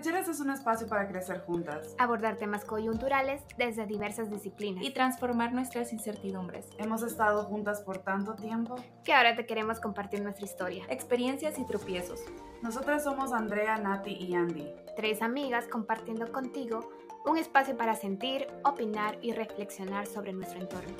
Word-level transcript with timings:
Entrecheras 0.00 0.30
es 0.30 0.40
un 0.40 0.48
espacio 0.48 0.86
para 0.86 1.06
crecer 1.06 1.40
juntas. 1.40 1.94
Abordar 1.98 2.36
temas 2.36 2.64
coyunturales 2.64 3.42
desde 3.58 3.84
diversas 3.84 4.30
disciplinas. 4.30 4.82
Y 4.82 4.94
transformar 4.94 5.52
nuestras 5.52 5.92
incertidumbres. 5.92 6.70
Hemos 6.78 7.02
estado 7.02 7.44
juntas 7.44 7.82
por 7.82 7.98
tanto 7.98 8.34
tiempo. 8.34 8.76
Que 9.04 9.12
ahora 9.12 9.36
te 9.36 9.44
queremos 9.44 9.78
compartir 9.78 10.22
nuestra 10.22 10.46
historia. 10.46 10.86
Experiencias 10.88 11.58
y 11.58 11.66
tropiezos. 11.66 12.18
Nosotras 12.62 13.04
somos 13.04 13.34
Andrea, 13.34 13.76
Nati 13.76 14.12
y 14.12 14.34
Andy. 14.34 14.72
Tres 14.96 15.20
amigas 15.20 15.66
compartiendo 15.68 16.32
contigo 16.32 16.88
un 17.26 17.36
espacio 17.36 17.76
para 17.76 17.94
sentir, 17.94 18.46
opinar 18.64 19.18
y 19.20 19.32
reflexionar 19.32 20.06
sobre 20.06 20.32
nuestro 20.32 20.60
entorno. 20.60 20.96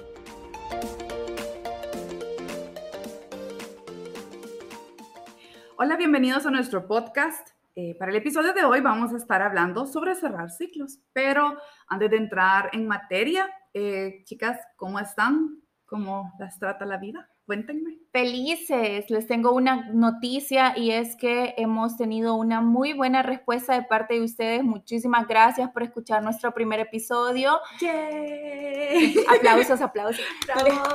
Hola, 5.78 5.96
bienvenidos 5.96 6.44
a 6.44 6.50
nuestro 6.50 6.86
podcast. 6.86 7.59
Eh, 7.82 7.96
para 7.98 8.10
el 8.10 8.18
episodio 8.18 8.52
de 8.52 8.62
hoy 8.62 8.82
vamos 8.82 9.10
a 9.14 9.16
estar 9.16 9.40
hablando 9.40 9.86
sobre 9.86 10.14
cerrar 10.14 10.50
ciclos, 10.50 10.98
pero 11.14 11.56
antes 11.88 12.10
de 12.10 12.18
entrar 12.18 12.68
en 12.74 12.86
materia, 12.86 13.48
eh, 13.72 14.20
chicas, 14.24 14.58
¿cómo 14.76 15.00
están? 15.00 15.62
¿Cómo 15.86 16.30
las 16.38 16.58
trata 16.58 16.84
la 16.84 16.98
vida? 16.98 17.30
Cuéntenme. 17.50 17.98
Felices, 18.12 19.10
les 19.10 19.26
tengo 19.26 19.52
una 19.52 19.88
noticia 19.92 20.78
y 20.78 20.92
es 20.92 21.16
que 21.16 21.54
hemos 21.56 21.96
tenido 21.96 22.36
una 22.36 22.60
muy 22.60 22.92
buena 22.92 23.24
respuesta 23.24 23.74
de 23.74 23.82
parte 23.82 24.14
de 24.14 24.22
ustedes. 24.22 24.62
Muchísimas 24.62 25.26
gracias 25.26 25.68
por 25.72 25.82
escuchar 25.82 26.22
nuestro 26.22 26.54
primer 26.54 26.78
episodio. 26.78 27.58
¡Yay! 27.80 29.16
Aplausos, 29.36 29.80
aplausos. 29.80 30.24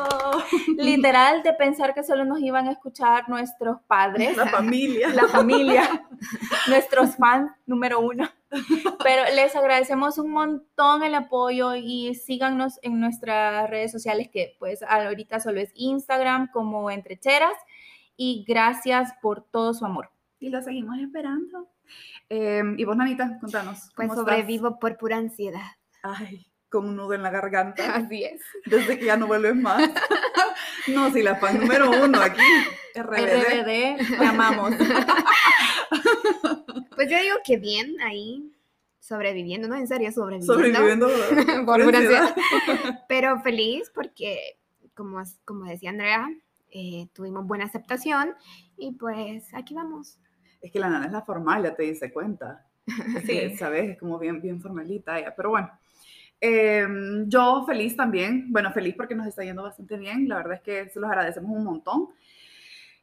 Literal 0.78 1.44
de 1.44 1.52
pensar 1.52 1.94
que 1.94 2.04
solo 2.04 2.24
nos 2.24 2.40
iban 2.40 2.70
a 2.70 2.72
escuchar 2.72 3.28
nuestros 3.28 3.82
padres. 3.86 4.38
La 4.38 4.48
familia. 4.48 5.10
La 5.10 5.28
familia. 5.28 6.08
nuestros 6.70 7.18
fans 7.18 7.52
número 7.66 8.00
uno. 8.00 8.30
Pero 9.04 9.24
les 9.34 9.56
agradecemos 9.56 10.18
un 10.18 10.32
montón 10.32 11.04
el 11.04 11.16
apoyo 11.16 11.76
y 11.76 12.16
síganos 12.16 12.80
en 12.82 13.00
nuestras 13.00 13.70
redes 13.70 13.92
sociales 13.92 14.30
que 14.32 14.56
pues 14.60 14.84
ahorita 14.84 15.40
solo 15.40 15.60
es 15.60 15.72
Instagram 15.76 16.50
como 16.52 16.90
Entrecheras 16.90 17.56
y 18.18 18.46
gracias 18.48 19.14
por 19.22 19.42
todo 19.44 19.74
su 19.74 19.86
amor. 19.86 20.10
Y 20.40 20.50
lo 20.50 20.62
seguimos 20.62 20.98
esperando. 21.00 21.70
Em, 22.30 22.78
y 22.80 22.86
vos, 22.86 22.98
Nanita, 22.98 23.38
contanos. 23.40 23.92
Pues 23.96 24.12
sobrevivo 24.14 24.80
por 24.80 24.98
pura 24.98 25.18
ansiedad. 25.18 25.72
Ay, 26.02 26.48
con 26.70 26.86
un 26.86 26.96
nudo 26.96 27.14
en 27.14 27.24
la 27.24 27.30
garganta. 27.30 27.96
Así 27.96 28.24
es. 28.24 28.42
Desde 28.66 28.98
que 29.00 29.06
ya 29.06 29.18
no 29.18 29.28
vuelves 29.28 29.56
más. 29.56 29.90
no, 30.88 31.12
si 31.12 31.22
la 31.22 31.36
fan 31.36 31.60
número 31.60 31.90
uno 31.90 32.20
aquí. 32.22 32.42
RBD. 32.96 33.98
RBD, 34.00 34.18
te 34.18 34.26
amamos. 34.26 34.74
Pues 36.96 37.10
yo 37.10 37.20
digo 37.20 37.36
que 37.44 37.58
bien 37.58 38.00
ahí, 38.02 38.54
sobreviviendo, 39.02 39.68
¿no? 39.68 39.76
En 39.76 39.86
serio, 39.86 40.14
sobreviviendo. 40.14 40.54
Sobreviviendo 41.10 41.66
por 41.66 41.82
ansiedad. 41.82 42.34
Pero 43.10 43.42
feliz 43.42 43.92
porque, 43.94 44.58
como, 44.94 45.22
como 45.44 45.66
decía 45.66 45.90
Andrea, 45.90 46.30
eh, 46.72 47.10
tuvimos 47.14 47.46
buena 47.46 47.66
aceptación 47.66 48.34
y 48.78 48.94
pues 48.94 49.54
aquí 49.54 49.74
vamos. 49.74 50.20
Es 50.62 50.72
que 50.72 50.80
la 50.80 50.90
nana 50.90 51.08
es 51.08 51.12
la 51.12 51.22
formal, 51.22 51.64
ya 51.64 51.76
te 51.76 51.84
dice 51.84 52.14
cuenta. 52.14 52.66
sí. 53.26 53.56
¿Sabes? 53.58 53.92
Es 53.92 54.00
como 54.00 54.18
bien, 54.18 54.42
bien 54.42 54.62
formalita 54.62 55.20
ella. 55.20 55.36
Pero 55.36 55.50
bueno, 55.50 55.70
em, 56.40 57.28
yo 57.28 57.64
feliz 57.66 57.96
también. 57.96 58.52
Bueno, 58.52 58.72
feliz 58.72 58.96
porque 58.96 59.16
nos 59.16 59.28
está 59.28 59.44
yendo 59.44 59.64
bastante 59.64 59.98
bien. 59.98 60.28
La 60.28 60.38
verdad 60.38 60.54
es 60.56 60.62
que 60.62 60.90
se 60.90 61.00
los 61.00 61.10
agradecemos 61.10 61.52
un 61.52 61.64
montón. 61.64 62.10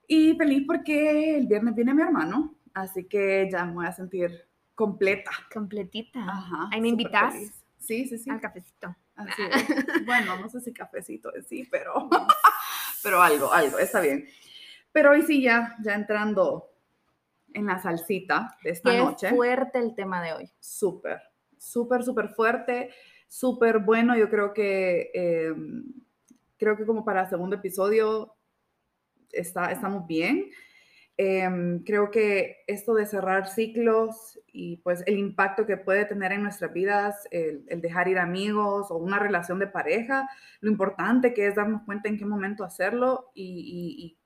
Y 0.06 0.34
feliz 0.36 0.64
porque 0.66 1.36
el 1.36 1.47
viernes 1.47 1.74
viene 1.74 1.94
mi 1.94 2.02
hermano. 2.02 2.55
Así 2.74 3.05
que 3.05 3.48
ya 3.50 3.64
me 3.64 3.72
voy 3.74 3.86
a 3.86 3.92
sentir 3.92 4.48
completa. 4.74 5.30
Completita. 5.52 6.20
Ajá. 6.20 6.69
Ahí 6.72 6.80
me 6.80 6.89
invitas. 6.89 7.34
Sí, 7.79 8.07
sí, 8.07 8.18
sí. 8.18 8.30
Al 8.30 8.40
cafecito. 8.40 8.95
Así 9.14 9.42
bueno, 10.07 10.39
no 10.39 10.48
sé 10.48 10.61
si 10.61 10.73
cafecito 10.73 11.30
sí, 11.46 11.68
pero, 11.70 12.08
pero 13.02 13.23
algo, 13.23 13.52
algo, 13.52 13.78
está 13.78 14.01
bien. 14.01 14.27
Pero 14.90 15.11
hoy 15.12 15.23
sí, 15.23 15.42
ya, 15.42 15.77
ya 15.83 15.95
entrando 15.95 16.70
en 17.55 17.67
la 17.67 17.78
salsita 17.78 18.57
de 18.62 18.70
esta 18.70 18.90
Qué 18.90 18.98
noche. 18.98 19.30
fuerte 19.30 19.78
el 19.78 19.95
tema 19.95 20.23
de 20.23 20.33
hoy. 20.33 20.51
Súper, 20.61 21.20
súper, 21.58 22.02
súper 22.02 22.28
fuerte, 22.30 22.90
súper 23.33 23.79
bueno. 23.79 24.15
Yo 24.17 24.29
creo 24.29 24.53
que, 24.53 25.11
eh, 25.15 25.55
creo 26.59 26.77
que 26.77 26.85
como 26.85 27.03
para 27.03 27.23
el 27.23 27.31
segundo 27.31 27.57
episodio 27.57 28.35
está, 29.31 29.73
estamos 29.73 30.07
bien. 30.07 30.51
Em, 31.17 31.83
creo 31.85 32.11
que 32.11 32.59
esto 32.67 32.95
de 32.95 33.07
cerrar 33.07 33.48
ciclos 33.48 34.39
y 34.53 34.79
pues 34.79 35.03
el 35.07 35.19
impacto 35.19 35.67
que 35.67 35.77
puede 35.79 36.05
tener 36.05 36.33
en 36.33 36.43
nuestras 36.43 36.73
vidas, 36.75 37.27
el, 37.31 37.65
dejar 37.81 38.09
ir 38.09 38.19
amigos 38.19 38.91
o 38.91 38.97
una 38.97 39.19
relación 39.19 39.59
de 39.59 39.67
pareja, 39.67 40.29
lo 40.61 40.70
importante 40.70 41.33
que 41.33 41.47
es 41.47 41.55
darnos 41.55 41.83
cuenta 41.85 42.09
en 42.09 42.19
qué 42.19 42.27
momento 42.27 42.64
hacerlo 42.64 43.31
y, 43.35 44.19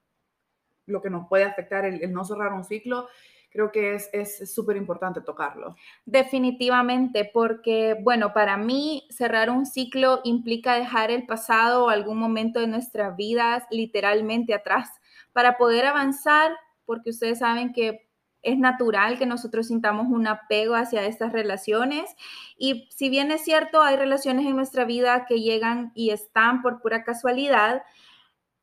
lo 0.86 1.02
que 1.02 1.10
nos 1.10 1.28
puede 1.28 1.42
afectar 1.42 1.84
el, 1.84 2.12
no 2.12 2.24
cerrar 2.24 2.52
un 2.52 2.62
ciclo, 2.64 3.08
creo 3.56 3.72
que 3.72 3.94
es 3.94 4.54
súper 4.54 4.76
importante 4.76 5.22
tocarlo. 5.22 5.76
Definitivamente, 6.04 7.30
porque 7.32 7.96
bueno, 8.02 8.34
para 8.34 8.58
mí 8.58 9.06
cerrar 9.08 9.48
un 9.48 9.64
ciclo 9.64 10.20
implica 10.24 10.74
dejar 10.74 11.10
el 11.10 11.24
pasado 11.24 11.86
o 11.86 11.88
algún 11.88 12.18
momento 12.18 12.60
de 12.60 12.66
nuestras 12.66 13.16
vidas 13.16 13.64
literalmente 13.70 14.52
atrás 14.52 14.90
para 15.32 15.56
poder 15.56 15.86
avanzar 15.86 16.52
porque 16.84 17.10
ustedes 17.10 17.38
saben 17.38 17.72
que 17.72 18.06
es 18.42 18.58
natural 18.58 19.18
que 19.18 19.26
nosotros 19.26 19.68
sintamos 19.68 20.06
un 20.08 20.26
apego 20.26 20.74
hacia 20.74 21.06
estas 21.06 21.32
relaciones 21.32 22.14
y 22.58 22.88
si 22.90 23.08
bien 23.08 23.30
es 23.30 23.42
cierto, 23.42 23.82
hay 23.82 23.96
relaciones 23.96 24.46
en 24.46 24.54
nuestra 24.54 24.84
vida 24.84 25.24
que 25.26 25.40
llegan 25.40 25.92
y 25.94 26.10
están 26.10 26.60
por 26.60 26.82
pura 26.82 27.04
casualidad, 27.04 27.82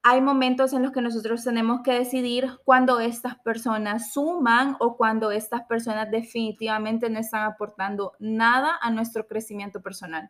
hay 0.03 0.22
momentos 0.22 0.74
en 0.74 0.84
los 0.84 0.91
que 0.91 1.02
nosotros 1.02 1.44
tenemos 1.44 1.81
que 1.81 1.94
decidir 1.94 2.59
cuando 2.66 3.00
estas 3.00 3.40
personas 3.40 4.12
suman 4.12 4.75
o 4.80 4.97
cuando 4.97 5.31
estas 5.31 5.64
personas 5.64 6.12
definitivamente 6.12 7.09
no 7.09 7.19
están 7.19 7.44
aportando 7.44 8.12
nada 8.19 8.78
a 8.81 8.92
nuestro 8.92 9.25
crecimiento 9.28 9.81
personal. 9.81 10.30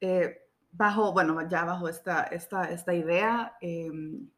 Eh, 0.00 0.36
bajo, 0.72 1.12
bueno, 1.12 1.48
ya 1.48 1.64
bajo 1.64 1.88
esta, 1.88 2.24
esta, 2.24 2.64
esta 2.64 2.92
idea, 2.92 3.56
em, 3.60 4.28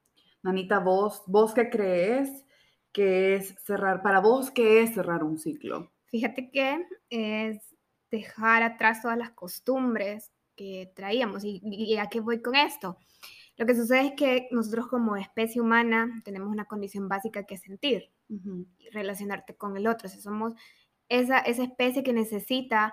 Nanita, 0.42 0.78
vos, 0.78 1.22
vos 1.26 1.54
qué 1.54 1.70
crees 1.70 2.44
que 2.92 3.36
es 3.36 3.56
cerrar, 3.64 4.02
para 4.02 4.20
vos, 4.20 4.50
¿qué 4.50 4.82
es 4.82 4.94
cerrar 4.94 5.24
un 5.24 5.38
ciclo? 5.38 5.90
Fíjate 6.06 6.50
que 6.50 6.86
es 7.08 7.74
dejar 8.10 8.62
atrás 8.62 9.00
todas 9.00 9.16
las 9.16 9.30
costumbres 9.30 10.32
que 10.54 10.92
traíamos. 10.94 11.42
¿Y, 11.44 11.96
a 11.96 12.08
qué 12.08 12.20
voy 12.20 12.40
con 12.40 12.54
esto? 12.54 12.98
Lo 13.56 13.66
que 13.66 13.74
sucede 13.74 14.06
es 14.06 14.12
que 14.16 14.48
nosotros 14.50 14.88
como 14.88 15.16
especie 15.16 15.60
humana 15.60 16.22
tenemos 16.24 16.48
una 16.48 16.64
condición 16.64 17.08
básica 17.08 17.44
que 17.44 17.54
es 17.54 17.62
sentir 17.62 18.10
y 18.28 18.90
relacionarte 18.90 19.56
con 19.56 19.76
el 19.76 19.86
otro. 19.86 20.08
somos 20.08 20.54
esa, 21.08 21.38
esa 21.38 21.62
especie 21.62 22.02
que 22.02 22.12
necesita 22.12 22.92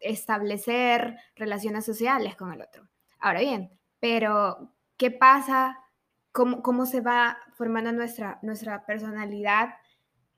establecer 0.00 1.16
relaciones 1.36 1.84
sociales 1.84 2.36
con 2.36 2.52
el 2.52 2.60
otro. 2.60 2.88
Ahora 3.18 3.40
bien, 3.40 3.70
pero 4.00 4.74
¿qué 4.96 5.10
pasa 5.10 5.78
cómo, 6.32 6.86
se 6.86 7.00
va 7.00 7.38
formando 7.54 7.92
nuestra, 7.92 8.38
nuestra 8.42 8.84
personalidad. 8.86 9.74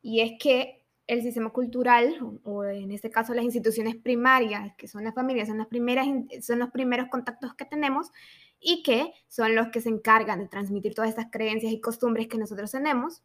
Y 0.03 0.21
es 0.21 0.33
que 0.39 0.85
el 1.07 1.23
sistema 1.23 1.51
cultural, 1.51 2.19
o 2.45 2.65
en 2.65 2.91
este 2.91 3.11
caso 3.11 3.35
las 3.35 3.45
instituciones 3.45 3.97
primarias, 3.97 4.75
que 4.77 4.89
son 4.89 5.05
las 5.05 5.15
familias, 5.15 5.49
son, 5.49 5.59
las 5.59 5.69
primeras, 5.69 6.07
son 6.41 6.59
los 6.59 6.71
primeros 6.71 7.09
contactos 7.09 7.55
que 7.55 7.65
tenemos 7.65 8.11
y 8.67 8.83
que 8.83 9.13
son 9.29 9.55
los 9.55 9.69
que 9.69 9.83
se 9.83 9.91
encargan 9.91 10.39
de 10.39 10.49
transmitir 10.49 10.95
todas 10.95 11.11
estas 11.11 11.31
creencias 11.31 11.71
y 11.71 11.83
costumbres 11.83 12.29
que 12.29 12.39
nosotros 12.39 12.71
tenemos, 12.73 13.23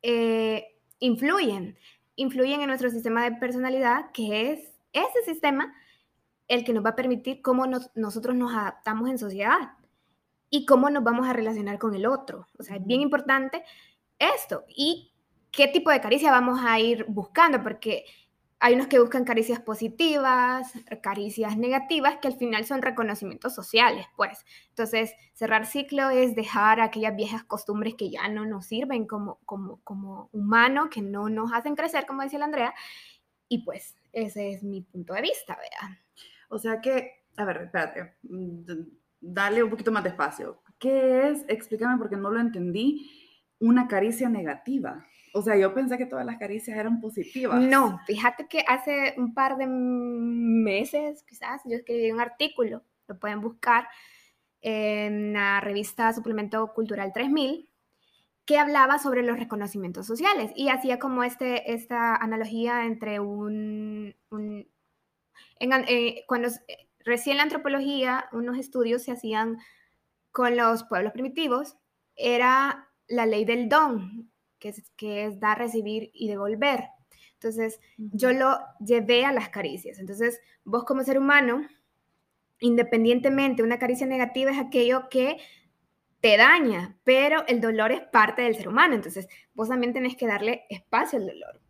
eh, 0.00 0.76
influyen, 1.00 1.76
influyen 2.14 2.60
en 2.60 2.68
nuestro 2.68 2.88
sistema 2.88 3.24
de 3.24 3.36
personalidad, 3.36 4.12
que 4.12 4.52
es 4.52 4.60
ese 4.92 5.24
sistema 5.26 5.74
el 6.46 6.64
que 6.64 6.72
nos 6.72 6.84
va 6.84 6.90
a 6.90 6.96
permitir 6.96 7.42
cómo 7.42 7.66
nosotros 7.94 8.36
nos 8.36 8.54
adaptamos 8.54 9.10
en 9.10 9.18
sociedad 9.18 9.72
y 10.50 10.66
cómo 10.66 10.88
nos 10.88 11.02
vamos 11.02 11.26
a 11.26 11.32
relacionar 11.32 11.80
con 11.80 11.94
el 11.94 12.06
otro. 12.06 12.46
O 12.58 12.62
sea, 12.62 12.76
es 12.76 12.86
bien 12.86 13.00
importante 13.00 13.64
esto. 14.18 14.64
Y 14.68 15.12
qué 15.50 15.66
tipo 15.66 15.90
de 15.90 16.00
caricia 16.00 16.30
vamos 16.30 16.60
a 16.62 16.78
ir 16.78 17.06
buscando, 17.08 17.60
porque 17.60 18.04
hay 18.64 18.74
unos 18.74 18.86
que 18.86 19.00
buscan 19.00 19.24
caricias 19.24 19.58
positivas, 19.58 20.72
caricias 21.02 21.58
negativas, 21.58 22.18
que 22.18 22.28
al 22.28 22.34
final 22.34 22.64
son 22.64 22.80
reconocimientos 22.80 23.56
sociales, 23.56 24.06
pues. 24.16 24.46
Entonces, 24.68 25.12
cerrar 25.32 25.66
ciclo 25.66 26.10
es 26.10 26.36
dejar 26.36 26.80
aquellas 26.80 27.16
viejas 27.16 27.42
costumbres 27.42 27.96
que 27.96 28.08
ya 28.08 28.28
no 28.28 28.46
nos 28.46 28.66
sirven 28.66 29.08
como, 29.08 29.40
como, 29.46 29.80
como 29.82 30.28
humano, 30.30 30.90
que 30.90 31.02
no 31.02 31.28
nos 31.28 31.52
hacen 31.52 31.74
crecer, 31.74 32.06
como 32.06 32.22
decía 32.22 32.38
la 32.38 32.44
Andrea. 32.44 32.72
Y 33.48 33.64
pues, 33.64 33.96
ese 34.12 34.52
es 34.52 34.62
mi 34.62 34.80
punto 34.82 35.12
de 35.14 35.22
vista, 35.22 35.58
vean. 35.58 35.98
O 36.48 36.56
sea 36.56 36.80
que, 36.80 37.24
a 37.36 37.44
ver, 37.44 37.62
espérate, 37.62 38.14
mm, 38.22 38.62
dale 39.20 39.64
un 39.64 39.70
poquito 39.70 39.90
más 39.90 40.04
despacio. 40.04 40.62
¿Qué 40.78 41.30
es? 41.30 41.44
Explícame 41.48 41.98
porque 41.98 42.16
no 42.16 42.30
lo 42.30 42.38
entendí. 42.38 43.10
Una 43.58 43.88
caricia 43.88 44.28
negativa. 44.28 45.04
O 45.34 45.42
sea, 45.42 45.56
yo 45.56 45.72
pensé 45.72 45.96
que 45.96 46.06
todas 46.06 46.26
las 46.26 46.38
caricias 46.38 46.76
eran 46.76 47.00
positivas. 47.00 47.60
No, 47.60 48.00
fíjate 48.06 48.46
que 48.48 48.64
hace 48.66 49.14
un 49.16 49.34
par 49.34 49.56
de 49.56 49.66
meses, 49.66 51.24
quizás, 51.24 51.62
yo 51.64 51.76
escribí 51.76 52.10
un 52.10 52.20
artículo, 52.20 52.82
lo 53.08 53.18
pueden 53.18 53.40
buscar 53.40 53.88
en 54.60 55.32
la 55.32 55.60
revista 55.60 56.12
Suplemento 56.12 56.72
Cultural 56.74 57.12
3000, 57.12 57.68
que 58.44 58.58
hablaba 58.58 58.98
sobre 58.98 59.22
los 59.22 59.38
reconocimientos 59.38 60.06
sociales 60.06 60.52
y 60.56 60.68
hacía 60.68 60.98
como 60.98 61.24
este, 61.24 61.72
esta 61.72 62.16
analogía 62.16 62.84
entre 62.84 63.20
un... 63.20 64.14
Eh, 65.60 66.24
cuando 66.26 66.48
recién 67.04 67.36
la 67.36 67.44
antropología, 67.44 68.28
unos 68.32 68.58
estudios 68.58 69.02
se 69.02 69.12
hacían 69.12 69.58
con 70.32 70.56
los 70.56 70.84
pueblos 70.84 71.12
primitivos, 71.12 71.76
era 72.16 72.88
la 73.06 73.26
ley 73.26 73.44
del 73.44 73.68
don, 73.68 74.31
que 74.62 74.68
es, 74.68 74.82
que 74.96 75.24
es 75.24 75.40
dar, 75.40 75.58
recibir 75.58 76.12
y 76.14 76.28
devolver. 76.28 76.84
Entonces, 77.34 77.80
yo 77.96 78.32
lo 78.32 78.56
llevé 78.78 79.24
a 79.24 79.32
las 79.32 79.48
caricias. 79.48 79.98
Entonces, 79.98 80.40
vos 80.62 80.84
como 80.84 81.02
ser 81.02 81.18
humano, 81.18 81.66
independientemente, 82.60 83.64
una 83.64 83.80
caricia 83.80 84.06
negativa 84.06 84.52
es 84.52 84.60
aquello 84.60 85.08
que 85.10 85.38
te 86.20 86.36
daña, 86.36 86.96
pero 87.02 87.44
el 87.48 87.60
dolor 87.60 87.90
es 87.90 88.02
parte 88.02 88.42
del 88.42 88.54
ser 88.54 88.68
humano. 88.68 88.94
Entonces, 88.94 89.26
vos 89.52 89.68
también 89.68 89.92
tenés 89.92 90.14
que 90.14 90.28
darle 90.28 90.64
espacio 90.70 91.18
al 91.18 91.26
dolor, 91.26 91.60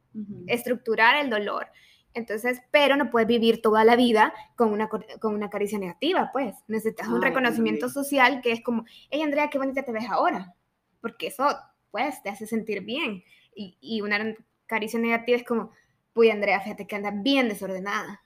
estructurar 0.47 1.17
el 1.25 1.31
dolor. 1.31 1.69
Entonces, 2.13 2.61
pero 2.71 2.97
no 2.97 3.11
puedes 3.11 3.27
vivir 3.27 3.63
toda 3.63 3.87
la 3.87 3.97
vida 3.97 4.35
con 4.55 4.71
una, 4.71 4.91
con 4.91 5.35
una 5.35 5.49
caricia 5.49 5.79
negativa, 5.79 6.29
pues. 6.31 6.55
Necesitas 6.69 7.09
un 7.09 7.23
reconocimiento 7.23 7.89
social 7.89 8.43
que 8.43 8.53
es 8.53 8.63
como, 8.63 8.85
hey 9.09 9.23
Andrea, 9.23 9.49
qué 9.49 9.57
bonita 9.57 9.83
te 9.83 9.93
ves 9.93 10.11
ahora. 10.11 10.55
Porque 11.01 11.29
eso 11.29 11.49
pues 11.93 12.21
te 12.25 12.31
hace 12.31 12.49
sentir 12.49 12.83
bien. 12.83 13.23
Y, 13.55 13.79
y 13.81 14.01
una 14.01 14.35
caricia 14.67 14.99
negativa 14.99 15.37
es 15.37 15.45
como, 15.45 15.71
uy, 16.15 16.31
Andrea, 16.31 16.61
fíjate 16.61 16.89
que 16.89 16.97
anda 16.97 17.13
bien 17.15 17.49
desordenada. 17.49 18.23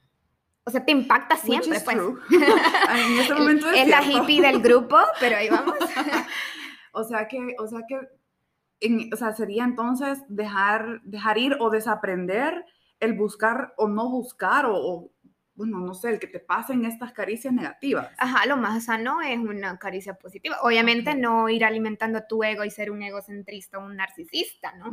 O 0.63 0.71
sea, 0.71 0.83
te 0.83 0.91
impacta 0.91 1.37
siempre, 1.37 1.79
pues. 1.79 1.97
en 2.31 3.19
este 3.19 3.33
momento 3.35 3.69
es, 3.69 3.83
es 3.83 3.87
la 3.87 4.03
hippie 4.03 4.41
del 4.41 4.61
grupo, 4.61 4.97
pero 5.19 5.37
ahí 5.37 5.49
vamos. 5.49 5.75
o 6.93 7.03
sea 7.03 7.27
que, 7.27 7.55
o 7.59 7.67
sea 7.67 7.81
que, 7.87 9.09
o 9.13 9.15
sea, 9.15 9.33
sería 9.33 9.63
entonces 9.63 10.23
dejar, 10.27 11.01
dejar 11.03 11.37
ir 11.37 11.55
o 11.59 11.69
desaprender 11.69 12.65
el 12.99 13.13
buscar 13.13 13.73
o 13.77 13.87
no 13.87 14.09
buscar 14.09 14.65
o 14.67 15.11
bueno, 15.57 15.79
no 15.79 15.95
sé, 15.95 16.11
el 16.11 16.19
que 16.19 16.27
te 16.27 16.39
pasen 16.39 16.85
estas 16.85 17.11
caricias 17.13 17.51
negativas. 17.51 18.09
Ajá, 18.19 18.45
lo 18.45 18.57
más 18.57 18.85
sano 18.85 19.21
es 19.21 19.39
una 19.39 19.79
caricia 19.79 20.13
positiva. 20.13 20.57
Obviamente 20.61 21.15
no 21.15 21.49
ir 21.49 21.65
alimentando 21.65 22.21
tu 22.29 22.43
ego 22.43 22.63
y 22.63 22.69
ser 22.69 22.91
un 22.91 23.01
egocentrista 23.01 23.79
o 23.79 23.85
un 23.85 23.95
narcisista, 23.95 24.73
¿no? 24.73 24.91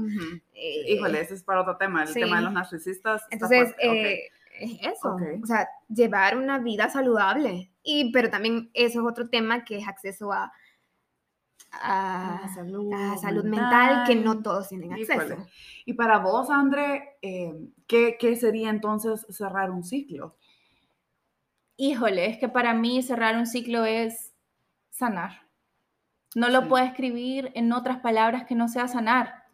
Eh, 0.54 0.94
Híjole, 0.94 1.20
ese 1.20 1.34
es 1.34 1.44
para 1.44 1.60
otro 1.60 1.76
tema, 1.76 2.04
el 2.04 2.14
tema 2.14 2.38
de 2.38 2.44
los 2.44 2.52
narcisistas. 2.54 3.22
Entonces, 3.30 3.74
eh, 3.78 4.30
es 4.58 4.78
eso, 4.80 5.16
o 5.42 5.46
sea, 5.46 5.68
llevar 5.88 6.38
una 6.38 6.58
vida 6.58 6.88
saludable. 6.88 7.70
Y, 7.82 8.10
pero 8.10 8.30
también 8.30 8.70
eso 8.72 9.00
es 9.00 9.06
otro 9.06 9.28
tema 9.28 9.64
que 9.64 9.76
es 9.76 9.86
acceso 9.86 10.32
a, 10.32 10.50
a, 11.72 12.48
salud, 12.54 13.44
mental, 13.44 14.04
que 14.06 14.16
no 14.16 14.40
todos 14.40 14.70
tienen 14.70 14.94
acceso. 14.94 15.46
Y 15.84 15.92
para 15.92 16.20
vos, 16.20 16.48
André, 16.48 17.18
eh, 17.20 17.52
¿qué, 17.86 18.16
¿qué 18.18 18.34
sería 18.36 18.70
entonces 18.70 19.26
cerrar 19.28 19.70
un 19.70 19.84
ciclo? 19.84 20.36
Híjole, 21.76 22.26
es 22.26 22.38
que 22.38 22.48
para 22.48 22.74
mí 22.74 23.02
cerrar 23.02 23.36
un 23.36 23.46
ciclo 23.46 23.84
es 23.84 24.32
sanar. 24.90 25.42
No 26.34 26.48
lo 26.48 26.68
puedo 26.68 26.84
escribir 26.84 27.52
en 27.54 27.72
otras 27.72 28.00
palabras 28.00 28.44
que 28.44 28.54
no 28.54 28.68
sea 28.68 28.88
sanar. 28.88 29.44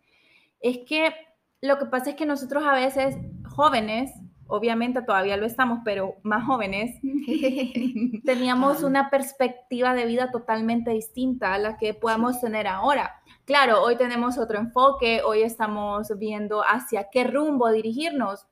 Es 0.61 0.81
que 0.87 1.15
lo 1.61 1.79
que 1.79 1.87
pasa 1.87 2.11
es 2.11 2.17
que 2.17 2.27
nosotros 2.27 2.65
a 2.67 2.73
veces, 2.73 3.17
jóvenes, 3.45 4.13
obviamente 4.47 5.03
todavía 5.03 5.37
lo 5.37 5.47
estamos, 5.47 5.81
pero 5.85 6.17
más 6.23 6.45
jóvenes, 6.45 6.99
teníamos 8.25 8.83
una 8.83 9.11
perspectiva 9.11 9.95
de 9.95 10.07
vida 10.07 10.31
totalmente 10.31 10.91
distinta 10.91 11.55
a 11.55 11.59
la 11.59 11.77
que 11.77 11.95
podamos 11.95 12.41
tener 12.41 12.67
ahora. 12.67 13.23
Claro, 13.45 13.83
hoy 13.83 13.97
tenemos 13.97 14.39
otro 14.39 14.59
enfoque, 14.59 15.23
hoy 15.23 15.43
estamos 15.43 16.13
viendo 16.19 16.63
hacia 16.63 17.09
qué 17.11 17.25
rumbo 17.25 17.71
dirigirnos, 17.71 18.47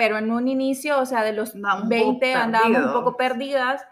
pero 0.00 0.16
en 0.16 0.30
un 0.30 0.48
inicio, 0.48 0.98
o 0.98 1.04
sea, 1.04 1.22
de 1.22 1.34
los 1.34 1.52
20 1.54 2.32
andábamos 2.32 2.86
un 2.86 2.92
poco 2.94 3.18
perdidas, 3.18 3.84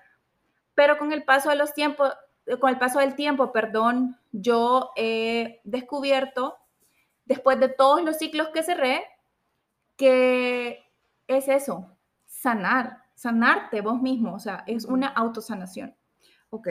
pero 0.75 0.97
con 0.97 1.13
el 1.13 1.23
paso 1.23 1.51
de 1.51 1.57
los 1.57 1.75
tiempos, 1.75 2.15
con 2.61 2.71
el 2.71 2.79
paso 2.79 3.01
del 3.01 3.15
tiempo, 3.15 3.53
perdón, 3.53 4.19
yo 4.33 4.91
he 4.97 5.61
descubierto, 5.65 6.57
después 7.27 7.61
de 7.61 7.69
todos 7.69 8.03
los 8.03 8.17
ciclos 8.17 8.49
que 8.55 8.63
cerré, 8.63 9.05
que 9.99 10.83
es 11.27 11.47
eso, 11.47 11.95
sanar, 12.25 13.03
sanarte 13.13 13.83
vos 13.83 14.01
mismo, 14.01 14.33
o 14.33 14.39
sea, 14.39 14.65
es 14.67 14.87
una 14.87 15.09
autosanación. 15.09 15.95
Ok, 16.49 16.69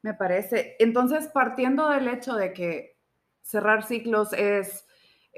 me 0.00 0.14
parece. 0.14 0.76
Entonces, 0.78 1.28
partiendo 1.28 1.90
del 1.90 2.08
hecho 2.08 2.36
de 2.36 2.54
que 2.54 2.96
cerrar 3.42 3.84
ciclos 3.84 4.32
es 4.32 4.87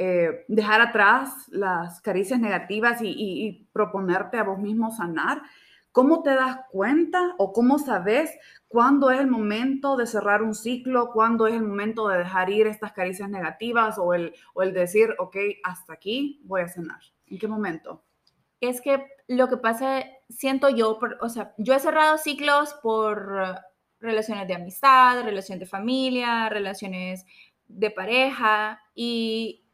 eh, 0.02 0.46
dejar 0.48 0.80
atrás 0.80 1.30
las 1.50 2.00
caricias 2.00 2.40
negativas 2.40 3.00
y, 3.02 3.68
proponerte 3.70 4.38
a 4.38 4.44
vos 4.44 4.58
mismo 4.58 4.90
sanar, 4.90 5.42
¿cómo 5.92 6.22
te 6.22 6.30
das 6.30 6.60
cuenta 6.70 7.34
o 7.36 7.52
cómo 7.52 7.78
sabes 7.78 8.30
cuándo 8.66 9.10
es 9.10 9.20
el 9.20 9.26
momento 9.26 9.98
de 9.98 10.06
cerrar 10.06 10.42
un 10.42 10.54
ciclo, 10.54 11.10
cuándo 11.12 11.46
es 11.46 11.52
el 11.52 11.64
momento 11.64 12.08
de 12.08 12.16
dejar 12.16 12.48
ir 12.48 12.66
estas 12.66 12.92
caricias 12.92 13.28
negativas 13.28 13.98
o 13.98 14.14
el, 14.14 14.32
o 14.54 14.62
el 14.62 14.72
decir, 14.72 15.14
ok, 15.18 15.36
hasta 15.64 15.92
aquí 15.92 16.40
voy 16.44 16.62
a 16.62 16.68
sanar? 16.68 17.00
¿En 17.26 17.38
qué 17.38 17.46
momento? 17.46 18.02
Es 18.58 18.80
que 18.80 19.06
lo 19.28 19.48
que 19.48 19.58
pasa, 19.58 20.06
siento 20.30 20.70
yo, 20.70 20.98
o 21.20 21.28
sea, 21.28 21.52
yo 21.58 21.74
he 21.74 21.78
cerrado 21.78 22.16
ciclos 22.16 22.72
por 22.82 23.60
relaciones 24.00 24.48
de 24.48 24.54
amistad, 24.54 25.24
relaciones 25.24 25.60
de 25.60 25.66
familia, 25.66 26.48
relaciones 26.48 27.26
de 27.68 27.90
pareja 27.90 28.80
y 28.94 29.66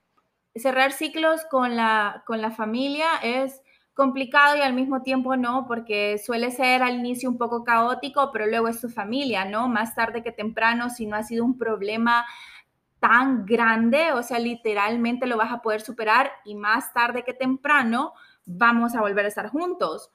cerrar 0.59 0.93
ciclos 0.93 1.45
con 1.51 1.77
la, 1.77 2.23
con 2.27 2.41
la 2.41 2.51
familia 2.51 3.07
es 3.23 3.63
complicado 3.95 4.57
y 4.57 4.61
al 4.61 4.75
mismo 4.75 5.03
tiempo 5.03 5.37
no, 5.37 5.67
porque 5.67 6.19
suele 6.19 6.51
ser 6.51 6.83
al 6.83 6.97
inicio 6.97 7.31
un 7.31 7.39
poco 7.39 7.65
caótico, 7.65 8.31
pero 8.31 8.47
luego 8.47 8.69
es 8.69 8.79
su 8.79 8.91
familia, 8.91 9.47
¿no? 9.47 9.69
Más 9.69 9.95
tarde 9.95 10.23
que 10.23 10.33
temprano, 10.33 10.91
si 10.91 11.07
no 11.07 11.17
ha 11.17 11.23
sido 11.23 11.45
un 11.45 11.57
problema 11.57 12.27
tan 13.01 13.47
grande, 13.47 14.13
o 14.13 14.23
sea, 14.23 14.39
literalmente 14.39 15.27
lo 15.27 15.39
vas 15.39 15.51
a 15.51 15.63
poder 15.63 15.81
superar 15.81 16.31
y 16.45 16.55
más 16.55 16.93
tarde 16.93 17.25
que 17.25 17.33
temprano 17.33 18.13
vamos 18.45 18.95
a 18.95 19.01
volver 19.01 19.25
a 19.25 19.29
estar 19.29 19.49
juntos. 19.49 20.11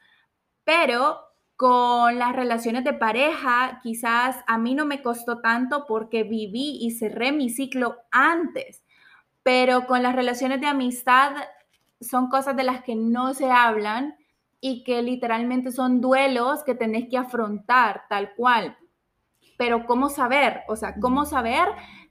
Pero 0.63 1.19
con 1.55 2.19
las 2.19 2.35
relaciones 2.35 2.83
de 2.83 2.93
pareja, 2.93 3.79
quizás 3.81 4.37
a 4.45 4.57
mí 4.59 4.75
no 4.75 4.85
me 4.85 5.01
costó 5.01 5.41
tanto 5.41 5.85
porque 5.87 6.23
viví 6.23 6.77
y 6.81 6.91
cerré 6.91 7.31
mi 7.31 7.49
ciclo 7.49 7.97
antes 8.11 8.80
pero 9.43 9.87
con 9.87 10.03
las 10.03 10.15
relaciones 10.15 10.61
de 10.61 10.67
amistad 10.67 11.33
son 11.99 12.29
cosas 12.29 12.55
de 12.55 12.63
las 12.63 12.83
que 12.83 12.95
no 12.95 13.33
se 13.33 13.51
hablan 13.51 14.15
y 14.59 14.83
que 14.83 15.01
literalmente 15.01 15.71
son 15.71 16.01
duelos 16.01 16.63
que 16.63 16.75
tenés 16.75 17.09
que 17.09 17.17
afrontar 17.17 18.03
tal 18.09 18.33
cual. 18.35 18.77
Pero 19.57 19.85
¿cómo 19.85 20.09
saber? 20.09 20.61
O 20.67 20.75
sea, 20.75 20.95
¿cómo 20.99 21.25
saber 21.25 21.67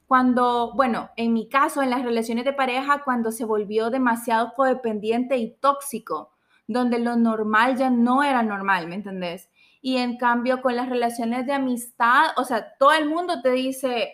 cuando, 0.06 0.72
bueno, 0.74 1.10
en 1.16 1.32
mi 1.32 1.48
caso, 1.48 1.82
en 1.82 1.90
las 1.90 2.02
relaciones 2.02 2.44
de 2.44 2.52
pareja, 2.52 3.02
cuando 3.04 3.30
se 3.30 3.44
volvió 3.44 3.90
demasiado 3.90 4.52
codependiente 4.54 5.36
y 5.36 5.54
tóxico, 5.54 6.32
donde 6.66 6.98
lo 6.98 7.14
normal 7.14 7.76
ya 7.76 7.90
no 7.90 8.24
era 8.24 8.42
normal, 8.42 8.88
¿me 8.88 8.96
entendés? 8.96 9.50
Y 9.80 9.98
en 9.98 10.18
cambio, 10.18 10.62
con 10.62 10.74
las 10.74 10.88
relaciones 10.88 11.46
de 11.46 11.52
amistad, 11.52 12.30
o 12.36 12.44
sea, 12.44 12.76
todo 12.76 12.92
el 12.92 13.08
mundo 13.08 13.40
te 13.40 13.52
dice, 13.52 14.12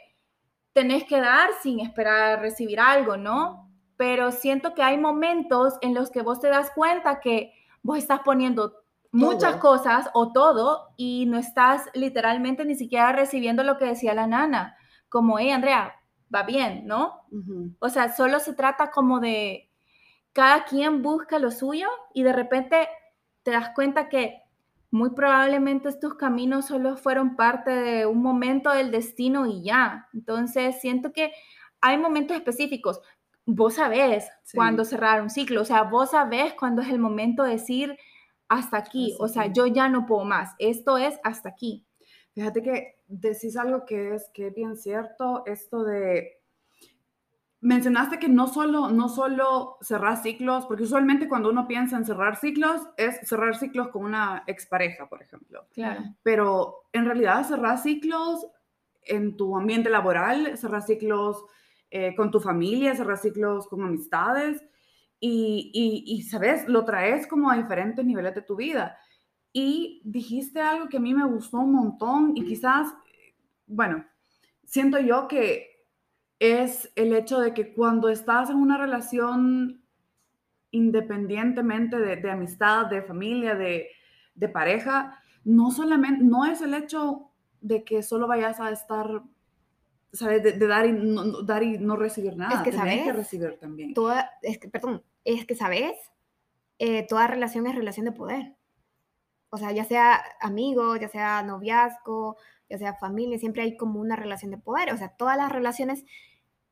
tenés 0.76 1.04
que 1.04 1.22
dar 1.22 1.48
sin 1.62 1.80
esperar 1.80 2.32
a 2.32 2.36
recibir 2.36 2.80
algo, 2.80 3.16
¿no? 3.16 3.72
Pero 3.96 4.30
siento 4.30 4.74
que 4.74 4.82
hay 4.82 4.98
momentos 4.98 5.78
en 5.80 5.94
los 5.94 6.10
que 6.10 6.20
vos 6.20 6.38
te 6.38 6.48
das 6.48 6.70
cuenta 6.70 7.18
que 7.20 7.54
vos 7.82 7.96
estás 7.96 8.20
poniendo 8.20 8.74
muchas 9.10 9.56
cosas 9.56 10.10
o 10.12 10.32
todo 10.32 10.88
y 10.98 11.24
no 11.28 11.38
estás 11.38 11.88
literalmente 11.94 12.66
ni 12.66 12.74
siquiera 12.74 13.12
recibiendo 13.12 13.62
lo 13.62 13.78
que 13.78 13.86
decía 13.86 14.12
la 14.12 14.26
nana, 14.26 14.76
como, 15.08 15.38
hey, 15.38 15.50
Andrea, 15.50 15.94
va 16.32 16.42
bien, 16.42 16.86
¿no? 16.86 17.22
O 17.78 17.88
sea, 17.88 18.14
solo 18.14 18.38
se 18.38 18.52
trata 18.52 18.90
como 18.90 19.18
de 19.18 19.70
cada 20.34 20.64
quien 20.64 21.00
busca 21.00 21.38
lo 21.38 21.52
suyo 21.52 21.88
y 22.12 22.22
de 22.22 22.34
repente 22.34 22.86
te 23.44 23.52
das 23.52 23.70
cuenta 23.74 24.10
que 24.10 24.42
muy 24.90 25.10
probablemente 25.10 25.88
estos 25.88 26.14
caminos 26.14 26.66
solo 26.66 26.96
fueron 26.96 27.36
parte 27.36 27.70
de 27.70 28.06
un 28.06 28.22
momento 28.22 28.70
del 28.70 28.90
destino 28.90 29.46
y 29.46 29.62
ya. 29.62 30.08
Entonces, 30.14 30.80
siento 30.80 31.12
que 31.12 31.32
hay 31.80 31.98
momentos 31.98 32.36
específicos. 32.36 33.00
Vos 33.44 33.74
sabés 33.74 34.28
cuándo 34.54 34.84
cerrar 34.84 35.22
un 35.22 35.30
ciclo, 35.30 35.62
o 35.62 35.64
sea, 35.64 35.84
vos 35.84 36.10
sabés 36.10 36.54
cuándo 36.54 36.82
es 36.82 36.88
el 36.88 36.98
momento 36.98 37.44
de 37.44 37.52
decir 37.52 37.96
hasta 38.48 38.76
aquí, 38.76 39.14
o 39.18 39.28
sea, 39.28 39.46
yo 39.52 39.66
ya 39.66 39.88
no 39.88 40.06
puedo 40.06 40.24
más, 40.24 40.54
esto 40.58 40.98
es 40.98 41.18
hasta 41.22 41.50
aquí. 41.50 41.84
Fíjate 42.32 42.62
que 42.62 42.96
decís 43.08 43.56
algo 43.56 43.86
que 43.86 44.14
es, 44.14 44.28
que 44.34 44.48
es 44.48 44.54
bien 44.54 44.76
cierto, 44.76 45.44
esto 45.46 45.84
de 45.84 46.35
mencionaste 47.66 48.20
que 48.20 48.28
no 48.28 48.46
solo, 48.46 48.90
no 48.90 49.08
solo 49.08 49.76
cerrar 49.80 50.22
ciclos, 50.22 50.66
porque 50.66 50.84
usualmente 50.84 51.28
cuando 51.28 51.50
uno 51.50 51.66
piensa 51.66 51.96
en 51.96 52.04
cerrar 52.04 52.36
ciclos, 52.36 52.80
es 52.96 53.18
cerrar 53.28 53.56
ciclos 53.56 53.88
con 53.88 54.04
una 54.04 54.44
expareja, 54.46 55.08
por 55.08 55.20
ejemplo. 55.20 55.66
Claro. 55.74 56.04
Pero 56.22 56.86
en 56.92 57.06
realidad 57.06 57.44
cerrar 57.44 57.78
ciclos 57.78 58.46
en 59.02 59.36
tu 59.36 59.56
ambiente 59.56 59.90
laboral, 59.90 60.56
cerrar 60.56 60.82
ciclos 60.82 61.44
eh, 61.90 62.14
con 62.14 62.30
tu 62.30 62.38
familia, 62.38 62.94
cerrar 62.94 63.18
ciclos 63.18 63.66
con 63.66 63.82
amistades 63.82 64.64
y, 65.18 65.72
y, 65.74 66.14
y, 66.14 66.22
¿sabes? 66.22 66.68
Lo 66.68 66.84
traes 66.84 67.26
como 67.26 67.50
a 67.50 67.56
diferentes 67.56 68.04
niveles 68.04 68.36
de 68.36 68.42
tu 68.42 68.54
vida. 68.54 68.96
Y 69.52 70.02
dijiste 70.04 70.60
algo 70.60 70.88
que 70.88 70.98
a 70.98 71.00
mí 71.00 71.12
me 71.12 71.26
gustó 71.26 71.58
un 71.58 71.72
montón 71.72 72.32
y 72.36 72.44
quizás, 72.44 72.94
bueno, 73.66 74.04
siento 74.64 75.00
yo 75.00 75.26
que 75.26 75.75
es 76.38 76.92
el 76.96 77.14
hecho 77.14 77.40
de 77.40 77.54
que 77.54 77.72
cuando 77.72 78.08
estás 78.08 78.50
en 78.50 78.56
una 78.56 78.78
relación 78.78 79.82
independientemente 80.70 81.98
de, 81.98 82.30
amistad, 82.30 82.86
de 82.86 83.02
familia, 83.02 83.54
de, 83.54 83.88
pareja, 84.52 85.18
no 85.44 85.70
solamente, 85.70 86.22
no 86.22 86.44
es 86.44 86.60
el 86.60 86.74
hecho 86.74 87.30
de 87.60 87.82
que 87.84 88.02
solo 88.02 88.26
vayas 88.26 88.60
a 88.60 88.70
estar, 88.70 89.22
¿sabes? 90.12 90.42
De, 90.42 90.66
dar, 90.66 90.86
y 90.86 90.92
no, 90.92 91.42
dar 91.42 91.62
y 91.62 91.78
no 91.78 91.96
recibir 91.96 92.36
nada. 92.36 92.56
Es 92.56 92.62
que 92.62 92.72
sabes. 92.72 93.04
que 93.04 93.12
recibir 93.12 93.58
también. 93.58 93.94
Toda, 93.94 94.30
es 94.42 94.58
que, 94.58 94.68
perdón, 94.68 95.02
es 95.24 95.46
que 95.46 95.54
sabes, 95.54 95.96
eh, 96.78 97.06
toda 97.08 97.26
relación 97.26 97.66
es 97.66 97.74
relación 97.74 98.04
de 98.04 98.12
poder. 98.12 98.54
O 99.48 99.56
sea, 99.56 99.72
ya 99.72 99.84
sea 99.84 100.22
amigo, 100.40 100.96
ya 100.96 101.08
sea 101.08 101.42
noviazgo, 101.42 102.36
ya 102.68 102.78
sea 102.78 102.94
familia, 102.94 103.38
siempre 103.38 103.62
hay 103.62 103.76
como 103.76 104.00
una 104.00 104.16
relación 104.16 104.50
de 104.50 104.58
poder. 104.58 104.92
O 104.92 104.96
sea, 104.96 105.08
todas 105.10 105.36
las 105.36 105.50
relaciones 105.52 106.04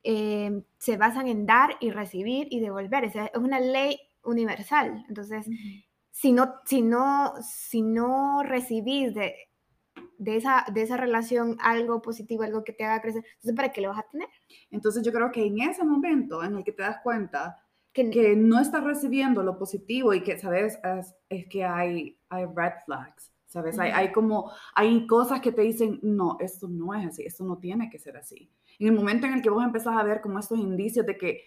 eh, 0.03 0.63
se 0.79 0.97
basan 0.97 1.29
en 1.29 1.47
dar 1.47 1.77
y 1.81 1.91
recibir 1.91 2.49
y 2.51 2.61
devolver. 2.61 3.05
es 3.05 3.15
una 3.35 3.61
ley 3.61 3.99
universal. 4.23 5.05
Entonces, 5.09 5.47
si, 6.11 6.33
no, 6.33 6.55
si, 6.65 6.83
no, 6.83 7.35
si 7.43 7.83
no 7.83 8.43
recibís 8.43 9.15
de, 9.15 9.35
de, 10.19 10.37
esa, 10.37 10.65
de 10.73 10.83
esa 10.83 10.97
relación 10.97 11.57
algo 11.61 12.03
positivo, 12.03 12.43
algo 12.43 12.65
que 12.65 12.73
te 12.73 12.85
haga 12.85 13.01
crecer, 13.01 13.25
entonces, 13.25 13.57
¿para 13.57 13.73
qué 13.73 13.81
lo 13.81 13.89
vas 13.91 14.01
a 14.01 14.11
tener? 14.11 14.29
Entonces, 14.71 15.03
yo 15.03 15.13
creo 15.13 15.31
que 15.33 15.47
en 15.47 15.61
ese 15.61 15.85
momento 15.85 16.43
en 16.43 16.57
el 16.57 16.65
que 16.65 16.73
te 16.73 16.83
das 16.83 16.99
cuenta 17.03 17.61
que, 17.93 18.11
que 18.11 18.35
no 18.35 18.61
estás 18.61 18.83
recibiendo 18.83 19.43
lo 19.43 19.57
positivo 19.59 20.13
y 20.13 20.23
que, 20.23 20.39
¿sabes? 20.39 20.79
Es, 20.83 21.15
es 21.29 21.47
que 21.47 21.65
hay, 21.65 22.19
hay 22.29 22.45
red 22.47 22.73
flags 22.85 23.34
¿sabes? 23.54 23.78
hay, 23.78 23.92
hay, 23.92 24.11
como, 24.11 24.50
hay 24.75 25.06
cosas 25.06 25.40
que 25.40 25.52
te 25.52 25.62
dicen, 25.62 26.00
no, 26.02 26.37
esto 26.40 26.66
no 26.66 26.92
es 26.92 27.06
así, 27.06 27.23
esto 27.23 27.44
no 27.44 27.58
tiene 27.58 27.88
que 27.88 28.00
ser 28.00 28.16
así. 28.16 28.50
En 28.80 28.88
el 28.88 28.94
momento 28.94 29.28
en 29.28 29.34
el 29.34 29.42
que 29.42 29.49
vos 29.49 29.62
empezás 29.62 29.96
a 29.96 30.02
ver 30.02 30.20
como 30.20 30.40
estos 30.40 30.58
indicios 30.58 31.06
de 31.06 31.16
que, 31.16 31.44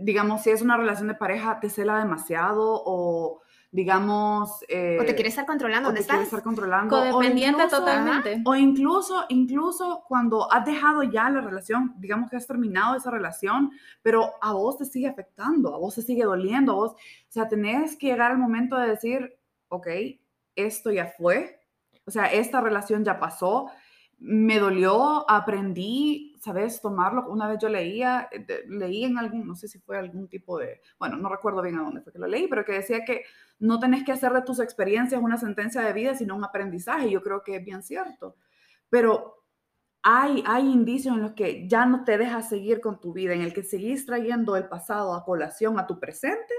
digamos, 0.00 0.42
si 0.42 0.50
es 0.50 0.62
una 0.62 0.78
relación 0.78 1.08
de 1.08 1.14
pareja, 1.14 1.60
te 1.60 1.68
cela 1.68 1.98
demasiado 1.98 2.82
o 2.86 3.42
digamos... 3.70 4.64
Eh, 4.66 4.96
o 4.98 5.04
te 5.04 5.14
quieres 5.14 5.34
estar 5.34 5.44
controlando, 5.44 5.90
¿dónde 5.90 6.00
estás? 6.00 6.22
estar 6.22 6.42
controlando. 6.42 6.96
Codependiente 6.96 7.68
totalmente. 7.68 8.40
O 8.46 8.54
incluso, 8.54 9.26
incluso 9.28 10.04
cuando 10.08 10.50
has 10.50 10.64
dejado 10.64 11.02
ya 11.02 11.28
la 11.28 11.42
relación, 11.42 11.92
digamos 11.98 12.30
que 12.30 12.36
has 12.36 12.46
terminado 12.46 12.96
esa 12.96 13.10
relación, 13.10 13.72
pero 14.00 14.32
a 14.40 14.54
vos 14.54 14.78
te 14.78 14.86
sigue 14.86 15.06
afectando, 15.06 15.74
a 15.74 15.78
vos 15.78 15.96
te 15.96 16.00
sigue 16.00 16.24
doliendo, 16.24 16.72
a 16.72 16.76
vos, 16.76 16.92
o 16.92 16.96
sea, 17.28 17.46
tenés 17.46 17.94
que 17.98 18.06
llegar 18.06 18.30
al 18.30 18.38
momento 18.38 18.74
de 18.78 18.88
decir, 18.88 19.38
ok, 19.68 19.86
esto 20.66 20.90
ya 20.90 21.06
fue, 21.06 21.60
o 22.06 22.10
sea, 22.10 22.26
esta 22.26 22.60
relación 22.60 23.04
ya 23.04 23.20
pasó, 23.20 23.70
me 24.20 24.58
dolió, 24.58 25.30
aprendí, 25.30 26.34
¿sabes? 26.40 26.80
Tomarlo. 26.80 27.28
Una 27.28 27.46
vez 27.46 27.58
yo 27.60 27.68
leía, 27.68 28.28
eh, 28.32 28.64
leí 28.66 29.04
en 29.04 29.18
algún, 29.18 29.46
no 29.46 29.54
sé 29.54 29.68
si 29.68 29.78
fue 29.78 29.96
algún 29.96 30.28
tipo 30.28 30.58
de, 30.58 30.80
bueno, 30.98 31.16
no 31.16 31.28
recuerdo 31.28 31.62
bien 31.62 31.78
a 31.78 31.82
dónde 31.82 32.00
fue 32.00 32.12
que 32.12 32.18
lo 32.18 32.26
leí, 32.26 32.48
pero 32.48 32.64
que 32.64 32.72
decía 32.72 33.04
que 33.04 33.24
no 33.60 33.78
tenés 33.78 34.04
que 34.04 34.12
hacer 34.12 34.32
de 34.32 34.42
tus 34.42 34.58
experiencias 34.58 35.22
una 35.22 35.36
sentencia 35.36 35.82
de 35.82 35.92
vida, 35.92 36.14
sino 36.14 36.34
un 36.34 36.44
aprendizaje. 36.44 37.10
Yo 37.10 37.22
creo 37.22 37.44
que 37.44 37.56
es 37.56 37.64
bien 37.64 37.82
cierto. 37.82 38.36
Pero 38.90 39.44
hay, 40.02 40.42
hay 40.46 40.66
indicios 40.66 41.14
en 41.14 41.22
los 41.22 41.32
que 41.32 41.68
ya 41.68 41.86
no 41.86 42.04
te 42.04 42.18
dejas 42.18 42.48
seguir 42.48 42.80
con 42.80 43.00
tu 43.00 43.12
vida, 43.12 43.34
en 43.34 43.42
el 43.42 43.52
que 43.52 43.62
seguís 43.62 44.06
trayendo 44.06 44.56
el 44.56 44.68
pasado 44.68 45.14
a 45.14 45.24
colación 45.24 45.78
a 45.78 45.86
tu 45.86 46.00
presente. 46.00 46.54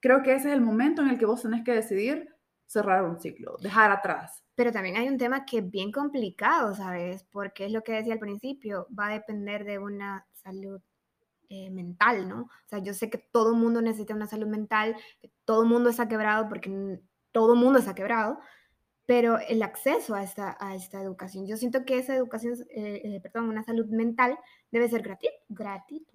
Creo 0.00 0.22
que 0.22 0.34
ese 0.34 0.48
es 0.48 0.54
el 0.54 0.62
momento 0.62 1.02
en 1.02 1.08
el 1.08 1.18
que 1.18 1.26
vos 1.26 1.42
tenés 1.42 1.62
que 1.62 1.72
decidir 1.72 2.33
cerrar 2.66 3.04
un 3.04 3.20
ciclo, 3.20 3.56
dejar 3.60 3.90
atrás. 3.90 4.42
Pero 4.54 4.72
también 4.72 4.96
hay 4.96 5.08
un 5.08 5.18
tema 5.18 5.44
que 5.44 5.58
es 5.58 5.70
bien 5.70 5.90
complicado, 5.90 6.74
¿sabes? 6.74 7.24
Porque 7.30 7.66
es 7.66 7.72
lo 7.72 7.82
que 7.82 7.92
decía 7.92 8.12
al 8.12 8.18
principio, 8.18 8.86
va 8.96 9.06
a 9.06 9.12
depender 9.12 9.64
de 9.64 9.78
una 9.78 10.26
salud 10.32 10.80
eh, 11.48 11.70
mental, 11.70 12.28
¿no? 12.28 12.42
O 12.42 12.68
sea, 12.68 12.78
yo 12.78 12.94
sé 12.94 13.10
que 13.10 13.18
todo 13.18 13.50
el 13.50 13.56
mundo 13.56 13.82
necesita 13.82 14.14
una 14.14 14.26
salud 14.26 14.46
mental, 14.46 14.96
que 15.20 15.30
todo 15.44 15.62
el 15.62 15.68
mundo 15.68 15.90
está 15.90 16.08
quebrado 16.08 16.48
porque 16.48 17.00
todo 17.32 17.54
el 17.54 17.60
mundo 17.60 17.78
está 17.78 17.94
quebrado, 17.94 18.38
pero 19.06 19.38
el 19.38 19.62
acceso 19.62 20.14
a 20.14 20.22
esta, 20.22 20.56
a 20.58 20.74
esta 20.74 21.02
educación, 21.02 21.46
yo 21.46 21.56
siento 21.56 21.84
que 21.84 21.98
esa 21.98 22.16
educación, 22.16 22.54
eh, 22.70 23.02
eh, 23.04 23.20
perdón, 23.20 23.50
una 23.50 23.62
salud 23.62 23.86
mental 23.86 24.38
debe 24.70 24.88
ser 24.88 25.02
gratis, 25.02 25.30
gratuita. 25.48 26.12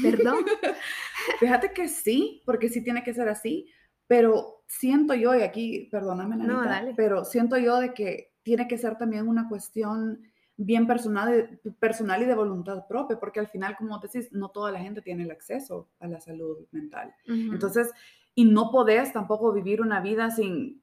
Perdón. 0.00 0.44
Fíjate 1.40 1.72
que 1.72 1.88
sí, 1.88 2.42
porque 2.46 2.68
sí 2.68 2.84
tiene 2.84 3.02
que 3.02 3.14
ser 3.14 3.28
así, 3.28 3.66
pero 4.08 4.64
siento 4.66 5.14
yo, 5.14 5.34
y 5.36 5.42
aquí, 5.42 5.88
perdóname, 5.92 6.36
Nanita, 6.36 6.92
pero 6.96 7.24
siento 7.24 7.56
yo 7.56 7.78
de 7.78 7.94
que 7.94 8.32
tiene 8.42 8.66
que 8.66 8.78
ser 8.78 8.98
también 8.98 9.28
una 9.28 9.48
cuestión 9.48 10.22
bien 10.56 10.88
personal, 10.88 11.60
personal 11.78 12.22
y 12.22 12.26
de 12.26 12.34
voluntad 12.34 12.86
propia, 12.88 13.20
porque 13.20 13.38
al 13.38 13.46
final, 13.46 13.76
como 13.76 14.00
te 14.00 14.08
decís, 14.08 14.32
no 14.32 14.48
toda 14.48 14.72
la 14.72 14.80
gente 14.80 15.02
tiene 15.02 15.22
el 15.22 15.30
acceso 15.30 15.88
a 16.00 16.08
la 16.08 16.20
salud 16.20 16.66
mental. 16.72 17.14
Entonces, 17.26 17.92
y 18.34 18.44
no 18.44 18.70
podés 18.70 19.12
tampoco 19.12 19.52
vivir 19.52 19.80
una 19.80 20.00
vida 20.00 20.30
sin 20.30 20.82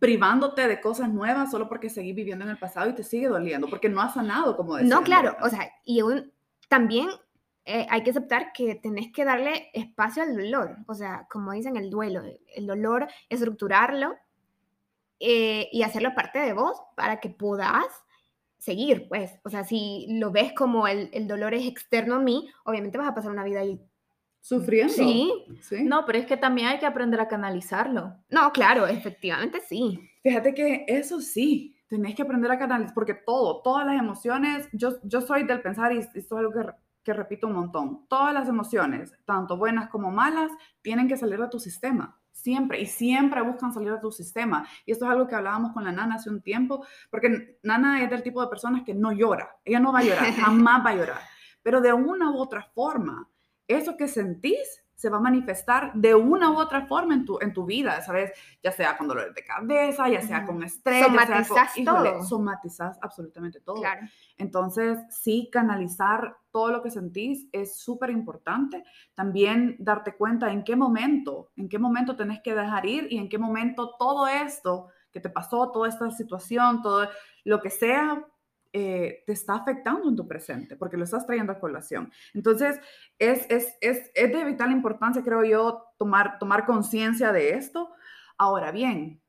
privándote 0.00 0.66
de 0.66 0.80
cosas 0.80 1.12
nuevas 1.12 1.52
solo 1.52 1.68
porque 1.68 1.90
seguís 1.90 2.14
viviendo 2.14 2.44
en 2.44 2.50
el 2.50 2.58
pasado 2.58 2.90
y 2.90 2.94
te 2.94 3.04
sigue 3.04 3.28
doliendo, 3.28 3.68
porque 3.68 3.88
no 3.88 4.00
has 4.00 4.14
sanado, 4.14 4.56
como 4.56 4.76
decía. 4.76 4.92
No, 4.92 5.02
claro, 5.02 5.36
o 5.42 5.48
sea, 5.48 5.70
y 5.84 6.00
también 6.68 7.08
eh, 7.70 7.86
hay 7.90 8.02
que 8.02 8.10
aceptar 8.10 8.52
que 8.54 8.76
tenés 8.76 9.12
que 9.12 9.26
darle 9.26 9.68
espacio 9.74 10.22
al 10.22 10.34
dolor, 10.34 10.78
o 10.86 10.94
sea, 10.94 11.26
como 11.30 11.52
dicen, 11.52 11.76
el 11.76 11.90
duelo, 11.90 12.22
el 12.54 12.66
dolor, 12.66 13.06
estructurarlo 13.28 14.16
eh, 15.20 15.68
y 15.70 15.82
hacerlo 15.82 16.14
parte 16.14 16.38
de 16.38 16.54
vos 16.54 16.80
para 16.96 17.20
que 17.20 17.28
puedas 17.28 17.84
seguir, 18.56 19.06
pues, 19.06 19.38
o 19.44 19.50
sea, 19.50 19.64
si 19.64 20.06
lo 20.18 20.30
ves 20.30 20.54
como 20.54 20.88
el, 20.88 21.10
el, 21.12 21.28
dolor 21.28 21.52
es 21.52 21.66
externo 21.66 22.14
a 22.14 22.20
mí, 22.20 22.48
obviamente 22.64 22.96
vas 22.96 23.08
a 23.08 23.14
pasar 23.14 23.32
una 23.32 23.44
vida 23.44 23.60
ahí. 23.60 23.78
Sufriendo. 24.40 24.94
Sí. 24.94 25.30
sí. 25.60 25.84
No, 25.84 26.06
pero 26.06 26.20
es 26.20 26.24
que 26.24 26.38
también 26.38 26.68
hay 26.68 26.78
que 26.78 26.86
aprender 26.86 27.20
a 27.20 27.28
canalizarlo. 27.28 28.16
No, 28.30 28.50
claro, 28.50 28.86
efectivamente 28.86 29.60
sí. 29.60 30.00
Fíjate 30.22 30.54
que 30.54 30.86
eso 30.88 31.20
sí, 31.20 31.76
tenés 31.86 32.14
que 32.14 32.22
aprender 32.22 32.50
a 32.50 32.58
canalizar, 32.58 32.94
porque 32.94 33.12
todo, 33.12 33.60
todas 33.60 33.84
las 33.84 33.98
emociones, 33.98 34.70
yo, 34.72 34.98
yo 35.02 35.20
soy 35.20 35.42
del 35.42 35.60
pensar, 35.60 35.92
y 35.92 35.98
esto 35.98 36.18
es 36.18 36.32
algo 36.32 36.50
que 36.50 36.87
que 37.08 37.14
repito 37.14 37.46
un 37.46 37.54
montón, 37.54 38.06
todas 38.06 38.34
las 38.34 38.50
emociones, 38.50 39.14
tanto 39.24 39.56
buenas 39.56 39.88
como 39.88 40.10
malas, 40.10 40.52
tienen 40.82 41.08
que 41.08 41.16
salir 41.16 41.40
de 41.40 41.48
tu 41.48 41.58
sistema. 41.58 42.20
Siempre, 42.32 42.82
y 42.82 42.84
siempre 42.84 43.40
buscan 43.40 43.72
salir 43.72 43.92
de 43.92 43.98
tu 43.98 44.12
sistema. 44.12 44.68
Y 44.84 44.92
esto 44.92 45.06
es 45.06 45.10
algo 45.10 45.26
que 45.26 45.34
hablábamos 45.34 45.72
con 45.72 45.84
la 45.84 45.90
Nana 45.90 46.16
hace 46.16 46.28
un 46.28 46.42
tiempo, 46.42 46.84
porque 47.10 47.58
Nana 47.62 48.04
es 48.04 48.10
del 48.10 48.22
tipo 48.22 48.42
de 48.42 48.48
personas 48.48 48.82
que 48.84 48.92
no 48.92 49.10
llora. 49.12 49.56
Ella 49.64 49.80
no 49.80 49.90
va 49.90 50.00
a 50.00 50.02
llorar, 50.02 50.32
jamás 50.34 50.84
va 50.84 50.90
a 50.90 50.94
llorar. 50.96 51.20
Pero 51.62 51.80
de 51.80 51.94
una 51.94 52.30
u 52.30 52.36
otra 52.36 52.62
forma, 52.74 53.26
eso 53.66 53.96
que 53.96 54.06
sentís 54.06 54.84
se 54.98 55.10
va 55.10 55.18
a 55.18 55.20
manifestar 55.20 55.92
de 55.94 56.12
una 56.16 56.50
u 56.50 56.58
otra 56.58 56.84
forma 56.86 57.14
en 57.14 57.24
tu, 57.24 57.38
en 57.40 57.52
tu 57.52 57.64
vida, 57.64 58.02
¿sabes? 58.02 58.32
Ya 58.64 58.72
sea 58.72 58.98
con 58.98 59.06
dolores 59.06 59.32
de 59.32 59.44
cabeza, 59.44 60.08
ya 60.08 60.20
sea 60.20 60.44
con 60.44 60.60
estrés. 60.64 61.06
Somatizas 61.06 61.72
todo. 61.84 62.24
somatizas 62.24 62.98
absolutamente 63.00 63.60
todo. 63.60 63.76
Claro. 63.76 64.08
Entonces, 64.36 64.98
sí, 65.08 65.50
canalizar 65.52 66.36
todo 66.50 66.72
lo 66.72 66.82
que 66.82 66.90
sentís 66.90 67.46
es 67.52 67.78
súper 67.78 68.10
importante. 68.10 68.82
También 69.14 69.76
darte 69.78 70.16
cuenta 70.16 70.50
en 70.50 70.64
qué 70.64 70.74
momento, 70.74 71.52
en 71.54 71.68
qué 71.68 71.78
momento 71.78 72.16
tenés 72.16 72.40
que 72.42 72.56
dejar 72.56 72.84
ir 72.84 73.06
y 73.08 73.18
en 73.18 73.28
qué 73.28 73.38
momento 73.38 73.94
todo 74.00 74.26
esto 74.26 74.88
que 75.12 75.20
te 75.20 75.30
pasó, 75.30 75.70
toda 75.70 75.88
esta 75.88 76.10
situación, 76.10 76.82
todo 76.82 77.08
lo 77.44 77.62
que 77.62 77.70
sea, 77.70 78.26
eh, 78.72 79.22
te 79.26 79.32
está 79.32 79.54
afectando 79.54 80.08
en 80.08 80.16
tu 80.16 80.26
presente, 80.28 80.76
porque 80.76 80.96
lo 80.96 81.04
estás 81.04 81.26
trayendo 81.26 81.52
a 81.52 81.60
colación. 81.60 82.12
Entonces, 82.34 82.78
es, 83.18 83.46
es, 83.50 83.76
es, 83.80 84.10
es 84.14 84.32
de 84.32 84.44
vital 84.44 84.72
importancia, 84.72 85.22
creo 85.22 85.44
yo, 85.44 85.84
tomar, 85.96 86.38
tomar 86.38 86.66
conciencia 86.66 87.32
de 87.32 87.54
esto. 87.54 87.90
Ahora 88.36 88.70
bien, 88.70 89.20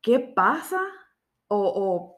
¿qué 0.00 0.18
pasa? 0.18 0.80
O, 1.48 1.58
o 1.58 2.14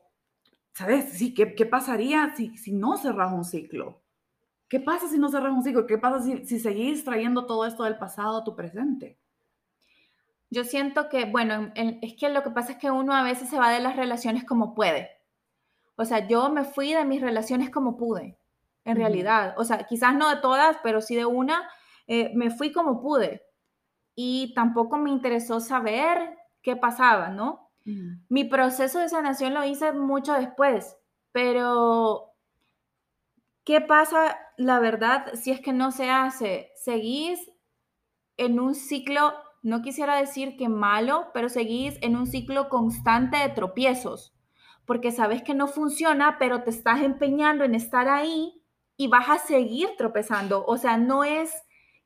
¿sabes? 0.73 1.11
Sí, 1.13 1.33
¿qué, 1.35 1.55
¿qué, 1.55 1.67
pasaría 1.67 2.35
si, 2.37 2.57
si 2.59 2.73
no 2.73 2.97
cerras 2.97 3.33
un 3.33 3.45
ciclo? 3.45 4.03
¿Qué 4.69 4.81
pasa 4.81 5.09
si 5.09 5.19
no 5.19 5.29
cerras 5.29 5.53
un 5.53 5.63
ciclo? 5.63 5.87
¿Qué 5.87 5.99
pasa 5.99 6.23
si, 6.23 6.47
si 6.47 6.59
seguís 6.59 7.05
trayendo 7.05 7.47
todo 7.47 7.65
esto 7.65 7.85
del 7.85 7.97
pasado 7.97 8.39
a 8.39 8.45
tu 8.45 8.57
presente? 8.57 9.19
Yo 10.51 10.65
siento 10.65 11.09
que, 11.09 11.25
bueno, 11.25 11.73
es 11.75 12.15
que 12.15 12.29
lo 12.29 12.43
que 12.43 12.51
pasa 12.51 12.73
es 12.73 12.79
que 12.79 12.91
uno 12.91 13.15
a 13.15 13.23
veces 13.23 13.49
se 13.49 13.59
va 13.59 13.71
de 13.71 13.81
las 13.81 13.97
relaciones 13.97 14.45
como 14.45 14.75
puede. 14.75 15.16
O 15.97 16.05
sea, 16.05 16.27
yo 16.29 16.51
me 16.51 16.65
fui 16.65 16.93
de 16.93 17.05
mis 17.05 17.21
relaciones 17.21 17.71
como 17.71 17.97
pude. 17.97 18.39
en 18.85 18.97
realidad. 18.97 19.55
O 19.59 19.65
sea, 19.65 19.85
quizás 19.85 20.15
no 20.15 20.31
de 20.31 20.41
todas, 20.41 20.79
pero 20.83 21.01
sí 21.01 21.17
de 21.17 21.27
una. 21.27 21.69
Eh, 22.07 22.31
me 22.37 22.51
fui 22.51 22.73
como 22.73 23.01
pude 23.01 23.43
y 24.15 24.55
tampoco 24.55 24.97
me 24.97 25.11
interesó 25.11 25.61
saber 25.61 26.37
qué 26.63 26.77
pasaba, 26.77 27.29
¿no? 27.29 27.71
Mi 28.29 28.45
proceso 28.45 28.99
de 28.99 29.09
sanación 29.09 29.55
lo 29.55 29.65
hice 29.65 29.93
mucho 29.93 30.33
después, 30.33 30.97
pero 31.31 32.33
¿qué 33.65 33.81
pasa, 33.81 34.37
la 34.57 34.81
verdad, 34.81 35.33
si 35.35 35.53
es 35.53 35.61
que 35.61 35.73
no 35.73 35.93
se 35.93 36.11
hace? 36.11 36.73
Seguís 36.75 37.39
en 38.37 38.59
un 38.59 38.75
ciclo, 38.75 39.35
no 39.63 39.83
quisiera 39.83 40.17
decir 40.17 40.57
que 40.57 40.69
malo, 40.69 41.29
pero 41.33 41.49
seguís 41.49 41.97
en 42.03 42.17
un 42.17 42.27
ciclo 42.27 42.69
constante 42.69 43.37
de 43.37 43.51
tropiezos, 43.51 44.36
porque 44.87 45.13
sabes 45.13 45.43
que 45.43 45.55
no 45.55 45.67
funciona, 45.67 46.39
pero 46.39 46.63
te 46.63 46.71
estás 46.71 47.03
empeñando 47.03 47.65
en 47.65 47.75
estar 47.75 48.09
ahí 48.09 48.63
y 48.97 49.09
vas 49.09 49.29
a 49.29 49.39
seguir 49.39 49.91
tropezando. 49.99 50.65
O 50.65 50.79
sea, 50.79 50.97
no 50.97 51.25
es 51.25 51.53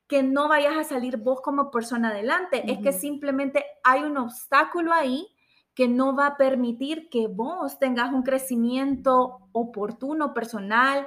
que 0.08 0.24
no 0.24 0.48
vayas 0.48 0.76
a 0.76 0.82
salir 0.82 1.18
vos 1.18 1.40
como 1.40 1.70
persona 1.70 2.08
adelante, 2.08 2.64
es 2.66 2.78
que 2.78 2.92
simplemente 2.92 3.64
hay 3.84 4.02
un 4.02 4.16
obstáculo 4.16 4.92
ahí 4.92 5.28
que 5.72 5.86
no 5.86 6.16
va 6.16 6.26
a 6.26 6.36
permitir 6.36 7.08
que 7.10 7.28
vos 7.28 7.78
tengas 7.78 8.12
un 8.12 8.24
crecimiento 8.24 9.48
oportuno, 9.52 10.34
personal. 10.34 11.06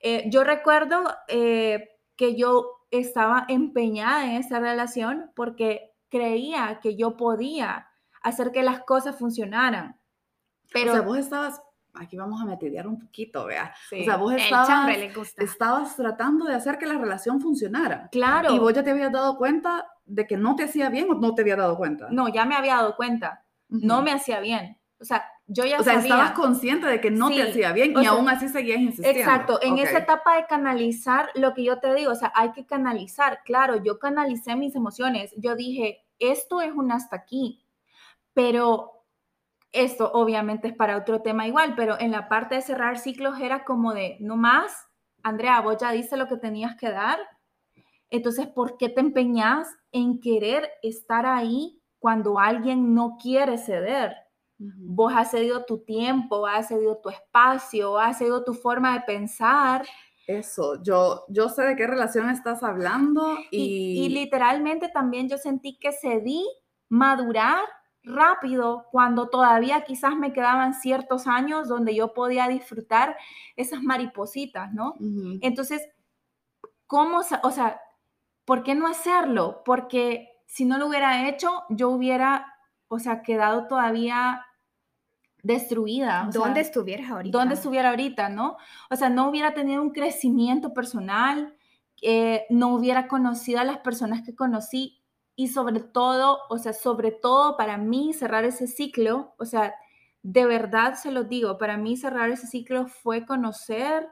Eh, 0.00 0.30
yo 0.30 0.44
recuerdo 0.44 1.02
eh, 1.26 1.98
que 2.14 2.36
yo 2.36 2.86
estaba 2.92 3.44
empeñada 3.48 4.24
en 4.24 4.36
esa 4.36 4.60
relación 4.60 5.32
porque 5.34 5.92
creía 6.08 6.78
que 6.80 6.94
yo 6.94 7.16
podía 7.16 7.88
hacer 8.22 8.52
que 8.52 8.62
las 8.62 8.84
cosas 8.84 9.18
funcionaran. 9.18 9.98
Pero 10.72 10.92
o 10.92 10.94
sea, 10.94 11.02
vos 11.02 11.18
estabas, 11.18 11.62
aquí 11.94 12.16
vamos 12.16 12.40
a 12.40 12.44
metedear 12.44 12.86
un 12.86 12.98
poquito, 12.98 13.46
vea. 13.46 13.74
o 13.92 14.04
sea, 14.04 14.16
vos 14.16 14.34
estabas, 14.34 14.96
estabas 15.38 15.96
tratando 15.96 16.46
de 16.46 16.54
hacer 16.54 16.78
que 16.78 16.86
la 16.86 16.98
relación 16.98 17.40
funcionara. 17.40 18.08
Claro. 18.10 18.52
Y 18.52 18.58
vos 18.58 18.72
ya 18.72 18.82
te 18.82 18.90
habías 18.90 19.12
dado 19.12 19.36
cuenta 19.36 19.86
de 20.04 20.26
que 20.26 20.36
no 20.36 20.56
te 20.56 20.64
hacía 20.64 20.90
bien 20.90 21.10
o 21.10 21.14
no 21.14 21.34
te 21.34 21.42
había 21.42 21.56
dado 21.56 21.76
cuenta. 21.76 22.08
No, 22.10 22.28
ya 22.28 22.44
me 22.44 22.56
había 22.56 22.76
dado 22.76 22.96
cuenta. 22.96 23.44
No 23.68 24.02
me 24.02 24.12
hacía 24.12 24.40
bien. 24.40 24.78
O 25.00 25.04
sea, 25.04 25.24
yo 25.46 25.64
ya 25.64 25.80
o 25.80 25.82
sea, 25.82 25.94
estabas 25.94 26.32
consciente 26.32 26.86
de 26.86 27.00
que 27.00 27.10
no 27.10 27.28
te 27.28 27.42
hacía 27.42 27.72
bien 27.72 27.92
y 28.00 28.06
aún 28.06 28.28
así 28.28 28.48
seguías 28.48 28.80
insistiendo. 28.80 29.20
Exacto, 29.20 29.58
en 29.60 29.78
esa 29.78 29.98
etapa 29.98 30.36
de 30.36 30.46
canalizar 30.46 31.28
lo 31.34 31.52
que 31.52 31.64
yo 31.64 31.78
te 31.80 31.92
digo, 31.94 32.12
o 32.12 32.14
sea, 32.14 32.32
hay 32.34 32.52
que 32.52 32.64
canalizar. 32.64 33.40
Claro, 33.44 33.82
yo 33.82 33.98
canalicé 33.98 34.56
mis 34.56 34.74
emociones. 34.74 35.34
Yo 35.36 35.56
dije, 35.56 36.04
esto 36.18 36.62
es 36.62 36.72
un 36.72 36.92
hasta 36.92 37.16
aquí, 37.16 37.62
pero 38.32 38.93
esto 39.74 40.10
obviamente 40.14 40.68
es 40.68 40.74
para 40.74 40.96
otro 40.96 41.20
tema 41.20 41.46
igual, 41.46 41.74
pero 41.74 42.00
en 42.00 42.12
la 42.12 42.28
parte 42.28 42.54
de 42.54 42.62
cerrar 42.62 42.98
ciclos 42.98 43.38
era 43.40 43.64
como 43.64 43.92
de, 43.92 44.16
no 44.20 44.36
más, 44.36 44.72
Andrea, 45.22 45.60
vos 45.60 45.76
ya 45.80 45.90
dices 45.92 46.18
lo 46.18 46.28
que 46.28 46.36
tenías 46.36 46.76
que 46.76 46.90
dar, 46.90 47.18
entonces, 48.14 48.46
¿por 48.46 48.76
qué 48.76 48.88
te 48.88 49.00
empeñas 49.00 49.68
en 49.90 50.20
querer 50.20 50.70
estar 50.82 51.26
ahí 51.26 51.82
cuando 51.98 52.38
alguien 52.38 52.94
no 52.94 53.16
quiere 53.20 53.58
ceder? 53.58 54.14
Vos 54.56 55.12
has 55.16 55.32
cedido 55.32 55.64
tu 55.64 55.84
tiempo, 55.84 56.46
has 56.46 56.68
cedido 56.68 57.00
tu 57.02 57.08
espacio, 57.08 57.98
has 57.98 58.18
cedido 58.18 58.44
tu 58.44 58.54
forma 58.54 58.94
de 58.94 59.00
pensar. 59.00 59.84
Eso, 60.28 60.80
yo, 60.82 61.24
yo 61.28 61.48
sé 61.48 61.62
de 61.62 61.74
qué 61.74 61.88
relación 61.88 62.30
estás 62.30 62.62
hablando 62.62 63.36
y... 63.50 64.04
y... 64.06 64.08
literalmente 64.10 64.88
también 64.88 65.28
yo 65.28 65.36
sentí 65.36 65.76
que 65.78 65.90
cedí 65.90 66.46
madurar 66.88 67.64
rápido 68.04 68.86
cuando 68.92 69.28
todavía 69.28 69.84
quizás 69.84 70.16
me 70.16 70.32
quedaban 70.32 70.74
ciertos 70.74 71.26
años 71.26 71.68
donde 71.68 71.94
yo 71.94 72.12
podía 72.12 72.48
disfrutar 72.48 73.16
esas 73.56 73.82
maripositas, 73.82 74.72
¿no? 74.72 74.94
Entonces, 75.40 75.82
¿cómo, 76.86 77.22
o 77.42 77.50
sea, 77.50 77.80
por 78.44 78.62
qué 78.62 78.74
no 78.74 78.86
hacerlo? 78.86 79.62
Porque 79.64 80.28
si 80.46 80.64
no 80.64 80.78
lo 80.78 80.88
hubiera 80.88 81.28
hecho, 81.28 81.64
yo 81.70 81.88
hubiera, 81.88 82.54
o 82.88 82.98
sea, 82.98 83.22
quedado 83.22 83.66
todavía 83.66 84.44
destruida. 85.42 86.28
¿Dónde 86.32 86.60
estuvieras 86.60 87.10
ahorita? 87.10 87.38
¿Dónde 87.38 87.54
estuviera 87.54 87.90
ahorita, 87.90 88.28
no? 88.28 88.56
O 88.90 88.96
sea, 88.96 89.08
no 89.08 89.28
hubiera 89.28 89.54
tenido 89.54 89.82
un 89.82 89.90
crecimiento 89.90 90.72
personal, 90.72 91.56
eh, 92.02 92.44
no 92.50 92.74
hubiera 92.74 93.08
conocido 93.08 93.60
a 93.60 93.64
las 93.64 93.78
personas 93.78 94.22
que 94.22 94.34
conocí 94.34 95.03
y 95.36 95.48
sobre 95.48 95.80
todo, 95.80 96.40
o 96.48 96.58
sea, 96.58 96.72
sobre 96.72 97.10
todo 97.10 97.56
para 97.56 97.76
mí 97.76 98.12
cerrar 98.12 98.44
ese 98.44 98.66
ciclo, 98.66 99.34
o 99.38 99.44
sea, 99.44 99.74
de 100.22 100.46
verdad 100.46 100.94
se 100.94 101.10
lo 101.10 101.24
digo, 101.24 101.58
para 101.58 101.76
mí 101.76 101.96
cerrar 101.96 102.30
ese 102.30 102.46
ciclo 102.46 102.86
fue 102.86 103.26
conocer 103.26 104.08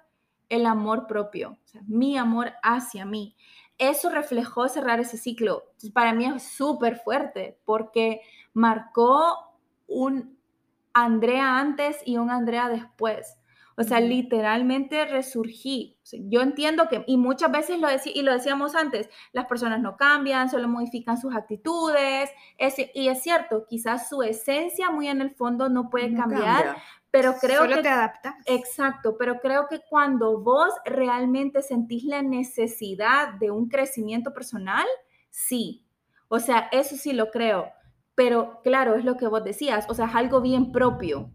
el 0.49 0.67
amor 0.67 1.07
propio, 1.07 1.59
mi 1.87 2.19
amor 2.19 2.53
hacia 2.63 3.07
mí. 3.07 3.35
Eso 3.79 4.11
reflejó 4.11 4.69
cerrar 4.69 5.01
ese 5.01 5.17
ciclo. 5.17 5.65
para 5.95 6.13
mí 6.13 6.27
es 6.27 6.43
súper 6.43 6.99
fuerte 6.99 7.59
porque 7.65 8.21
marcó 8.53 9.57
un, 9.87 10.39
Andrea 10.93 11.59
antes 11.59 11.97
y 12.05 12.19
un 12.19 12.31
Andrea 12.31 12.69
después. 12.69 13.39
O 13.83 13.89
sea, 13.89 14.01
literalmente 14.01 15.05
resurgí. 15.07 15.99
yo 16.13 16.41
entiendo 16.41 16.89
que, 16.89 17.05
y 17.07 17.17
muchas 17.17 17.51
veces 17.51 17.81
lo 17.81 17.89
decía, 17.89 18.13
y 18.15 18.23
lo 18.23 18.33
decíamos 18.33 18.75
antes, 18.75 19.09
las 19.33 19.47
personas 19.47 19.81
no 19.81 19.97
cambian, 19.97 20.49
solo 20.49 20.69
modifican 20.69 21.19
sus 21.19 21.35
actitudes. 21.35 22.31
y 22.95 23.09
es 23.09 23.23
cierto, 23.23 23.67
quizás 23.69 24.09
su 24.09 24.23
esencia 24.23 24.91
muy 24.91 25.09
en 25.09 25.21
el 25.21 25.35
fondo 25.35 25.69
no 25.69 25.91
puede 25.91 26.15
cambiar, 26.15 26.77
pero 27.11 27.35
creo 27.41 27.63
solo 27.63 27.77
que... 27.77 27.83
te 27.83 27.89
adaptas. 27.89 28.35
Exacto, 28.47 29.17
pero 29.19 29.41
creo 29.41 29.67
que 29.69 29.81
cuando 29.91 30.41
vos 30.41 30.73
realmente 30.85 31.63
sentís 31.63 32.05
la 32.05 32.23
necesidad 32.23 33.35
de 33.35 33.51
un 33.51 33.69
crecimiento 33.69 34.33
personal, 34.33 34.87
sí. 35.31 35.85
O 36.29 36.39
sea, 36.39 36.69
eso 36.73 36.97
sí 36.97 37.13
lo 37.13 37.31
creo 37.31 37.71
pero 38.15 38.61
claro, 38.63 38.95
es 38.95 39.05
lo 39.05 39.17
que 39.17 39.27
vos 39.27 39.43
decías, 39.43 39.87
o 39.89 39.95
sea, 39.95 40.07
es 40.07 40.15
algo 40.15 40.41
bien 40.41 40.73
propio. 40.73 41.31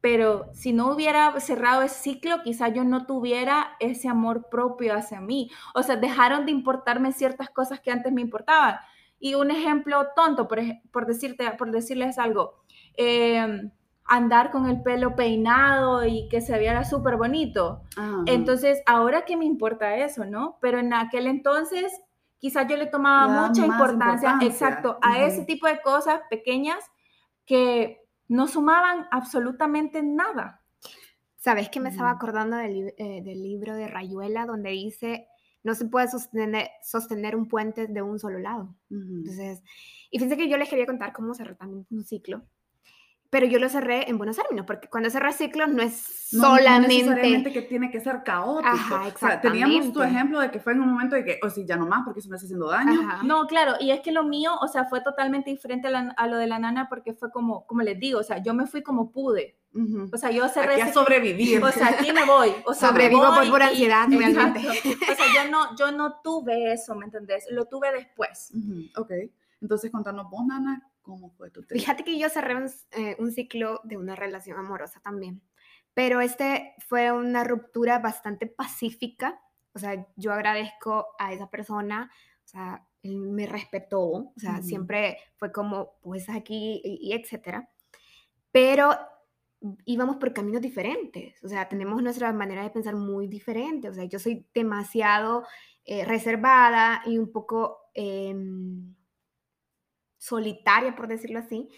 Pero 0.00 0.46
si 0.52 0.72
no 0.72 0.92
hubiera 0.92 1.38
cerrado 1.40 1.82
ese 1.82 1.96
ciclo, 1.96 2.42
quizá 2.42 2.68
yo 2.68 2.84
no 2.84 3.06
tuviera 3.06 3.76
ese 3.80 4.08
amor 4.08 4.48
propio 4.48 4.94
hacia 4.94 5.20
mí. 5.20 5.50
O 5.74 5.82
sea, 5.82 5.96
dejaron 5.96 6.46
de 6.46 6.52
importarme 6.52 7.12
ciertas 7.12 7.50
cosas 7.50 7.80
que 7.80 7.90
antes 7.90 8.12
me 8.12 8.20
importaban. 8.20 8.76
Y 9.18 9.34
un 9.34 9.50
ejemplo 9.50 10.08
tonto, 10.14 10.46
por, 10.46 10.60
por 10.92 11.06
decirte, 11.06 11.50
por 11.58 11.72
decirles 11.72 12.18
algo, 12.18 12.62
em, 12.96 13.72
andar 14.04 14.50
con 14.50 14.68
el 14.68 14.82
pelo 14.82 15.16
peinado 15.16 16.04
y 16.06 16.28
que 16.28 16.40
se 16.40 16.58
viera 16.58 16.84
súper 16.84 17.16
bonito. 17.16 17.82
Entonces, 18.26 18.82
ahora 18.86 19.24
que 19.24 19.36
me 19.36 19.44
importa 19.44 19.96
eso, 19.96 20.24
¿no? 20.24 20.58
Pero 20.60 20.78
en 20.78 20.94
aquel 20.94 21.26
entonces 21.26 21.92
quizás 22.38 22.66
yo 22.68 22.76
le 22.76 22.86
tomaba 22.86 23.48
mucha 23.48 23.66
importancia, 23.66 24.38
exacto, 24.42 24.98
a 25.02 25.18
ese 25.18 25.44
tipo 25.44 25.66
de 25.66 25.80
cosas 25.82 26.20
pequeñas 26.30 26.78
que 27.44 28.07
no 28.28 28.46
sumaban 28.46 29.06
absolutamente 29.10 30.02
nada. 30.02 30.62
¿Sabes 31.36 31.70
que 31.70 31.80
me 31.80 31.88
estaba 31.88 32.10
acordando 32.10 32.58
eh, 32.58 32.94
del, 32.96 33.42
libro 33.42 33.74
de 33.74 33.88
Rayuela 33.88 34.44
donde 34.44 34.70
dice, 34.70 35.28
no 35.62 35.74
se 35.74 35.86
puede 35.86 36.08
sostener, 36.08 36.68
sostener 36.82 37.36
un 37.36 37.48
puente 37.48 37.86
de 37.86 38.02
un 38.02 38.18
solo 38.18 38.38
lado? 38.38 38.74
Entonces, 38.90 39.62
y 40.10 40.18
fíjense 40.18 40.36
que 40.36 40.48
yo 40.48 40.56
les 40.56 40.68
quería 40.68 40.86
contar 40.86 41.12
cómo 41.12 41.34
cerrar 41.34 41.56
también 41.56 41.86
un 41.90 42.04
ciclo 42.04 42.42
pero 43.30 43.46
yo 43.46 43.58
lo 43.58 43.68
cerré 43.68 44.08
en 44.08 44.16
buenos 44.16 44.36
términos, 44.36 44.64
porque 44.66 44.88
cuando 44.88 45.10
cerras 45.10 45.36
ciclos 45.36 45.68
no 45.68 45.82
es 45.82 46.28
solamente... 46.30 46.80
No 46.80 47.10
necesariamente 47.10 47.52
que 47.52 47.62
tiene 47.62 47.90
que 47.90 48.00
ser 48.00 48.22
caótico. 48.22 48.68
Ajá, 48.68 49.06
o 49.14 49.18
sea, 49.18 49.40
teníamos 49.40 49.92
tu 49.92 50.02
ejemplo 50.02 50.40
de 50.40 50.50
que 50.50 50.60
fue 50.60 50.72
en 50.72 50.80
un 50.80 50.92
momento 50.92 51.14
de 51.14 51.24
que, 51.24 51.38
o 51.42 51.46
oh, 51.46 51.50
si 51.50 51.66
ya 51.66 51.76
no 51.76 51.86
más, 51.86 52.04
porque 52.04 52.20
eso 52.20 52.30
me 52.30 52.36
está 52.36 52.46
haciendo 52.46 52.68
daño. 52.68 53.22
No, 53.24 53.46
claro, 53.46 53.74
y 53.80 53.90
es 53.90 54.00
que 54.00 54.12
lo 54.12 54.24
mío, 54.24 54.52
o 54.62 54.68
sea, 54.68 54.86
fue 54.86 55.02
totalmente 55.02 55.50
diferente 55.50 55.88
a, 55.88 56.26
lo 56.26 56.36
de 56.38 56.46
la 56.46 56.58
nana, 56.58 56.88
porque 56.88 57.12
fue 57.12 57.30
como, 57.30 57.66
como 57.66 57.82
les 57.82 57.98
digo, 57.98 58.20
o 58.20 58.22
sea, 58.22 58.42
yo 58.42 58.54
me 58.54 58.66
fui 58.66 58.82
como 58.82 59.12
pude. 59.12 59.58
O 60.10 60.16
sea, 60.16 60.30
yo 60.30 60.48
cerré... 60.48 60.74
Aquí 60.74 60.80
a 60.80 60.92
sobrevivir. 60.92 61.62
O 61.62 61.70
sea, 61.70 61.88
aquí 61.88 62.10
me 62.12 62.24
voy. 62.24 62.52
O 62.64 62.72
sea, 62.72 62.88
Sobrevivo 62.88 63.26
por 63.34 63.48
pura 63.48 63.68
ansiedad, 63.68 64.08
realmente. 64.10 64.60
O 64.66 65.14
sea, 65.14 65.26
yo 65.34 65.50
no, 65.50 65.76
yo 65.76 65.92
no 65.92 66.20
tuve 66.24 66.72
eso, 66.72 66.94
¿me 66.94 67.04
entendés? 67.04 67.46
Lo 67.50 67.66
tuve 67.66 67.92
después. 67.92 68.52
Ok. 68.96 69.12
Entonces, 69.60 69.90
contanos 69.90 70.30
vos, 70.30 70.46
Nana, 70.46 70.87
¿Cómo 71.08 71.30
fue 71.30 71.50
tu 71.50 71.62
Fíjate 71.62 72.04
que 72.04 72.18
yo 72.18 72.28
cerré 72.28 72.54
eh, 72.90 73.16
un, 73.18 73.32
ciclo 73.32 73.80
de 73.82 73.96
una 73.96 74.14
relación 74.14 74.58
amorosa 74.58 75.00
también, 75.00 75.40
pero 75.94 76.20
este 76.20 76.74
fue 76.86 77.10
una 77.10 77.44
ruptura 77.44 77.98
bastante 77.98 78.46
pacífica, 78.46 79.40
o 79.72 79.78
sea, 79.78 80.06
yo 80.16 80.34
agradezco 80.34 81.06
a 81.18 81.32
esa 81.32 81.48
persona, 81.48 82.10
o 82.44 82.46
sea, 82.46 82.86
él 83.02 83.16
me 83.16 83.46
respetó, 83.46 84.02
o 84.02 84.34
sea, 84.36 84.60
siempre 84.60 85.16
fue 85.38 85.50
como, 85.50 85.98
pues 86.02 86.28
aquí 86.28 86.82
y, 86.84 87.14
etcétera, 87.14 87.70
pero 88.52 88.90
íbamos 89.86 90.16
por 90.16 90.34
caminos 90.34 90.60
diferentes, 90.60 91.42
o 91.42 91.48
sea, 91.48 91.70
tenemos 91.70 92.02
nuestra 92.02 92.30
manera 92.34 92.64
de 92.64 92.70
pensar 92.70 92.96
muy 92.96 93.28
diferente, 93.28 93.88
o 93.88 93.94
sea, 93.94 94.04
yo 94.04 94.18
soy 94.18 94.46
demasiado 94.52 95.46
eh, 95.86 96.04
reservada 96.04 97.00
y 97.06 97.16
un 97.16 97.32
poco... 97.32 97.78
Em, 97.94 98.97
solitaria, 100.18 100.94
por 100.94 101.08
decirlo 101.08 101.38
así, 101.38 101.68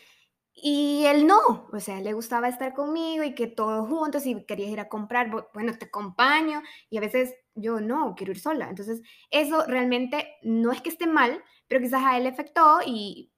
Y 0.53 1.05
él 1.07 1.27
no, 1.27 1.69
o 1.73 1.81
sea, 1.81 2.01
le 2.01 2.13
gustaba 2.13 2.49
estar 2.49 2.75
conmigo 2.75 3.23
y 3.25 3.35
que 3.35 3.47
todos 3.47 3.89
juntos 3.89 4.27
y 4.27 4.45
querías 4.45 4.71
ir 4.71 4.81
a 4.81 4.89
comprar, 4.89 5.31
bueno, 5.55 5.79
te 5.79 5.87
acompaño 5.87 6.63
y 6.91 6.99
a 6.99 7.01
veces 7.01 7.35
yo 7.55 7.81
no, 7.81 8.15
quiero 8.17 8.33
ir 8.33 8.41
sola. 8.41 8.69
Entonces, 8.69 9.01
eso 9.31 9.65
realmente 9.67 10.37
no 10.43 10.73
es 10.73 10.81
que 10.83 10.91
esté 10.91 11.07
mal, 11.07 11.43
pero 11.69 11.81
quizás 11.81 12.03
a 12.05 12.17
él 12.17 12.25
le 12.25 12.31
afectó 12.31 12.81
y, 12.85 13.33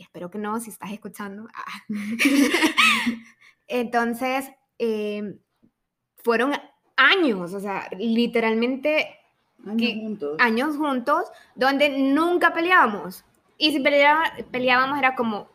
espero 0.00 0.30
que 0.30 0.38
no, 0.38 0.58
si 0.60 0.70
estás 0.70 0.90
escuchando. 0.92 1.46
Ah. 1.54 1.64
Entonces, 3.68 4.50
em, 4.78 5.38
fueron 6.16 6.54
años, 6.96 7.54
o 7.54 7.60
sea, 7.60 7.88
literalmente 7.98 9.18
años 9.66 9.94
juntos. 10.00 10.36
Años 10.38 10.76
juntos, 10.76 11.30
donde 11.54 11.90
nunca 11.90 12.52
peleábamos. 12.52 13.24
Y 13.58 13.72
si 13.72 13.80
peleábamos 13.80 14.98
era 14.98 15.14
como 15.16 15.48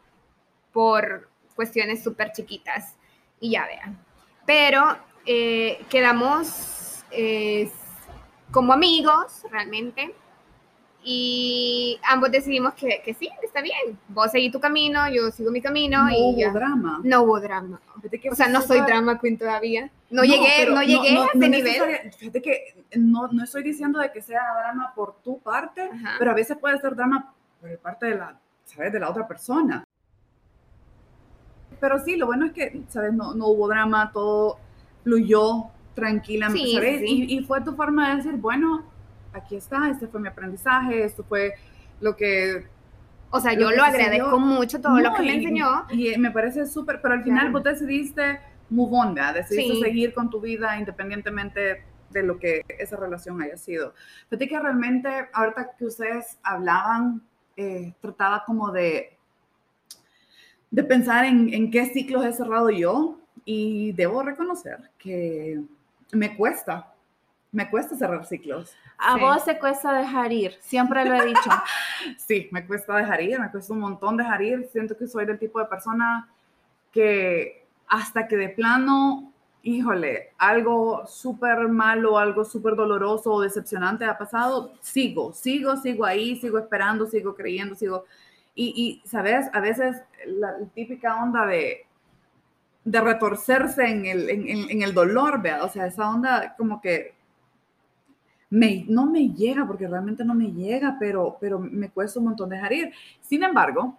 por 0.74 1.30
cuestiones 1.56 2.04
súper 2.04 2.32
chiquitas. 2.34 2.96
Y 3.40 3.52
ya 3.52 3.66
vean. 3.66 3.98
Pero 4.46 4.98
eh, 5.26 5.84
quedamos 5.90 7.06
eh, 7.12 7.72
como 8.52 8.74
amigos, 8.74 9.44
realmente. 9.50 10.14
Y 11.06 12.00
ambos 12.04 12.32
decidimos 12.32 12.74
que, 12.76 13.02
que, 13.04 13.14
sí, 13.14 13.30
que 13.40 13.46
está 13.46 13.62
bien. 13.62 14.00
Vos 14.08 14.32
seguís 14.32 14.54
tu 14.54 14.60
camino, 14.60 15.10
yo 15.10 15.32
sigo 15.32 15.52
mi 15.52 15.62
camino. 15.62 16.06
No 16.06 16.12
y 16.12 16.46
hubo 16.46 16.54
drama. 16.54 17.02
No 17.04 17.24
hubo 17.24 17.42
drama. 17.42 17.82
O 18.32 18.36
sea, 18.36 18.48
no 18.48 18.62
soy 18.62 18.80
drama 18.82 19.20
queen 19.20 19.38
todavía. 19.38 19.92
No, 20.10 20.24
llegué, 20.24 20.66
no 20.68 20.82
llegué 20.82 21.18
a 21.18 21.26
ese 21.26 21.50
nivel. 21.50 22.14
Fíjate 22.18 22.42
que 22.42 22.86
no, 22.96 23.28
no 23.28 23.44
estoy 23.44 23.64
diciendo 23.64 24.00
de 24.00 24.12
que 24.14 24.22
sea 24.22 24.42
drama 24.60 24.94
por 24.96 25.22
tu 25.22 25.40
parte, 25.40 25.90
pero 26.20 26.32
a 26.32 26.36
veces 26.36 26.58
puede 26.58 26.80
ser 26.80 26.96
drama 26.96 27.34
por 27.64 27.80
parte 27.80 28.08
de 28.08 28.16
la, 28.16 28.38
¿sabes? 28.66 28.92
De 28.92 29.00
la 29.00 29.10
otra 29.10 29.28
persona. 29.28 29.84
Pero 31.80 32.00
sí, 32.00 32.18
lo 32.18 32.26
bueno 32.26 32.46
es 32.46 32.52
que, 32.52 32.84
¿sabes? 32.90 33.14
No, 33.14 33.34
no 33.34 33.48
hubo 33.48 33.68
drama, 33.68 34.12
todo 34.12 34.58
fluyó 35.04 35.66
tranquilamente, 35.94 36.74
¿sabes? 36.74 37.02
Y, 37.06 37.38
y, 37.38 37.44
fue 37.44 37.62
tu 37.62 37.76
forma 37.76 38.10
de 38.10 38.16
decir, 38.18 38.34
bueno, 38.34 38.86
aquí 39.34 39.56
está, 39.56 39.90
este 39.90 40.08
fue 40.08 40.20
mi 40.20 40.28
aprendizaje, 40.28 41.04
esto 41.04 41.24
fue 41.24 41.54
lo 42.02 42.16
que... 42.16 42.66
O 43.32 43.40
sea, 43.40 43.54
yo 43.54 43.72
lo 43.72 43.84
agradezco 43.84 44.40
mucho 44.40 44.80
todo 44.80 45.00
lo 45.00 45.14
que 45.14 45.24
me 45.24 45.36
enseñó. 45.36 45.86
Y 45.90 46.16
me 46.20 46.30
parece 46.30 46.68
súper, 46.68 47.02
pero 47.02 47.16
al 47.16 47.24
final 47.24 47.52
vos 47.52 47.64
decidiste 47.64 48.40
move 48.70 48.96
on, 48.96 49.16
¿verdad? 49.16 49.36
Decidiste 49.36 49.80
seguir 49.80 50.14
con 50.14 50.30
tu 50.30 50.40
vida 50.40 50.78
independientemente 50.78 51.84
de 52.12 52.24
lo 52.24 52.38
que 52.38 52.64
esa 52.78 52.96
relación 52.96 53.42
haya 53.42 53.58
sido. 53.58 53.94
Fíjate 54.30 54.48
que 54.48 54.60
realmente, 54.60 55.10
ahorita 55.34 55.72
que 55.78 55.86
ustedes 55.86 56.38
hablaban, 56.44 57.24
eh, 57.56 57.94
trataba 58.02 58.44
como 58.46 58.72
de 58.72 59.18
de 60.74 60.84
pensar 60.84 61.26
en, 61.26 61.54
en 61.54 61.70
qué 61.70 61.86
ciclos 61.86 62.26
he 62.26 62.34
cerrado 62.34 62.72
yo 62.72 63.20
y 63.46 63.92
debo 63.92 64.24
reconocer 64.24 64.90
que 64.98 65.62
me 66.12 66.36
cuesta, 66.36 66.92
me 67.52 67.70
cuesta 67.70 67.96
cerrar 67.96 68.26
ciclos. 68.26 68.76
A 68.98 69.18
vos 69.18 69.46
te 69.46 69.60
cuesta 69.60 69.94
dejar 69.94 70.32
ir, 70.32 70.56
siempre 70.62 71.06
lo 71.06 71.14
he 71.14 71.28
dicho. 71.28 71.50
sí, 72.18 72.50
me 72.52 72.66
cuesta 72.66 72.96
dejar 72.96 73.22
ir, 73.22 73.40
me 73.40 73.52
cuesta 73.52 73.72
un 73.72 73.82
montón 73.82 74.18
dejar 74.18 74.42
ir. 74.42 74.68
Siento 74.72 74.98
que 74.98 75.08
soy 75.08 75.26
del 75.26 75.38
tipo 75.38 75.60
de 75.60 75.66
persona 75.66 76.28
que 76.92 77.68
hasta 77.88 78.28
que 78.28 78.36
de 78.36 78.50
plano, 78.50 79.33
híjole, 79.64 80.34
algo 80.38 81.08
súper 81.08 81.70
malo, 81.70 82.20
algo 82.20 82.44
súper 82.44 82.76
doloroso 82.76 83.32
o 83.32 83.42
decepcionante 83.42 84.04
ha 84.06 84.18
pasado, 84.18 84.74
sigo, 84.82 85.34
sigo, 85.34 85.78
sigo 85.78 86.06
ahí, 86.06 86.36
sigo 86.36 86.60
esperando, 86.60 87.06
sigo 87.08 87.34
creyendo, 87.34 87.74
sigo 87.74 88.06
y, 88.56 89.02
¿sabes? 89.06 89.50
A 89.52 89.60
veces 89.62 89.98
la, 90.28 90.56
típica 90.76 91.24
onda 91.24 91.46
de, 91.48 91.88
de 92.84 93.02
retorcerse 93.02 93.84
en 93.84 94.06
el, 94.06 94.30
en, 94.30 94.82
el 94.84 94.94
dolor, 94.94 95.42
¿vea? 95.42 95.64
O 95.64 95.70
sea, 95.70 95.88
esa 95.88 96.08
onda 96.08 96.56
como 96.56 96.80
que 96.80 97.16
me, 98.52 98.86
no 98.88 99.08
me 99.08 99.30
llega, 99.30 99.66
porque 99.66 99.88
realmente 99.88 100.24
no 100.24 100.36
me 100.36 100.52
llega, 100.52 100.98
pero, 101.00 101.38
pero 101.40 101.58
me 101.58 101.90
cuesta 101.90 102.20
un 102.20 102.26
montón 102.26 102.50
dejar 102.50 102.74
ir. 102.74 102.94
Sin 103.22 103.44
embargo, 103.44 103.98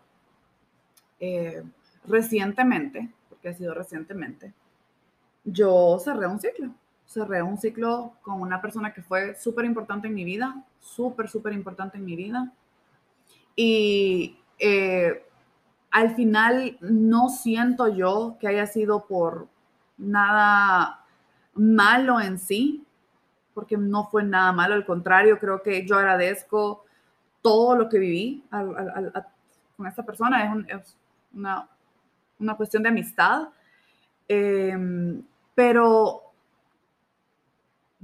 eh, 1.18 1.64
recientemente, 2.06 3.10
porque 3.28 3.48
ha 3.48 3.54
sido 3.54 3.74
recientemente, 3.74 4.52
yo 5.44 5.98
cerré 6.02 6.26
un 6.26 6.40
ciclo. 6.40 6.70
Cerré 7.06 7.42
un 7.42 7.58
ciclo 7.58 8.14
con 8.22 8.40
una 8.40 8.60
persona 8.60 8.92
que 8.92 9.02
fue 9.02 9.34
súper 9.34 9.64
importante 9.64 10.08
en 10.08 10.14
mi 10.14 10.24
vida, 10.24 10.64
súper, 10.80 11.28
súper 11.28 11.52
importante 11.52 11.98
en 11.98 12.04
mi 12.04 12.16
vida. 12.16 12.50
Y 13.54 14.38
eh, 14.58 15.24
al 15.90 16.14
final 16.16 16.76
no 16.80 17.28
siento 17.28 17.88
yo 17.88 18.36
que 18.40 18.48
haya 18.48 18.66
sido 18.66 19.06
por 19.06 19.46
nada 19.96 21.04
malo 21.54 22.20
en 22.20 22.38
sí, 22.38 22.84
porque 23.54 23.76
no 23.76 24.08
fue 24.10 24.24
nada 24.24 24.52
malo, 24.52 24.74
al 24.74 24.84
contrario, 24.84 25.38
creo 25.38 25.62
que 25.62 25.86
yo 25.86 25.96
agradezco 25.96 26.84
todo 27.40 27.76
lo 27.76 27.88
que 27.88 27.98
viví 27.98 28.44
con 29.76 29.86
esta 29.86 30.02
persona, 30.02 30.64
es, 30.66 30.96
una, 31.32 32.56
cuestión 32.56 32.82
de 32.82 32.88
amistad, 32.88 33.48
em, 34.26 35.22
pero 35.54 36.22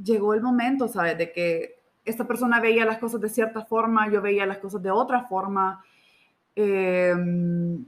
llegó 0.02 0.34
el 0.34 0.42
momento, 0.42 0.88
¿sabes? 0.88 1.18
De 1.18 1.32
que 1.32 1.80
esta 2.04 2.26
persona 2.26 2.60
veía 2.60 2.84
las 2.84 2.98
cosas 2.98 3.20
de 3.20 3.28
cierta 3.28 3.64
forma, 3.64 4.10
yo 4.10 4.22
veía 4.22 4.46
las 4.46 4.58
cosas 4.58 4.82
de 4.82 4.90
otra 4.90 5.24
forma, 5.28 5.84
Em, 6.62 7.86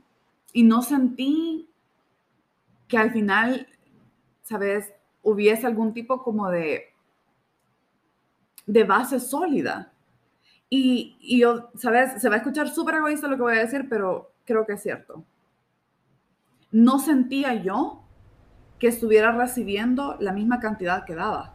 y 0.53 0.63
no 0.63 0.83
sentí 0.83 1.69
que 2.89 2.97
al 2.99 3.11
final, 3.13 3.67
¿sabes? 4.43 4.93
Hubiese 5.23 5.67
algún 5.67 5.93
tipo 5.93 6.23
como 6.23 6.51
de, 6.51 6.87
de 8.67 8.85
base 8.85 9.21
sólida. 9.21 9.93
Y, 10.71 11.17
y 11.21 11.41
yo, 11.41 11.71
¿sabes? 11.77 12.21
Se 12.21 12.29
va 12.29 12.37
a 12.37 12.39
escuchar 12.39 12.69
súper 12.71 12.97
egoísta 12.97 13.29
lo 13.29 13.37
que 13.37 13.43
voy 13.43 13.57
a 13.57 13.61
decir, 13.61 13.87
pero 13.89 14.33
creo 14.45 14.65
que 14.67 14.75
es 14.75 14.83
cierto. 14.83 15.25
No 16.71 16.99
sentía 16.99 17.55
yo 17.55 18.02
que 18.83 18.89
estuviera 18.89 19.31
recibiendo 19.31 20.17
la 20.19 20.33
misma 20.33 20.59
cantidad 20.59 21.05
que 21.05 21.15
daba 21.15 21.55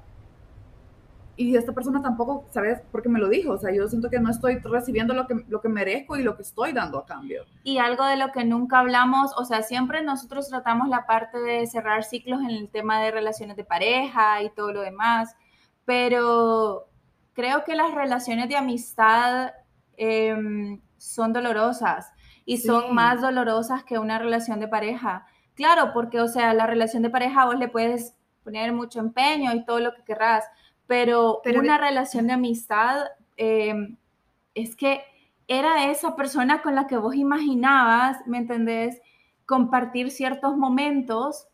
y 1.36 1.58
esta 1.58 1.74
persona 1.74 2.02
tampoco, 2.02 2.46
¿sabes? 2.50 2.82
Porque 2.90 3.10
me 3.10 3.20
lo 3.20 3.28
dijo, 3.28 3.52
o 3.52 3.58
sea, 3.58 3.72
yo 3.76 3.86
siento 3.90 4.10
que 4.10 4.18
no 4.18 4.32
estoy 4.32 4.60
recibiendo 4.60 5.14
lo 5.14 5.28
que, 5.28 5.36
lo 5.50 5.60
que 5.60 5.68
merezco 5.68 6.16
y 6.16 6.24
lo 6.24 6.38
que 6.38 6.42
estoy 6.44 6.72
dando 6.72 6.98
a 6.98 7.06
cambio. 7.06 7.44
Y 7.64 7.80
algo 7.80 8.06
de 8.06 8.16
lo 8.16 8.32
que 8.32 8.46
nunca 8.46 8.80
hablamos, 8.80 9.34
o 9.38 9.44
sea, 9.44 9.62
siempre 9.62 10.02
nosotros 10.02 10.48
tratamos 10.48 10.88
la 10.88 11.06
parte 11.06 11.38
de 11.38 11.68
cerrar 11.68 12.06
ciclos 12.06 12.40
en 12.42 12.52
el 12.52 12.70
tema 12.70 13.02
de 13.02 13.12
relaciones 13.12 13.58
de 13.58 13.66
pareja 13.66 14.42
y 14.42 14.50
todo 14.50 14.72
lo 14.72 14.82
demás, 14.82 15.36
pero 15.84 16.88
creo 17.34 17.66
que 17.66 17.76
las 17.76 17.94
relaciones 17.94 18.48
de 18.48 18.56
amistad 18.56 19.52
em, 19.98 20.80
son 20.98 21.34
dolorosas 21.34 22.10
y 22.46 22.60
son 22.60 22.96
más 22.96 23.20
dolorosas 23.20 23.84
que 23.84 24.00
una 24.00 24.18
relación 24.18 24.62
de 24.62 24.70
pareja. 24.70 25.28
Claro, 25.58 25.90
porque, 25.92 26.22
o 26.22 26.28
sea, 26.28 26.54
la 26.54 26.68
relación 26.68 27.02
de 27.02 27.10
pareja 27.10 27.46
vos 27.46 27.58
le 27.58 27.68
puedes 27.68 28.14
poner 28.44 28.72
mucho 28.72 29.00
empeño 29.00 29.52
y 29.54 29.66
todo 29.66 29.80
lo 29.80 29.94
que 29.96 30.04
querrás, 30.04 30.46
pero, 30.86 31.42
una 31.44 31.80
relación 31.80 32.28
de 32.28 32.34
amistad 32.34 33.08
em, 33.36 33.98
es 34.54 34.76
que 34.76 35.02
era 35.48 35.90
esa 35.90 36.16
persona 36.16 36.62
con 36.62 36.76
la 36.76 36.86
que 36.86 36.96
vos 36.96 37.16
imaginabas, 37.16 38.20
¿me 38.28 38.38
entendés? 38.38 39.02
Compartir 39.48 40.12
ciertos 40.12 40.56
momentos 40.56 41.48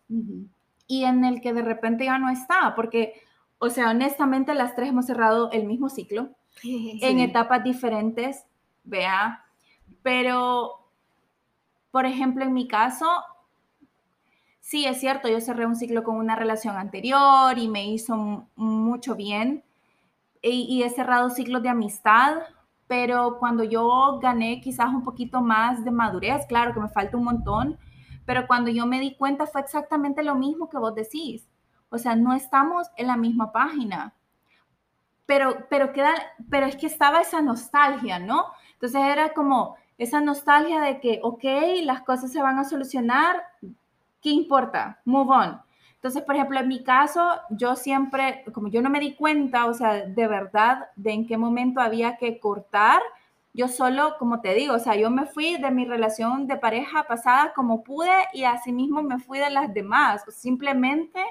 y 0.85 1.05
en 1.05 1.23
el 1.23 1.39
que 1.39 1.53
de 1.53 1.61
repente 1.61 2.05
ya 2.05 2.19
no 2.19 2.29
está, 2.29 2.75
porque, 2.75 3.13
o 3.57 3.69
sea, 3.69 3.89
honestamente 3.89 4.53
las 4.53 4.75
tres 4.75 4.89
hemos 4.89 5.05
cerrado 5.05 5.49
el 5.51 5.65
mismo 5.65 5.89
ciclo 5.89 6.29
en 6.61 7.19
etapas 7.19 7.63
diferentes, 7.63 8.45
vea, 8.83 9.45
pero, 10.01 10.89
por 11.89 12.05
ejemplo, 12.05 12.43
en 12.43 12.53
mi 12.53 12.67
caso, 12.67 13.07
sí, 14.63 14.85
es 14.85 14.99
cierto, 14.99 15.27
yo 15.27 15.41
cerré 15.41 15.65
un 15.65 15.75
ciclo 15.75 16.03
con 16.03 16.15
una 16.15 16.37
relación 16.37 16.77
anterior 16.77 17.57
y 17.59 17.67
me 17.67 17.85
hizo 17.85 18.47
mucho 18.55 19.13
bien 19.13 19.63
y, 20.41 20.83
he 20.83 20.89
cerrado 20.89 21.29
ciclos 21.29 21.61
de 21.63 21.69
amistad, 21.69 22.37
pero 22.87 23.37
cuando 23.39 23.63
yo 23.63 24.19
gané 24.21 24.61
quizás 24.61 24.87
un 24.87 25.03
poquito 25.03 25.41
más 25.41 25.83
de 25.83 25.91
madurez, 25.91 26.45
claro 26.47 26.73
que 26.73 26.79
me 26.79 26.89
falta 26.89 27.17
un 27.17 27.25
montón, 27.25 27.77
pero 28.25 28.47
cuando 28.47 28.71
yo 28.71 28.85
me 28.85 28.99
di 28.99 29.15
cuenta 29.15 29.45
fue 29.47 29.61
exactamente 29.61 30.23
lo 30.23 30.35
mismo 30.35 30.69
que 30.69 30.77
vos 30.77 30.95
decís. 30.95 31.47
O 31.89 31.97
sea, 31.97 32.15
no 32.15 32.33
estamos 32.33 32.87
en 32.97 33.07
la 33.07 33.17
misma 33.17 33.51
página. 33.51 34.13
Pero, 35.25 35.67
pero, 35.69 35.93
queda, 35.93 36.13
pero 36.49 36.65
es 36.65 36.75
que 36.75 36.87
estaba 36.87 37.21
esa 37.21 37.41
nostalgia, 37.41 38.19
¿no? 38.19 38.45
Entonces 38.73 39.01
era 39.01 39.33
como 39.33 39.75
esa 39.97 40.21
nostalgia 40.21 40.81
de 40.81 40.99
que, 40.99 41.19
ok, 41.21 41.43
las 41.83 42.01
cosas 42.01 42.31
se 42.31 42.41
van 42.41 42.59
a 42.59 42.63
solucionar, 42.63 43.43
¿qué 44.23 44.29
importa? 44.29 44.99
Move 45.05 45.29
on. 45.29 45.61
Entonces, 45.95 46.23
por 46.23 46.35
ejemplo, 46.35 46.59
en 46.59 46.67
mi 46.67 46.83
caso, 46.83 47.21
yo 47.51 47.75
siempre, 47.75 48.43
como 48.53 48.67
yo 48.69 48.81
no 48.81 48.89
me 48.89 48.99
di 48.99 49.13
cuenta, 49.13 49.67
o 49.67 49.73
sea, 49.73 50.05
de 50.05 50.27
verdad, 50.27 50.87
de 50.95 51.11
en 51.11 51.27
qué 51.27 51.37
momento 51.37 51.79
había 51.79 52.17
que 52.17 52.39
cortar, 52.39 53.01
yo 53.53 53.67
solo, 53.67 54.15
como 54.17 54.41
te 54.41 54.55
digo, 54.55 54.73
o 54.73 54.79
sea, 54.79 54.95
yo 54.95 55.11
me 55.11 55.27
fui 55.27 55.57
de 55.57 55.69
mi 55.69 55.85
relación 55.85 56.47
de 56.47 56.57
pareja 56.57 57.03
pasada 57.03 57.53
como 57.53 57.83
pude 57.83 58.09
y 58.33 58.45
asimismo 58.45 59.03
me 59.03 59.19
fui 59.19 59.37
de 59.37 59.51
las 59.51 59.71
demás. 59.73 60.23
Simplemente 60.29 61.21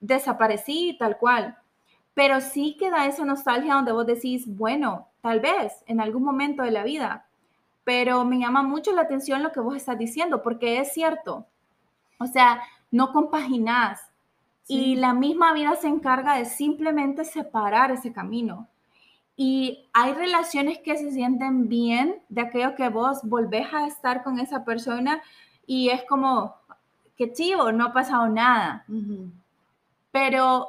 desaparecí 0.00 0.96
tal 0.98 1.16
cual. 1.16 1.56
Pero 2.12 2.40
sí 2.40 2.76
queda 2.78 3.06
esa 3.06 3.24
nostalgia 3.24 3.74
donde 3.74 3.92
vos 3.92 4.06
decís, 4.06 4.44
bueno, 4.46 5.08
tal 5.20 5.40
vez 5.40 5.84
en 5.86 6.00
algún 6.00 6.24
momento 6.24 6.62
de 6.64 6.72
la 6.72 6.82
vida. 6.82 7.26
Pero 7.84 8.24
me 8.24 8.38
llama 8.38 8.62
mucho 8.62 8.92
la 8.92 9.02
atención 9.02 9.42
lo 9.42 9.52
que 9.52 9.60
vos 9.60 9.76
estás 9.76 9.98
diciendo, 9.98 10.42
porque 10.42 10.80
es 10.80 10.92
cierto. 10.92 11.46
O 12.18 12.26
sea, 12.26 12.62
no 12.90 13.12
compaginás. 13.12 14.00
Y 14.66 14.96
la 14.96 15.12
misma 15.12 15.52
vida 15.52 15.76
se 15.76 15.88
encarga 15.88 16.36
de 16.36 16.46
simplemente 16.46 17.24
separar 17.24 17.90
ese 17.90 18.12
camino. 18.12 18.68
Y 19.36 19.88
hay 19.92 20.12
relaciones 20.12 20.78
que 20.78 20.96
se 20.96 21.10
sienten 21.10 21.68
bien 21.68 22.22
de 22.28 22.42
aquello 22.42 22.74
que 22.76 22.88
vos 22.88 23.20
volvés 23.24 23.66
a 23.74 23.86
estar 23.86 24.22
con 24.22 24.38
esa 24.38 24.64
persona 24.64 25.20
y 25.66 25.90
es 25.90 26.04
como, 26.04 26.54
qué 27.16 27.32
chivo, 27.32 27.72
no 27.72 27.86
ha 27.86 27.92
pasado 27.92 28.28
nada. 28.28 28.84
Pero 30.12 30.68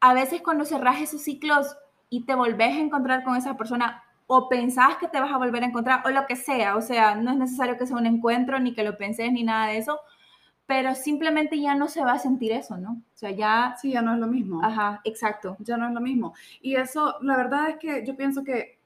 a 0.00 0.12
veces 0.12 0.42
cuando 0.42 0.64
cerrás 0.64 1.00
esos 1.00 1.22
ciclos 1.22 1.76
y 2.10 2.24
te 2.24 2.34
volvés 2.34 2.76
a 2.76 2.80
encontrar 2.80 3.24
con 3.24 3.36
esa 3.36 3.56
persona 3.56 4.02
o 4.26 4.48
pensás 4.48 4.96
que 4.96 5.08
te 5.08 5.20
vas 5.20 5.32
a 5.32 5.38
volver 5.38 5.62
a 5.62 5.66
encontrar 5.66 6.02
o 6.04 6.10
lo 6.10 6.26
que 6.26 6.36
sea, 6.36 6.76
o 6.76 6.82
sea, 6.82 7.14
no 7.14 7.30
es 7.30 7.36
necesario 7.38 7.78
que 7.78 7.86
sea 7.86 7.96
un 7.96 8.06
encuentro 8.06 8.58
ni 8.58 8.74
que 8.74 8.84
lo 8.84 8.98
penses 8.98 9.32
ni 9.32 9.44
nada 9.44 9.68
de 9.68 9.78
eso, 9.78 9.98
pero 10.66 10.94
simplemente 10.94 11.60
ya 11.60 11.74
no 11.74 11.88
se 11.88 12.04
va 12.04 12.12
a 12.12 12.18
sentir 12.18 12.52
eso, 12.52 12.76
¿no? 12.78 12.92
O 12.92 13.16
sea, 13.16 13.30
ya... 13.30 13.74
Sí, 13.80 13.92
ya 13.92 14.02
no 14.02 14.14
es 14.14 14.20
lo 14.20 14.26
mismo. 14.26 14.64
Ajá, 14.64 15.00
exacto. 15.04 15.56
Ya 15.60 15.76
no 15.76 15.88
es 15.88 15.92
lo 15.92 16.00
mismo. 16.00 16.34
Y 16.60 16.76
eso, 16.76 17.16
la 17.20 17.36
verdad 17.36 17.70
es 17.70 17.76
que 17.76 18.06
yo 18.06 18.16
pienso 18.16 18.44
que 18.44 18.78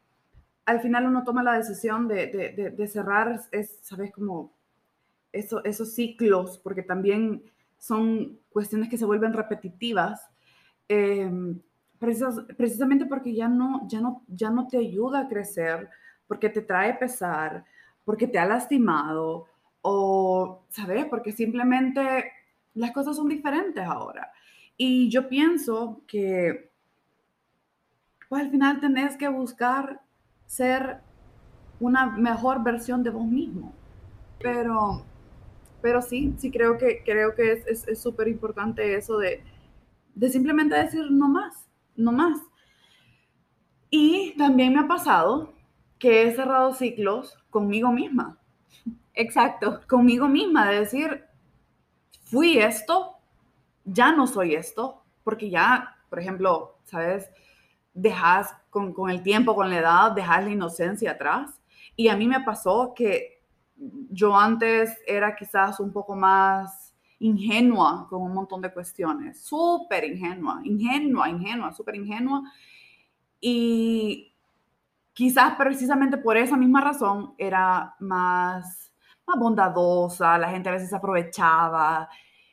al 0.65 0.81
final 0.81 1.07
uno 1.07 1.23
toma 1.23 1.43
la 1.43 1.53
decisión 1.53 2.09
de, 2.09 2.27
de, 2.27 2.71
de, 2.71 2.89
cerrar, 2.89 3.41
es, 3.53 3.79
¿sabes? 3.83 4.11
Como 4.11 4.53
eso, 5.33 5.63
esos 5.65 5.95
ciclos, 5.95 6.59
porque 6.59 6.83
también 6.83 7.45
son 7.79 8.41
cuestiones 8.51 8.89
que 8.89 8.99
se 8.99 9.05
vuelven 9.05 9.33
repetitivas, 9.33 10.29
em, 10.89 11.61
precisamente 11.99 13.07
porque 13.07 13.33
ya 13.35 13.49
no, 13.49 13.87
ya, 13.89 14.01
no, 14.01 14.25
ya 14.27 14.51
no 14.51 14.67
te 14.67 14.79
ayuda 14.79 15.21
a 15.21 15.29
crecer, 15.29 15.89
porque 16.27 16.49
te 16.49 16.63
trae 16.63 16.95
pesar, 16.95 17.65
porque 18.05 18.27
te 18.27 18.39
ha 18.39 18.47
lastimado, 18.47 19.47
o, 19.89 20.65
¿sabes? 20.69 21.05
Porque 21.05 21.31
simplemente 21.31 22.33
las 22.75 22.91
cosas 22.91 23.15
son 23.15 23.29
diferentes 23.29 23.85
ahora. 23.85 24.33
Y 24.77 25.09
yo 25.11 25.29
pienso 25.29 26.03
que, 26.09 26.73
pues 28.29 28.43
al 28.43 28.51
final 28.51 28.81
tenés 28.81 29.17
que 29.17 29.29
buscar 29.29 30.01
ser 30.45 30.99
una 31.79 32.07
mejor 32.07 32.65
versión 32.65 33.05
de 33.05 33.11
vos 33.11 33.27
mismo. 33.27 33.73
Pero, 34.41 35.05
pero 35.81 36.03
sí, 36.03 36.35
sí 36.37 36.51
creo 36.51 36.79
que, 36.79 37.05
creo 37.05 37.37
que 37.37 37.53
es 37.53 38.03
súper 38.03 38.27
importante 38.27 38.97
eso 38.97 39.19
de, 39.19 39.45
de 40.17 40.29
simplemente 40.31 40.75
decir 40.75 41.09
no 41.13 41.29
más, 41.29 41.65
no 41.95 42.11
más. 42.11 42.41
Y 43.89 44.35
también 44.37 44.75
me 44.75 44.81
ha 44.81 44.89
pasado 44.89 45.55
que 46.01 46.25
he 46.25 46.35
cerrado 46.35 46.75
ciclos 46.75 47.39
conmigo 47.51 47.93
misma. 47.93 48.37
Exacto. 49.17 49.81
Conmigo 49.89 50.29
misma, 50.29 50.69
de 50.71 50.81
decir, 50.81 51.25
fui 52.23 52.59
esto, 52.59 53.17
ya 53.85 54.13
no 54.13 54.27
soy 54.27 54.55
esto, 54.55 55.03
porque 55.25 55.51
ya, 55.51 55.97
por 56.09 56.21
ejemplo, 56.21 56.79
¿sabes? 56.85 57.29
Dejas 57.95 58.55
con, 58.71 58.93
con 58.93 59.11
el 59.11 59.23
tiempo, 59.23 59.55
con 59.55 59.71
la 59.71 59.79
edad, 59.79 60.13
dejas 60.13 60.45
la 60.45 60.51
inocencia 60.51 61.13
atrás. 61.13 61.59
Y 61.97 62.09
a 62.09 62.17
mí 62.17 62.29
me 62.29 62.41
pasó 62.43 62.93
que 62.95 63.43
yo 64.11 64.37
antes 64.37 64.99
era 65.07 65.35
quizás 65.35 65.81
un 65.81 65.93
poco 65.93 66.15
más 66.15 66.95
ingenua 67.19 68.07
con 68.09 68.23
un 68.23 68.35
montón 68.35 68.61
de 68.61 68.73
cuestiones, 68.73 69.43
súper 69.43 70.05
ingenua, 70.05 70.61
ingenua, 70.65 71.29
ingenua, 71.31 71.73
súper 71.73 71.97
ingenua. 71.97 72.43
Y 73.41 74.35
quizás 75.15 75.55
precisamente 75.57 76.19
por 76.19 76.37
esa 76.37 76.57
misma 76.59 76.83
razón 76.83 77.35
era 77.39 77.95
más 78.01 78.86
más 79.27 79.39
bondadosa, 79.39 80.39
la 80.39 80.51
gente 80.51 80.69
a 80.69 80.73
veces 80.73 80.93
aprovechaba. 80.93 82.09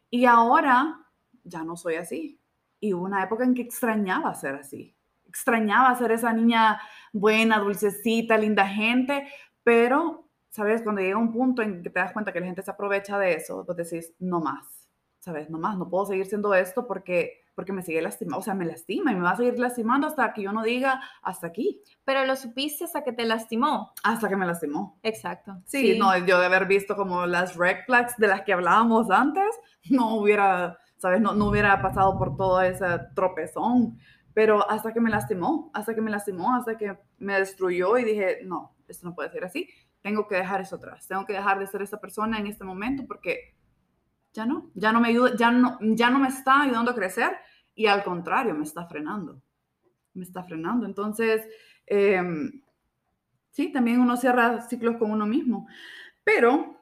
Y 0.09 0.25
ahora 0.25 0.99
ya 1.43 1.63
no 1.63 1.75
soy 1.75 1.95
así. 1.95 2.39
Y 2.79 2.93
hubo 2.93 3.05
una 3.05 3.23
época 3.23 3.43
en 3.43 3.53
que 3.53 3.61
extrañaba 3.61 4.33
ser 4.33 4.55
así. 4.55 4.95
Extrañaba 5.25 5.95
ser 5.95 6.11
esa 6.11 6.33
niña 6.33 6.81
buena, 7.11 7.59
dulcecita, 7.59 8.37
linda 8.37 8.67
gente, 8.67 9.27
pero, 9.63 10.29
¿sabes? 10.49 10.81
Cuando 10.83 11.01
llega 11.01 11.17
un 11.17 11.31
punto 11.31 11.61
en 11.61 11.81
que 11.81 11.89
te 11.89 11.99
das 11.99 12.11
cuenta 12.11 12.33
que 12.33 12.39
la 12.39 12.45
gente 12.47 12.61
se 12.61 12.71
aprovecha 12.71 13.17
de 13.17 13.33
eso, 13.33 13.65
pues 13.65 13.77
decís, 13.77 14.13
no 14.19 14.41
más, 14.41 14.87
¿sabes? 15.19 15.49
No 15.49 15.57
más, 15.59 15.77
no 15.77 15.89
puedo 15.89 16.05
seguir 16.05 16.25
siendo 16.25 16.53
esto 16.53 16.85
porque 16.85 17.42
porque 17.55 17.73
me 17.73 17.83
sigue 17.83 18.01
lastimando, 18.01 18.39
o 18.39 18.41
sea, 18.41 18.53
me 18.53 18.65
lastima 18.65 19.11
y 19.11 19.15
me 19.15 19.21
va 19.21 19.31
a 19.31 19.37
seguir 19.37 19.59
lastimando 19.59 20.07
hasta 20.07 20.33
que 20.33 20.41
yo 20.41 20.51
no 20.51 20.63
diga 20.63 21.01
hasta 21.21 21.47
aquí. 21.47 21.81
Pero 22.03 22.25
lo 22.25 22.35
supiste 22.35 22.83
hasta 22.83 23.03
que 23.03 23.11
te 23.11 23.25
lastimó. 23.25 23.93
Hasta 24.03 24.29
que 24.29 24.35
me 24.35 24.45
lastimó. 24.45 24.99
Exacto. 25.03 25.61
Sí, 25.65 25.97
no, 25.97 26.17
yo 26.17 26.39
de 26.39 26.45
haber 26.45 26.65
visto 26.65 26.95
como 26.95 27.25
las 27.25 27.55
red 27.55 27.77
flags 27.85 28.17
de 28.17 28.27
las 28.27 28.41
que 28.41 28.53
hablábamos 28.53 29.11
antes, 29.11 29.47
no 29.89 30.15
hubiera, 30.15 30.77
¿sabes? 30.97 31.21
No, 31.21 31.33
no 31.33 31.49
hubiera 31.49 31.81
pasado 31.81 32.17
por 32.17 32.35
todo 32.35 32.61
ese 32.61 32.85
tropezón. 33.15 33.99
Pero 34.33 34.67
hasta 34.69 34.93
que 34.93 34.99
me 34.99 35.11
lastimó, 35.11 35.69
hasta 35.73 35.93
que 35.93 36.01
me 36.01 36.09
lastimó, 36.09 36.55
hasta 36.55 36.75
que 36.75 36.97
me 37.19 37.37
destruyó 37.37 37.97
y 37.99 38.03
dije, 38.03 38.39
no, 38.43 38.75
esto 38.87 39.07
no 39.07 39.13
puede 39.13 39.29
ser 39.29 39.45
así. 39.45 39.69
Tengo 40.01 40.27
que 40.27 40.35
dejar 40.35 40.61
eso 40.61 40.77
atrás. 40.77 41.07
Tengo 41.07 41.25
que 41.25 41.33
dejar 41.33 41.59
de 41.59 41.67
ser 41.67 41.83
esa 41.83 41.99
persona 41.99 42.39
en 42.39 42.47
este 42.47 42.63
momento 42.63 43.03
porque 43.07 43.55
ya 44.33 44.45
no, 44.45 44.71
ya 44.73 44.91
no 44.91 44.99
me 44.99 45.09
ayuda, 45.09 45.35
ya 45.35 45.51
no, 45.51 45.77
ya 45.81 46.09
no 46.09 46.19
me 46.19 46.27
está 46.27 46.61
ayudando 46.61 46.91
a 46.91 46.95
crecer 46.95 47.31
y 47.75 47.87
al 47.87 48.03
contrario, 48.03 48.53
me 48.55 48.63
está 48.63 48.85
frenando, 48.87 49.41
me 50.13 50.23
está 50.23 50.43
frenando. 50.43 50.85
Entonces, 50.85 51.47
em, 51.85 52.61
sí, 53.51 53.71
también 53.71 53.99
uno 53.99 54.17
cierra 54.17 54.61
ciclos 54.61 54.97
con 54.97 55.11
uno 55.11 55.25
mismo, 55.25 55.67
pero 56.23 56.79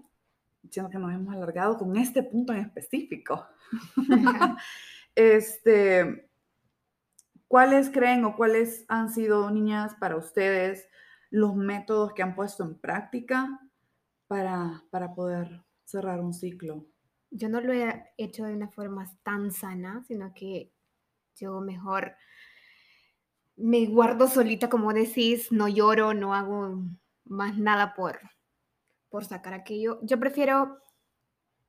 siento 0.69 0.91
que 0.91 0.97
nos 0.97 1.13
hemos 1.13 1.33
alargado 1.33 1.77
con 1.77 1.95
este 1.97 2.23
punto 2.23 2.53
en 2.53 2.59
específico. 2.59 3.45
este, 5.15 6.29
¿Cuáles 7.47 7.89
creen 7.89 8.23
o 8.23 8.37
cuáles 8.37 8.85
han 8.87 9.09
sido, 9.09 9.51
niñas, 9.51 9.95
para 9.95 10.15
ustedes 10.15 10.87
los 11.29 11.53
métodos 11.53 12.13
que 12.13 12.23
han 12.23 12.33
puesto 12.33 12.63
en 12.63 12.79
práctica 12.79 13.59
para, 14.27 14.83
para 14.89 15.13
poder 15.13 15.61
cerrar 15.83 16.21
un 16.21 16.33
ciclo? 16.33 16.85
Yo 17.31 17.47
no 17.49 17.61
lo 17.61 17.73
he 17.73 18.13
hecho 18.17 18.43
de 18.43 18.53
una 18.53 18.67
forma 18.67 19.09
tan 19.23 19.51
sana, 19.51 20.03
sino 20.07 20.33
que 20.33 20.71
yo 21.37 21.61
mejor 21.61 22.15
me 23.55 23.85
guardo 23.85 24.27
solita, 24.27 24.69
como 24.69 24.93
decís, 24.93 25.51
no 25.51 25.67
lloro, 25.67 26.13
no 26.13 26.35
hago 26.35 26.83
más 27.25 27.57
nada 27.57 27.93
por, 27.93 28.19
por 29.09 29.23
sacar 29.25 29.53
aquello. 29.53 29.99
Yo 30.03 30.19
prefiero 30.19 30.79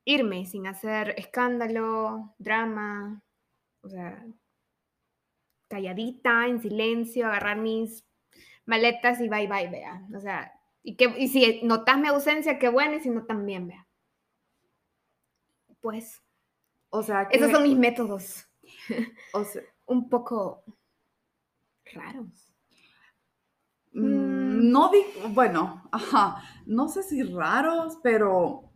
irme 0.05 0.45
sin 0.45 0.67
hacer 0.67 1.15
escándalo, 1.17 2.35
drama, 2.37 3.23
o 3.81 3.89
sea, 3.89 4.25
calladita, 5.69 6.47
en 6.47 6.61
silencio, 6.61 7.27
agarrar 7.27 7.57
mis 7.57 8.05
maletas 8.65 9.21
y 9.21 9.29
bye 9.29 9.47
bye, 9.47 9.69
vea. 9.69 10.05
O 10.15 10.19
sea, 10.19 10.51
y, 10.83 10.97
que, 10.97 11.05
y 11.17 11.29
si 11.29 11.61
notas 11.63 11.97
mi 11.97 12.09
ausencia, 12.09 12.59
qué 12.59 12.67
bueno, 12.67 12.95
y 12.97 12.99
si 12.99 13.09
no, 13.09 13.25
también, 13.25 13.67
vea 13.67 13.87
pues. 15.83 16.23
O 16.89 17.03
sea, 17.03 17.27
esos 17.29 17.51
son 17.51 17.63
mis 17.63 17.77
métodos. 17.77 18.47
O 19.33 19.43
sea, 19.43 19.61
un 19.85 20.09
poco 20.09 20.63
raros. 21.93 22.55
Mm, 23.91 24.05
mm. 24.05 24.71
No 24.71 24.89
di, 24.89 24.99
bueno, 25.29 25.87
ajá, 25.91 26.41
no 26.65 26.87
sé 26.87 27.03
si 27.03 27.21
raros, 27.23 27.99
pero 28.01 28.71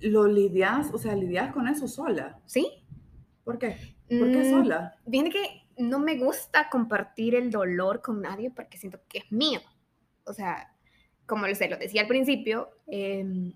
lo 0.00 0.26
lidias, 0.26 0.90
o 0.92 0.98
sea, 0.98 1.14
lidias 1.14 1.52
con 1.52 1.68
eso 1.68 1.86
sola. 1.86 2.40
¿Sí? 2.46 2.84
¿Por 3.44 3.58
qué? 3.58 3.96
¿Por 4.08 4.30
qué 4.30 4.44
mm, 4.44 4.50
sola? 4.50 4.96
Viene 5.04 5.30
que 5.30 5.66
no 5.76 5.98
me 5.98 6.16
gusta 6.16 6.70
compartir 6.70 7.34
el 7.34 7.50
dolor 7.50 8.00
con 8.00 8.22
nadie 8.22 8.50
porque 8.50 8.78
siento 8.78 9.00
que 9.08 9.18
es 9.18 9.30
mío. 9.30 9.60
O 10.24 10.32
sea, 10.32 10.74
como 11.26 11.46
se 11.54 11.68
lo 11.68 11.76
decía 11.76 12.02
al 12.02 12.08
principio, 12.08 12.70
eh, 12.86 13.52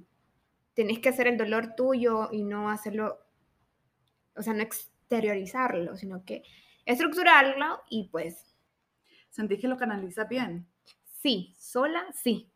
tenés 0.75 0.99
que 0.99 1.09
hacer 1.09 1.27
el 1.27 1.39
dolor 1.39 1.75
tuyo 1.77 2.29
y 2.33 2.43
no 2.43 2.71
hacerlo, 2.71 3.19
o 4.37 4.43
sea, 4.43 4.53
no 4.53 4.63
exteriorizarlo, 4.63 5.97
sino 5.97 6.25
que 6.25 6.43
estructurarlo 6.85 7.81
y 7.89 8.09
pues... 8.09 8.51
¿Sentís 9.31 9.61
que 9.61 9.67
lo 9.67 9.77
canaliza 9.77 10.25
bien? 10.25 10.65
Sí, 11.05 11.57
sola, 11.59 12.07
sí. 12.15 12.53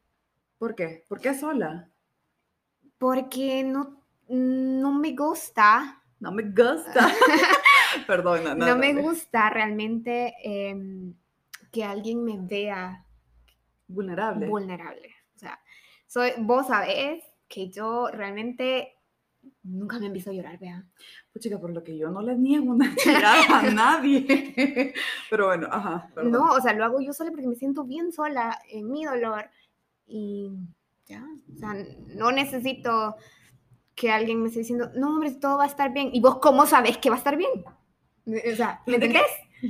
¿Por 0.59 0.77
qué? 0.77 1.05
¿Por 1.09 1.21
qué 1.21 1.35
sola? 1.35 1.91
Porque 2.99 3.65
no, 3.65 4.05
no 4.29 4.93
me 4.93 5.13
gusta. 5.13 6.05
No 6.21 6.31
me 6.31 6.45
gusta. 6.45 7.13
Perdón, 8.07 8.45
no, 8.45 8.55
no 8.55 8.77
me 8.77 8.95
gusta 8.95 9.51
realmente 9.51 10.35
em, 10.45 11.15
que 11.73 11.83
alguien 11.83 12.23
me 12.25 12.39
vea 12.39 13.05
Vulnerable. 13.89 14.47
vulnerable. 14.47 15.15
O 15.35 15.39
sea, 15.39 15.59
soy, 16.07 16.31
vos 16.39 16.69
sabés 16.69 17.25
que 17.49 17.71
yo 17.71 18.09
realmente 18.13 18.99
nunca 19.63 19.99
me 19.99 20.07
empiezo 20.07 20.31
a 20.31 20.33
llorar, 20.35 20.59
vea. 20.59 20.85
Pues 21.33 21.43
chica, 21.43 21.59
por 21.59 21.73
lo 21.73 21.83
que 21.83 21.97
yo 21.97 22.11
no 22.11 22.23
le 22.23 22.37
niego 22.37 22.73
una 22.73 22.95
tirada 22.95 23.61
a 23.61 23.63
nadie. 23.71 24.95
Pero 25.31 25.47
bueno, 25.47 25.69
ajá. 25.71 26.11
perdón. 26.15 26.33
No, 26.33 26.53
o 26.53 26.61
sea, 26.61 26.73
lo 26.75 26.85
hago 26.85 27.01
yo 27.01 27.13
sola 27.13 27.31
porque 27.31 27.47
me 27.47 27.55
siento 27.55 27.85
bien 27.85 28.13
sola 28.13 28.59
en 28.71 28.91
mi 28.91 29.05
dolor 29.05 29.51
y 30.07 30.53
ya, 31.07 31.25
o 31.55 31.59
sea, 31.59 31.75
no 32.17 32.33
necesito 32.33 33.17
que 33.95 34.11
alguien 34.13 34.41
me 34.41 34.49
esté 34.49 34.61
diciendo, 34.61 34.91
no, 34.95 35.09
hombre, 35.09 35.33
todo 35.33 35.59
va 35.59 35.65
a 35.65 35.69
estar 35.69 35.93
bien. 35.93 36.11
¿Y 36.13 36.21
vos 36.21 36.39
cómo 36.39 36.67
sabés 36.67 36.99
que 36.99 37.11
va 37.11 37.17
a 37.17 37.19
estar 37.19 37.37
bien? 37.37 37.51
O 38.27 38.57
sea, 38.57 38.83
¿me 38.87 38.95
entendés? 38.95 39.23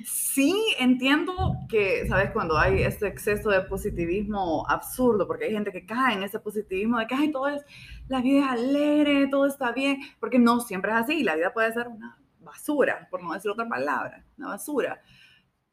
Sí, 0.05 0.55
entiendo 0.79 1.57
que, 1.69 2.07
¿sabes? 2.07 2.31
Cuando 2.33 2.59
hay 2.59 2.83
este 2.83 3.07
exceso 3.07 3.49
de 3.51 3.63
positivismo 3.63 4.67
absurdo, 4.69 5.27
porque 5.27 5.47
hay 5.47 5.53
gente 5.53 5.73
que 5.73 5.87
cae 5.87 6.15
en 6.15 6.23
ese 6.23 6.39
positivismo 6.39 6.99
de 6.99 7.07
que, 7.07 7.15
ay, 7.15 7.33
todo 7.33 7.49
es, 7.49 7.65
la 8.07 8.21
vida 8.21 8.45
es 8.45 8.51
alegre, 8.51 9.29
todo 9.29 9.47
está 9.47 9.73
bien, 9.73 9.99
porque 10.21 10.39
no 10.39 10.61
siempre 10.61 10.91
es 10.93 10.99
así, 10.99 11.23
la 11.25 11.37
vida 11.37 11.55
puede 11.55 11.73
ser 11.73 11.89
una 11.89 12.19
basura, 12.41 13.09
por 13.11 13.23
no 13.23 13.33
decir 13.33 13.51
otra 13.51 13.69
palabra, 13.69 14.25
una 14.37 14.49
basura. 14.49 15.01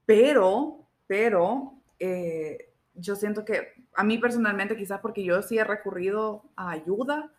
Pero, 0.05 0.87
pero, 1.07 1.81
eh, 1.99 2.73
yo 2.93 3.15
siento 3.15 3.43
que 3.43 3.73
a 3.95 4.03
mí 4.03 4.17
personalmente, 4.17 4.77
quizás 4.77 4.99
porque 5.01 5.23
yo 5.23 5.41
sí 5.41 5.57
he 5.57 5.63
recurrido 5.63 6.51
a 6.55 6.71
ayuda, 6.71 7.33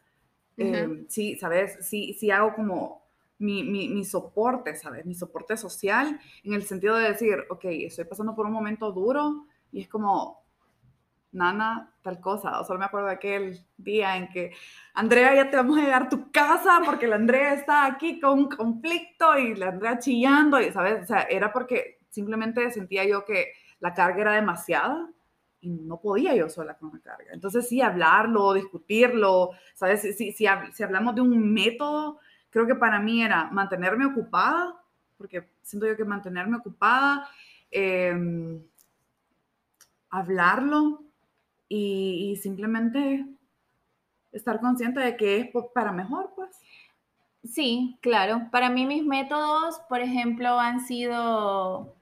eh, 0.59 1.05
sí, 1.09 1.37
¿sabes? 1.37 1.79
Sí, 1.87 2.15
sí 2.19 2.31
hago 2.31 2.55
como 2.55 3.06
mi, 3.39 3.65
mi, 3.65 3.89
mi 3.89 4.05
soporte, 4.05 4.77
¿sabes? 4.77 5.05
Mi 5.07 5.15
soporte 5.15 5.57
social 5.57 6.19
en 6.45 6.53
el 6.55 6.63
sentido 6.65 6.97
de 6.97 7.09
decir, 7.11 7.45
ok, 7.51 7.65
estoy 7.67 8.05
pasando 8.07 8.35
por 8.35 8.47
un 8.47 8.53
momento 8.53 8.93
duro 8.93 9.47
y 9.73 9.83
es 9.83 9.89
como, 9.89 10.45
nana, 11.33 11.93
tal 12.03 12.21
cosa. 12.21 12.61
O 12.61 12.65
solo 12.65 12.79
me 12.79 12.87
acuerdo 12.87 13.09
de 13.09 13.15
aquel 13.15 13.67
día 13.77 14.17
en 14.17 14.29
que, 14.29 14.53
Andrea, 14.95 15.35
ya 15.35 15.51
te 15.51 15.57
vamos 15.57 15.79
a 15.79 15.83
llegar 15.83 16.05
a 16.05 16.09
tu 16.09 16.31
casa 16.33 16.81
porque 16.85 17.07
la 17.07 17.17
Andrea 17.17 17.55
está 17.55 17.85
aquí 17.87 18.21
con 18.21 18.39
un 18.39 18.49
conflicto 18.49 19.37
y 19.39 19.55
la 19.55 19.69
Andrea 19.69 19.99
chillando, 19.99 20.61
y, 20.61 20.73
¿sabes? 20.73 21.03
O 21.05 21.07
sea, 21.07 21.23
era 21.23 21.53
porque 21.53 21.99
simplemente 22.11 22.71
sentía 22.71 23.05
yo 23.05 23.25
que 23.25 23.53
la 23.81 23.93
carga 23.93 24.23
era 24.23 24.33
demasiada 24.33 25.11
y 25.61 25.71
no 25.71 26.01
podía 26.01 26.35
yo 26.35 26.49
sola 26.49 26.77
con 26.79 26.93
la 26.93 27.01
carga. 27.01 27.33
Entonces 27.33 27.69
sí, 27.69 27.83
hablarlo, 27.83 28.55
discutirlo, 28.55 29.51
¿sabes? 29.75 30.01
Si, 30.03 30.13
si, 30.15 30.33
si, 30.33 30.45
hab- 30.45 30.73
si 30.73 30.83
hablamos 30.83 31.15
de 31.15 31.21
un 31.23 31.53
método, 31.53 32.19
creo 32.57 32.67
que 32.67 32.75
para 32.75 32.99
mí 32.99 33.23
era 33.23 33.51
mantenerme 33.51 34.07
ocupada, 34.07 34.81
porque 35.19 35.47
siento 35.61 35.87
yo 35.87 35.95
que 35.95 36.07
mantenerme 36.07 36.57
ocupada, 36.57 37.29
em, 37.71 38.63
hablarlo 40.09 41.03
y, 41.69 42.31
y 42.33 42.37
simplemente 42.37 43.27
estar 44.33 44.59
consciente 44.59 45.01
de 45.01 45.19
que 45.19 45.37
es 45.37 45.51
para 45.75 45.93
mejor, 45.93 46.33
pues. 46.35 46.59
Sí, 47.45 47.99
claro. 48.01 48.49
Para 48.51 48.71
mí 48.71 48.87
mis 48.87 49.05
métodos, 49.05 49.79
por 49.91 50.01
ejemplo, 50.01 50.59
han 50.59 50.81
sido 50.81 51.95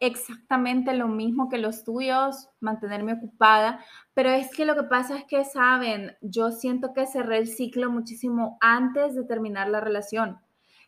exactamente 0.00 0.92
lo 0.94 1.08
mismo 1.08 1.48
que 1.48 1.58
los 1.58 1.84
tuyos, 1.84 2.48
mantenerme 2.60 3.14
ocupada, 3.14 3.84
pero 4.14 4.30
es 4.30 4.50
que 4.54 4.64
lo 4.66 4.74
que 4.74 4.82
pasa 4.84 5.16
es 5.16 5.24
que, 5.24 5.44
saben, 5.44 6.16
yo 6.20 6.50
siento 6.50 6.92
que 6.92 7.06
cerré 7.06 7.38
el 7.38 7.48
ciclo 7.48 7.90
muchísimo 7.90 8.58
antes 8.60 9.14
de 9.14 9.24
terminar 9.24 9.68
la 9.68 9.80
relación. 9.80 10.38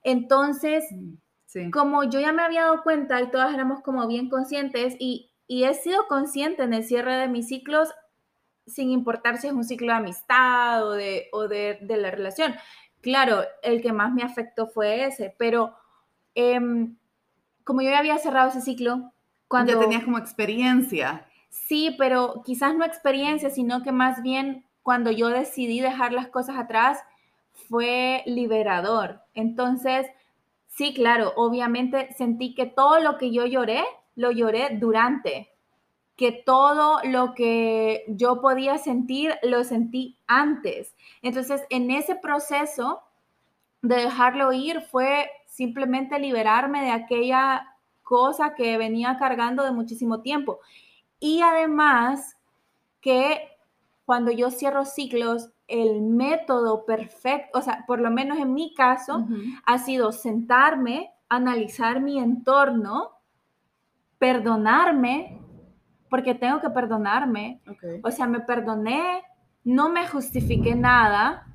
Entonces, 0.03 0.85
Sí. 1.47 1.71
como 1.71 2.05
yo 2.05 2.21
ya 2.21 2.31
me 2.33 2.43
había 2.43 2.65
dado 2.65 2.83
cuenta 2.83 3.23
y 3.23 3.31
todas 3.31 3.55
éramos 3.55 3.81
como 3.81 4.07
bien 4.07 4.29
conscientes 4.29 4.95
y, 4.99 5.31
y 5.47 5.65
he 5.65 5.73
sido 5.73 6.07
consciente 6.07 6.63
en 6.63 6.75
el 6.75 6.85
cierre 6.85 7.17
de 7.17 7.27
mis 7.29 7.49
ciclos 7.49 7.89
sin 8.67 8.91
importar 8.91 9.39
si 9.39 9.47
es 9.47 9.55
un 9.55 9.65
ciclo 9.65 9.87
de 9.89 9.99
amistad 9.99 10.87
o 10.87 10.93
de, 10.93 11.29
o 11.33 11.49
de, 11.49 11.79
de 11.81 11.97
la 11.97 12.11
relación. 12.11 12.55
Claro, 13.01 13.43
el 13.63 13.81
que 13.81 13.93
más 13.93 14.13
me 14.13 14.23
afectó 14.23 14.67
fue 14.67 15.07
ese, 15.07 15.35
pero 15.39 15.75
em, 16.35 16.99
como 17.69 17.83
yo 17.83 17.91
ya 17.91 17.99
había 17.99 18.17
cerrado 18.17 18.49
ese 18.49 18.63
ciclo, 18.63 19.13
cuando... 19.47 19.75
Ya 19.75 19.79
tenías 19.79 20.03
como 20.03 20.17
experiencia. 20.17 21.27
Sí, 21.51 21.95
pero 21.99 22.41
quizás 22.43 22.75
no 22.75 22.83
experiencia, 22.83 23.51
sino 23.51 23.83
que 23.83 23.93
más 23.93 24.23
bien 24.23 24.65
cuando 24.83 25.11
yo 25.11 25.29
decidí 25.29 25.81
dejar 25.81 26.15
las 26.15 26.29
cosas 26.29 26.57
atrás 26.57 26.99
fue 27.69 28.23
liberador. 28.25 29.21
Entonces, 29.35 30.07
sí, 30.67 30.95
claro, 30.95 31.35
obviamente 31.37 32.09
sentí 32.17 32.55
que 32.55 32.65
todo 32.65 33.01
lo 33.01 33.19
que 33.19 33.33
yo 33.33 33.45
lloré, 33.45 33.85
lo 34.17 34.31
lloré 34.31 34.71
durante, 34.81 35.53
que 36.17 36.33
todo 36.33 37.01
lo 37.05 37.35
que 37.35 38.07
yo 38.09 38.41
podía 38.41 38.79
sentir, 38.79 39.35
lo 39.43 39.63
sentí 39.65 40.17
antes. 40.27 40.95
Entonces, 41.21 41.63
en 41.69 41.91
ese 41.91 42.15
proceso 42.15 43.03
de 43.83 43.97
dejarlo 43.97 44.55
ir 44.55 44.81
fue 44.81 45.31
simplemente 45.59 46.21
liberarme 46.21 46.83
de 46.83 46.93
aquella 46.93 47.67
cosa 48.05 48.55
que 48.55 48.79
venía 48.79 49.19
cargando 49.19 49.65
de 49.65 49.73
muchísimo 49.73 50.21
tiempo. 50.21 50.61
Y 51.19 51.43
además 51.43 52.37
que 53.01 53.41
cuando 54.05 54.31
yo 54.31 54.53
cierro 54.53 54.85
ciclos, 54.85 55.51
el 55.67 56.01
método 56.01 56.87
perfecto, 56.87 57.59
o 57.59 57.63
sea, 57.63 57.85
por 57.89 58.01
lo 58.01 58.09
menos 58.09 58.39
en 58.39 58.55
mi 58.55 58.73
caso, 58.73 59.27
ha 59.67 59.79
sido 59.79 60.13
sentarme, 60.13 61.11
analizar 61.29 62.01
mi 62.01 62.21
entorno, 62.21 63.11
perdonarme, 64.17 65.41
porque 66.09 66.37
tengo 66.37 66.61
que 66.61 66.71
perdonarme. 66.71 67.61
Ok. 67.69 67.85
O 68.05 68.13
sea, 68.13 68.29
me 68.29 68.41
perdoné, 68.41 69.25
no 69.65 69.89
me 69.89 70.07
justifiqué 70.07 70.77
nada, 70.77 71.49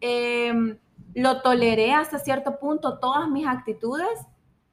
eh, 0.00 0.78
lo 1.14 1.42
toleré 1.42 1.92
hasta 1.92 2.18
cierto 2.18 2.58
punto, 2.58 2.98
todas 2.98 3.28
mis 3.28 3.46
actitudes, 3.46 4.18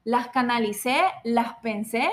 las 0.04 0.28
canalicé, 0.28 1.00
las 1.24 1.54
pensé 1.62 2.08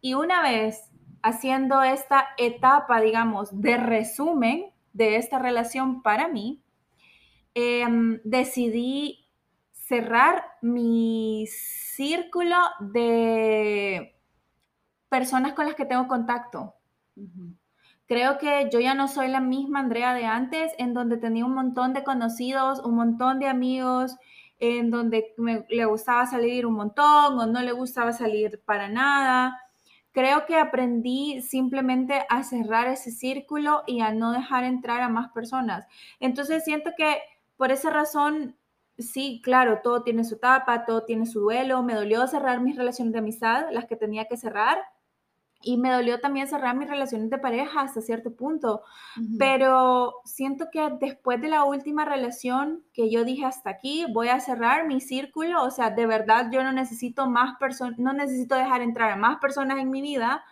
y 0.00 0.14
una 0.14 0.42
vez 0.42 0.90
haciendo 1.22 1.82
esta 1.82 2.26
etapa, 2.36 3.00
digamos, 3.00 3.60
de 3.60 3.76
resumen 3.76 4.66
de 4.92 5.16
esta 5.16 5.38
relación 5.38 6.02
para 6.02 6.28
mí, 6.28 6.62
em, 7.54 8.20
decidí 8.24 9.28
cerrar 9.72 10.44
mi 10.62 11.46
círculo 11.46 12.56
de 12.80 14.16
personas 15.08 15.52
con 15.52 15.66
las 15.66 15.74
que 15.74 15.84
tengo 15.84 16.08
contacto. 16.08 16.74
Ujú. 17.16 17.54
Creo 18.12 18.36
que 18.36 18.68
yo 18.70 18.78
ya 18.78 18.92
no 18.92 19.08
soy 19.08 19.28
la 19.28 19.40
misma 19.40 19.80
Andrea 19.80 20.12
de 20.12 20.26
antes, 20.26 20.74
en 20.76 20.92
donde 20.92 21.16
tenía 21.16 21.46
un 21.46 21.54
montón 21.54 21.94
de 21.94 22.04
conocidos, 22.04 22.80
un 22.80 22.94
montón 22.94 23.38
de 23.38 23.46
amigos, 23.46 24.16
en 24.58 24.90
donde 24.90 25.32
me, 25.38 25.64
le 25.70 25.86
gustaba 25.86 26.26
salir 26.26 26.66
un 26.66 26.74
montón 26.74 27.38
o 27.38 27.46
no 27.46 27.62
le 27.62 27.72
gustaba 27.72 28.12
salir 28.12 28.60
para 28.66 28.90
nada. 28.90 29.58
Creo 30.10 30.44
que 30.44 30.56
aprendí 30.56 31.40
simplemente 31.40 32.26
a 32.28 32.42
cerrar 32.42 32.86
ese 32.86 33.10
círculo 33.10 33.82
y 33.86 34.02
a 34.02 34.12
no 34.12 34.32
dejar 34.32 34.64
entrar 34.64 35.00
a 35.00 35.08
más 35.08 35.32
personas. 35.32 35.86
Entonces 36.20 36.64
siento 36.64 36.90
que 36.94 37.16
por 37.56 37.72
esa 37.72 37.88
razón, 37.88 38.58
sí, 38.98 39.40
claro, 39.42 39.80
todo 39.82 40.02
tiene 40.02 40.24
su 40.24 40.34
etapa, 40.34 40.84
todo 40.84 41.06
tiene 41.06 41.24
su 41.24 41.40
duelo. 41.40 41.82
Me 41.82 41.94
dolió 41.94 42.26
cerrar 42.26 42.60
mis 42.60 42.76
relaciones 42.76 43.14
de 43.14 43.20
amistad, 43.20 43.68
las 43.72 43.86
que 43.86 43.96
tenía 43.96 44.26
que 44.26 44.36
cerrar. 44.36 44.82
Y 45.62 45.78
me 45.78 45.90
dolió 45.92 46.20
también 46.20 46.46
cerrar 46.48 46.76
mis 46.76 46.88
relaciones 46.88 47.30
de 47.30 47.38
pareja 47.38 47.80
hasta 47.82 48.00
cierto 48.00 48.34
punto. 48.34 48.82
Ujú. 49.16 49.38
Pero 49.38 50.14
siento 50.24 50.66
que 50.72 50.88
después 51.00 51.40
de 51.40 51.48
la 51.48 51.64
última 51.64 52.04
relación 52.04 52.84
que 52.92 53.10
yo 53.10 53.24
dije 53.24 53.44
hasta 53.44 53.70
aquí, 53.70 54.06
voy 54.12 54.28
a 54.28 54.40
cerrar 54.40 54.86
mi 54.86 55.00
círculo. 55.00 55.62
O 55.64 55.70
sea, 55.70 55.90
de 55.90 56.06
verdad 56.06 56.48
yo 56.52 56.62
no 56.62 56.72
necesito 56.72 57.26
más 57.28 57.56
personas, 57.58 57.98
no 57.98 58.12
necesito 58.12 58.54
dejar 58.54 58.82
entrar 58.82 59.10
a 59.12 59.16
más 59.16 59.38
personas 59.38 59.78
en 59.78 59.90
mi 59.90 60.02
vida. 60.02 60.44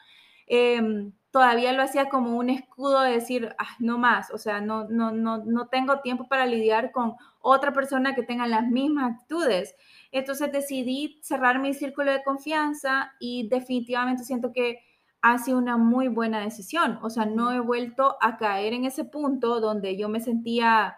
Em, 0.47 1.13
todavía 1.31 1.73
lo 1.73 1.83
hacía 1.83 2.09
como 2.09 2.37
un 2.37 2.51
escudo 2.51 3.03
de 3.03 3.13
decir, 3.13 3.55
"Ah, 3.59 3.77
no 3.79 3.99
más. 3.99 4.31
O 4.33 4.39
sea, 4.39 4.61
no, 4.61 4.89
no, 4.89 5.13
no, 5.13 5.39
no 5.45 5.69
tengo 5.69 6.01
tiempo 6.01 6.27
para 6.29 6.47
lidiar 6.47 6.91
con 6.93 7.15
otra 7.41 7.73
persona 7.73 8.15
que 8.15 8.23
tenga 8.25 8.47
las 8.49 8.67
mismas 8.67 9.13
actitudes. 9.15 9.75
Entonces 10.13 10.51
decidí 10.53 11.21
cerrar 11.23 11.61
mi 11.61 11.73
círculo 11.75 12.11
de 12.13 12.23
confianza 12.25 13.13
y 13.21 13.49
definitivamente 13.49 14.25
siento 14.25 14.53
que 14.53 14.81
ha 15.23 15.39
sido 15.39 15.59
una 15.59 15.77
muy 15.77 16.09
buena 16.09 16.41
decisión. 16.41 16.99
O 17.03 17.11
sea, 17.11 17.27
no 17.27 17.53
he 17.53 17.61
vuelto 17.61 18.17
a 18.21 18.37
caer 18.39 18.73
en 18.73 18.85
ese 18.85 19.05
punto 19.05 19.61
donde 19.61 19.97
yo 19.97 20.09
me 20.09 20.21
sentía 20.21 20.97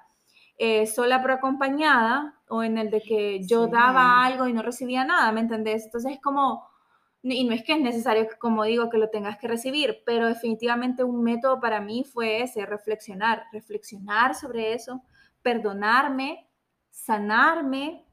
eh, 0.59 0.87
sola 0.87 1.21
pero 1.23 1.35
acompañada 1.35 2.41
o 2.49 2.63
en 2.63 2.79
el 2.79 2.91
de 2.91 3.01
que 3.03 3.45
yo 3.47 3.67
Sí. 3.67 3.73
daba 3.73 4.25
algo 4.25 4.47
y 4.47 4.53
no 4.53 4.63
recibía 4.63 5.05
nada, 5.05 5.33
¿me 5.33 5.41
entendés? 5.41 5.85
Entonces 5.87 6.13
es 6.13 6.21
como, 6.21 6.69
y 7.23 7.45
no 7.45 7.53
es 7.55 7.65
que 7.65 7.73
es 7.75 7.81
necesario, 7.81 8.29
como 8.39 8.63
digo, 8.65 8.89
que 8.91 8.99
lo 8.99 9.09
tengas 9.11 9.39
que 9.39 9.49
recibir, 9.49 10.03
pero 10.07 10.29
definitivamente 10.29 11.03
un 11.05 11.23
método 11.23 11.59
para 11.61 11.81
mí 11.81 12.05
fue 12.05 12.43
ese, 12.43 12.65
reflexionar, 12.67 13.45
reflexionar 13.53 14.35
sobre 14.35 14.75
eso, 14.75 15.03
perdonarme, 15.43 16.49
sanarme, 16.91 18.05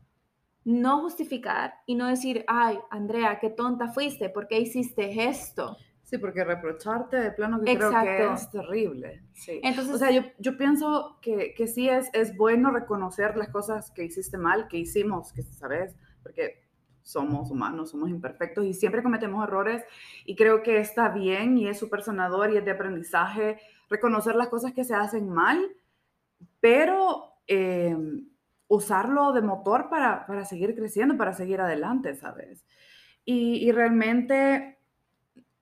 no 0.64 1.02
justificar 1.02 1.76
y 1.86 1.96
no 1.96 2.08
decir, 2.08 2.46
ay, 2.48 2.80
Andrea, 2.90 3.40
qué 3.40 3.50
tonta 3.50 3.90
fuiste, 3.90 4.30
¿por 4.30 4.48
qué 4.48 4.60
hiciste 4.60 5.24
esto? 5.30 5.78
Sí, 6.10 6.18
porque 6.18 6.44
reprocharte 6.44 7.18
de 7.18 7.32
plano 7.32 7.62
que 7.62 7.78
creo 7.78 7.92
que 7.92 8.34
es 8.34 8.50
terrible. 8.50 9.22
Sí. 9.34 9.60
Entonces, 9.62 9.94
o 9.94 9.98
sea, 10.00 10.10
yo, 10.10 10.24
yo 10.40 10.58
pienso 10.58 11.20
que, 11.22 11.54
que, 11.54 11.68
sí 11.68 11.88
es, 11.88 12.10
es 12.14 12.36
bueno 12.36 12.72
reconocer 12.72 13.38
las 13.38 13.50
cosas 13.50 13.92
que 13.92 14.06
hiciste 14.06 14.40
mal, 14.40 14.68
que 14.68 14.78
hicimos, 14.78 15.32
que 15.32 15.44
sabes, 15.44 15.96
porque 16.24 16.64
somos 17.04 17.52
humanos, 17.52 17.92
somos 17.92 18.10
imperfectos 18.10 18.66
y 18.66 18.74
siempre 18.74 19.04
cometemos 19.04 19.44
errores 19.44 19.84
y 20.26 20.36
creo 20.36 20.64
que 20.64 20.80
está 20.80 21.10
bien 21.10 21.60
y 21.60 21.68
es 21.68 21.78
súper 21.78 22.02
sanador 22.02 22.52
y 22.52 22.58
es 22.58 22.66
de 22.66 22.72
aprendizaje 22.72 23.60
reconocer 23.88 24.36
las 24.36 24.48
cosas 24.48 24.74
que 24.74 24.84
se 24.84 24.96
hacen 24.96 25.30
mal, 25.30 25.60
pero 26.60 27.36
eh, 27.46 27.96
usarlo 28.68 29.32
de 29.32 29.44
motor 29.44 29.90
para, 29.90 30.26
para, 30.26 30.44
seguir 30.44 30.76
creciendo, 30.76 31.18
para 31.18 31.34
seguir 31.34 31.62
adelante, 31.62 32.16
¿sabes? 32.16 32.66
Y, 33.26 33.58
y 33.58 33.72
realmente, 33.72 34.79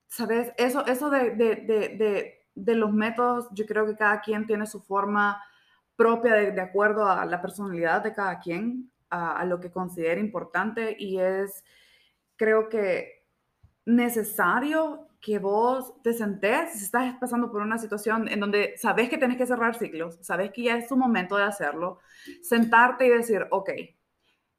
¿sabes? 0.08 0.54
Eso, 0.58 0.86
eso 0.86 1.10
de, 1.10 1.32
de, 1.32 1.56
de, 1.56 2.46
de, 2.56 2.76
los 2.76 2.94
métodos, 2.94 3.48
yo 3.52 3.66
creo 3.66 3.86
que 3.86 3.96
cada 3.96 4.22
quien 4.22 4.46
tiene 4.46 4.66
su 4.66 4.82
forma 4.82 5.42
propia 5.96 6.34
de, 6.34 6.62
acuerdo 6.62 7.10
a 7.10 7.26
la 7.26 7.42
personalidad 7.42 8.04
de 8.04 8.14
cada 8.14 8.40
quien 8.40 8.92
a, 9.10 9.44
lo 9.46 9.60
que 9.60 9.72
considera 9.72 10.20
importante 10.20 10.96
y 10.98 11.20
es, 11.20 11.64
creo 12.36 12.70
que 12.70 13.26
necesario 13.86 15.08
que 15.20 15.40
vos 15.40 15.94
te 16.04 16.14
sentés, 16.14 16.74
si 16.74 16.86
estás 16.86 17.16
pasando 17.20 17.52
por 17.52 17.62
una 17.62 17.80
situación 17.80 18.28
en 18.28 18.40
donde 18.40 18.78
sabes 18.78 19.10
que 19.10 19.18
tienes 19.18 19.38
que 19.38 19.48
cerrar 19.48 19.76
ciclos, 19.76 20.20
sabes 20.22 20.52
que 20.52 20.64
ya 20.64 20.78
es 20.78 20.88
tu 20.88 20.96
momento 20.96 21.36
de 21.36 21.44
hacerlo, 21.44 22.00
sentarte 22.44 23.08
y 23.08 23.10
decir, 23.10 23.48
ok, 23.50 23.72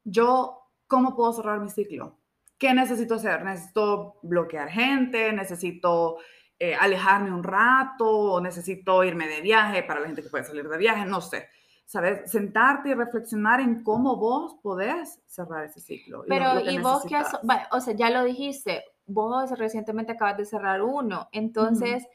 yo, 0.03 0.59
¿cómo 0.87 1.15
puedo 1.15 1.31
cerrar 1.31 1.59
mi 1.59 1.69
ciclo? 1.69 2.18
¿Qué 2.59 2.73
necesito 2.73 3.15
hacer? 3.15 3.43
¿Necesito 3.43 4.19
bloquear 4.21 4.69
gente? 4.69 5.33
¿Necesito 5.33 6.17
eh, 6.59 6.75
alejarme 6.75 7.31
un 7.31 7.43
rato? 7.43 8.07
¿O 8.07 8.41
necesito 8.41 9.03
irme 9.03 9.27
de 9.27 9.41
viaje 9.41 9.81
para 9.81 10.01
la 10.01 10.05
gente 10.05 10.21
que 10.21 10.29
puede 10.29 10.43
salir 10.43 10.67
de 10.67 10.77
viaje? 10.77 11.05
No 11.05 11.21
sé. 11.21 11.47
¿sabes? 11.89 12.29
Sentarte 12.29 12.89
y 12.89 12.93
reflexionar 12.93 13.59
en 13.59 13.83
cómo 13.83 14.15
vos 14.17 14.57
podés 14.61 15.19
cerrar 15.25 15.65
ese 15.65 15.79
ciclo. 15.79 16.23
Pero, 16.27 16.59
¿y 16.59 16.77
vos 16.77 17.03
qué 17.09 17.15
has, 17.15 17.39
o 17.71 17.79
sea, 17.81 17.95
ya 17.95 18.11
lo 18.11 18.23
dijiste, 18.25 18.83
vos 19.07 19.49
recientemente 19.57 20.11
acabas 20.11 20.37
de 20.37 20.45
cerrar 20.45 20.83
uno, 20.83 21.29
entonces, 21.31 22.05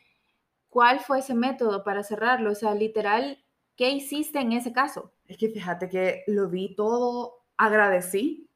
¿cuál 0.69 1.01
fue 1.01 1.19
ese 1.19 1.35
método 1.35 1.83
para 1.83 2.05
cerrarlo? 2.05 2.53
O 2.53 2.55
sea, 2.55 2.73
literal, 2.73 3.45
¿qué 3.75 3.91
hiciste 3.91 4.39
en 4.39 4.53
ese 4.53 4.73
caso? 4.73 5.13
Es 5.27 5.39
que 5.39 5.49
fíjate 5.49 5.89
que 5.89 6.23
lo 6.29 6.49
vi 6.49 6.77
todo, 6.77 7.45
agradecí, 7.57 8.49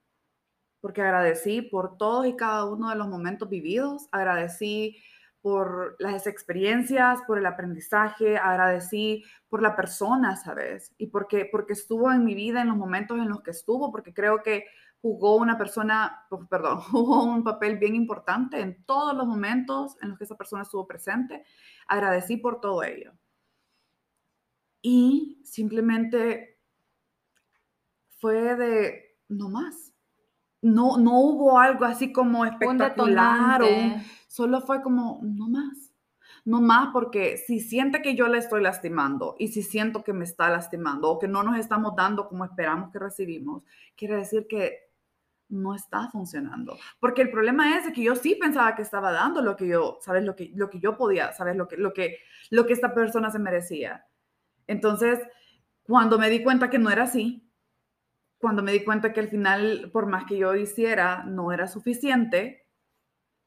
porque 0.81 1.03
agradecí 1.03 1.63
por 1.63 1.97
todos 1.97 2.27
y 2.27 2.37
cada 2.37 2.65
uno 2.65 2.91
de 2.91 2.97
los 2.97 3.09
momentos 3.09 3.49
vividos, 3.49 4.09
agradecí 4.13 4.99
por 5.41 5.97
las 5.99 6.27
experiencias, 6.27 7.21
por 7.27 7.39
el 7.39 7.47
aprendizaje, 7.47 8.37
agradecí 8.37 9.25
por 9.49 9.63
la 9.63 9.77
persona, 9.77 10.37
¿sabes? 10.37 10.93
Y 10.99 11.07
porque, 11.07 11.49
porque 11.51 11.73
estuvo 11.73 12.13
en 12.13 12.25
mi 12.25 12.35
vida 12.35 12.61
en 12.61 12.69
los 12.69 12.77
momentos 12.77 13.19
en 13.19 13.29
los 13.29 13.43
que 13.43 13.53
estuvo, 13.53 13.91
porque 13.93 14.13
creo 14.13 14.43
que 14.43 14.67
jugó 15.01 15.37
una 15.37 15.57
persona, 15.57 16.27
pues, 16.29 16.43
perdón, 16.49 16.81
jugó 16.91 17.25
un 17.25 17.45
papel 17.45 17.79
bien 17.79 17.95
importante 17.95 18.61
en 18.61 18.85
todos 18.85 19.15
los 19.17 19.27
momentos 19.27 19.97
en 20.03 20.11
los 20.11 20.19
que 20.19 20.25
esa 20.25 20.37
persona 20.37 20.63
estuvo 20.63 20.87
presente. 20.87 21.45
Agradecí 21.87 22.37
por 22.37 22.61
todo 22.61 22.83
ello. 22.83 23.13
Y 24.83 25.41
simplemente 25.45 26.61
fue 28.19 28.57
de, 28.57 29.19
no 29.29 29.49
más. 29.49 29.88
No, 30.61 30.99
no 30.99 31.21
hubo 31.21 31.59
algo 31.59 31.85
así 31.85 32.13
como 32.13 32.45
espectacular 32.45 33.63
o 33.63 33.69
solo 34.27 34.61
fue 34.61 34.83
como, 34.83 35.21
no 35.23 35.49
más, 35.49 35.93
no 36.45 36.61
más 36.61 36.89
porque 36.93 37.37
si 37.37 37.61
siente 37.61 38.03
que 38.03 38.17
yo 38.17 38.27
le 38.27 38.39
estoy 38.39 38.63
lastimando 38.63 39.37
y 39.39 39.49
si 39.49 39.63
siento 39.63 40.03
que 40.03 40.13
me 40.13 40.25
está 40.25 40.49
lastimando 40.49 41.11
o 41.11 41.19
que 41.19 41.29
no 41.29 41.43
nos 41.43 41.59
estamos 41.59 41.95
dando 41.95 42.29
como 42.29 42.45
esperamos 42.45 42.91
que 42.91 42.99
recibimos, 42.99 43.63
quiere 43.97 44.17
decir 44.17 44.47
que 44.49 44.89
no 45.49 45.75
está 45.75 46.09
funcionando. 46.11 46.77
Porque 47.01 47.23
el 47.23 47.31
problema 47.31 47.77
es 47.77 47.91
que 47.93 48.03
yo 48.03 48.15
sí 48.17 48.35
pensaba 48.35 48.75
que 48.75 48.83
estaba 48.83 49.13
dando 49.13 49.41
lo 49.43 49.57
que 49.57 49.67
yo, 49.67 49.99
¿sabes? 50.03 50.25
Lo 50.25 50.37
que, 50.37 50.53
lo 50.55 50.69
que 50.71 50.81
yo 50.81 50.97
podía, 50.97 51.33
¿sabes? 51.33 51.57
Lo 51.57 51.69
que, 51.69 51.77
lo, 51.77 51.93
que, 51.93 52.19
lo 52.51 52.67
que 52.67 52.73
esta 52.73 52.95
persona 52.95 53.31
se 53.31 53.39
merecía. 53.39 54.07
Entonces, 54.67 55.21
cuando 55.83 56.19
me 56.19 56.29
di 56.29 56.43
cuenta 56.43 56.69
que 56.69 56.79
no 56.79 56.91
era 56.91 57.05
así, 57.05 57.48
cuando 58.39 58.63
me 58.63 58.73
di 58.73 58.85
cuenta 58.85 59.13
que 59.13 59.21
al 59.21 59.29
final, 59.29 59.91
por 59.93 60.07
más 60.07 60.25
que 60.25 60.39
yo 60.39 60.55
hiciera, 60.55 61.25
no 61.25 61.53
era 61.53 61.67
suficiente, 61.67 62.67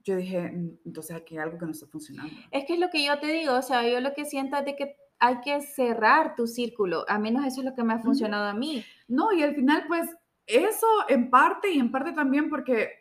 yo 0.03 0.15
dije, 0.15 0.51
mm, 0.51 0.79
entonces 0.85 1.15
aquí 1.15 1.37
hay 1.37 1.43
algo 1.43 1.57
que 1.57 1.65
no 1.65 1.71
está 1.71 1.87
funcionando. 1.87 2.33
Es 2.51 2.65
que 2.65 2.73
es 2.73 2.79
lo 2.79 2.89
que 2.89 3.05
yo 3.05 3.19
te 3.19 3.27
digo, 3.27 3.53
o 3.53 3.61
sea, 3.61 3.87
yo 3.87 3.99
lo 4.01 4.13
que 4.13 4.25
siento 4.25 4.57
es 4.57 4.65
de 4.65 4.75
que 4.75 4.95
hay 5.19 5.39
que 5.41 5.61
cerrar 5.61 6.35
tu 6.35 6.47
círculo, 6.47 7.05
a 7.07 7.19
menos 7.19 7.45
eso 7.45 7.61
es 7.61 7.65
lo 7.65 7.75
que 7.75 7.83
me 7.83 7.93
ha 7.93 7.99
funcionado 7.99 8.45
a 8.45 8.53
mí. 8.53 8.83
No, 9.07 9.31
y 9.31 9.43
al 9.43 9.55
final, 9.55 9.85
pues, 9.87 10.09
eso 10.47 10.87
en 11.07 11.29
parte 11.29 11.71
y 11.71 11.79
en 11.79 11.91
parte 11.91 12.11
también 12.11 12.49
porque 12.49 13.00